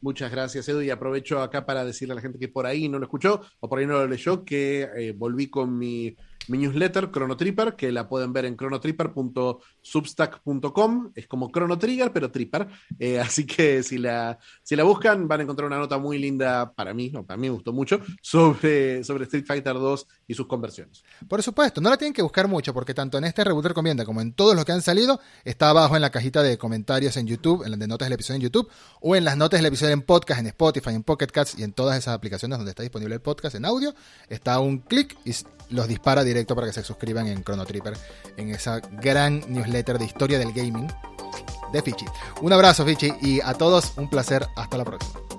Muchas 0.01 0.31
gracias, 0.31 0.67
Edu. 0.69 0.81
Y 0.81 0.89
aprovecho 0.89 1.41
acá 1.41 1.65
para 1.65 1.83
decirle 1.83 2.13
a 2.13 2.15
la 2.15 2.21
gente 2.21 2.39
que 2.39 2.47
por 2.47 2.65
ahí 2.65 2.87
no 2.87 2.99
lo 2.99 3.05
escuchó 3.05 3.41
o 3.59 3.69
por 3.69 3.79
ahí 3.79 3.85
no 3.85 3.93
lo 3.93 4.07
leyó, 4.07 4.45
que 4.45 4.87
eh, 4.95 5.11
volví 5.11 5.49
con 5.49 5.77
mi 5.77 6.15
mi 6.47 6.57
newsletter 6.57 7.11
Chronotripper, 7.11 7.75
que 7.75 7.91
la 7.91 8.07
pueden 8.07 8.31
ver 8.33 8.45
en 8.45 8.57
chronotripper.substack.com. 8.57 11.11
Es 11.15 11.27
como 11.27 11.51
Chrono 11.51 11.77
Trigger, 11.77 12.11
pero 12.11 12.31
Tripper. 12.31 12.67
Eh, 12.99 13.19
así 13.19 13.45
que 13.45 13.83
si 13.83 13.97
la, 13.97 14.39
si 14.63 14.75
la 14.75 14.83
buscan, 14.83 15.27
van 15.27 15.41
a 15.41 15.43
encontrar 15.43 15.67
una 15.67 15.77
nota 15.77 15.97
muy 15.97 16.17
linda 16.17 16.73
para 16.73 16.93
mí, 16.93 17.11
o 17.15 17.25
para 17.25 17.37
mí 17.37 17.47
me 17.47 17.53
gustó 17.53 17.73
mucho, 17.73 17.99
sobre, 18.21 19.03
sobre 19.03 19.25
Street 19.25 19.45
Fighter 19.45 19.73
2 19.73 20.07
y 20.27 20.33
sus 20.33 20.47
conversiones. 20.47 21.03
Por 21.27 21.43
supuesto, 21.43 21.81
no 21.81 21.89
la 21.89 21.97
tienen 21.97 22.13
que 22.13 22.21
buscar 22.21 22.47
mucho, 22.47 22.73
porque 22.73 22.93
tanto 22.93 23.17
en 23.17 23.25
este 23.25 23.43
Reboot 23.43 23.65
Recomienda 23.65 24.05
como 24.05 24.21
en 24.21 24.33
todos 24.33 24.55
los 24.55 24.65
que 24.65 24.71
han 24.71 24.81
salido, 24.81 25.19
está 25.43 25.69
abajo 25.69 25.95
en 25.95 26.01
la 26.01 26.09
cajita 26.09 26.41
de 26.43 26.57
comentarios 26.57 27.17
en 27.17 27.27
YouTube, 27.27 27.63
en 27.63 27.71
las 27.71 27.87
notas 27.87 28.05
del 28.05 28.13
episodio 28.13 28.37
en 28.37 28.43
YouTube, 28.43 28.69
o 29.01 29.15
en 29.15 29.25
las 29.25 29.37
notas 29.37 29.59
del 29.59 29.65
episodio 29.65 29.93
en 29.93 30.01
podcast, 30.01 30.39
en 30.39 30.47
Spotify, 30.47 30.91
en 30.91 31.03
Pocket 31.03 31.27
Cats 31.27 31.57
y 31.57 31.63
en 31.63 31.73
todas 31.73 31.97
esas 31.97 32.13
aplicaciones 32.13 32.57
donde 32.57 32.71
está 32.71 32.83
disponible 32.83 33.15
el 33.15 33.21
podcast 33.21 33.55
en 33.55 33.65
audio. 33.65 33.93
Está 34.29 34.59
un 34.59 34.79
clic 34.79 35.17
y 35.25 35.33
los 35.69 35.87
dispara 35.87 36.23
directamente 36.23 36.36
directo 36.37 36.55
para 36.55 36.67
que 36.67 36.73
se 36.73 36.83
suscriban 36.83 37.27
en 37.27 37.43
Chrono 37.43 37.65
Tripper, 37.65 37.93
en 38.37 38.51
esa 38.51 38.79
gran 38.79 39.41
newsletter 39.47 39.97
de 39.97 40.05
historia 40.05 40.39
del 40.39 40.53
gaming 40.53 40.87
de 41.73 41.81
Fichi. 41.81 42.05
Un 42.41 42.53
abrazo, 42.53 42.85
Fichi, 42.85 43.13
y 43.21 43.41
a 43.41 43.53
todos 43.53 43.93
un 43.97 44.09
placer. 44.09 44.47
Hasta 44.55 44.77
la 44.77 44.85
próxima. 44.85 45.36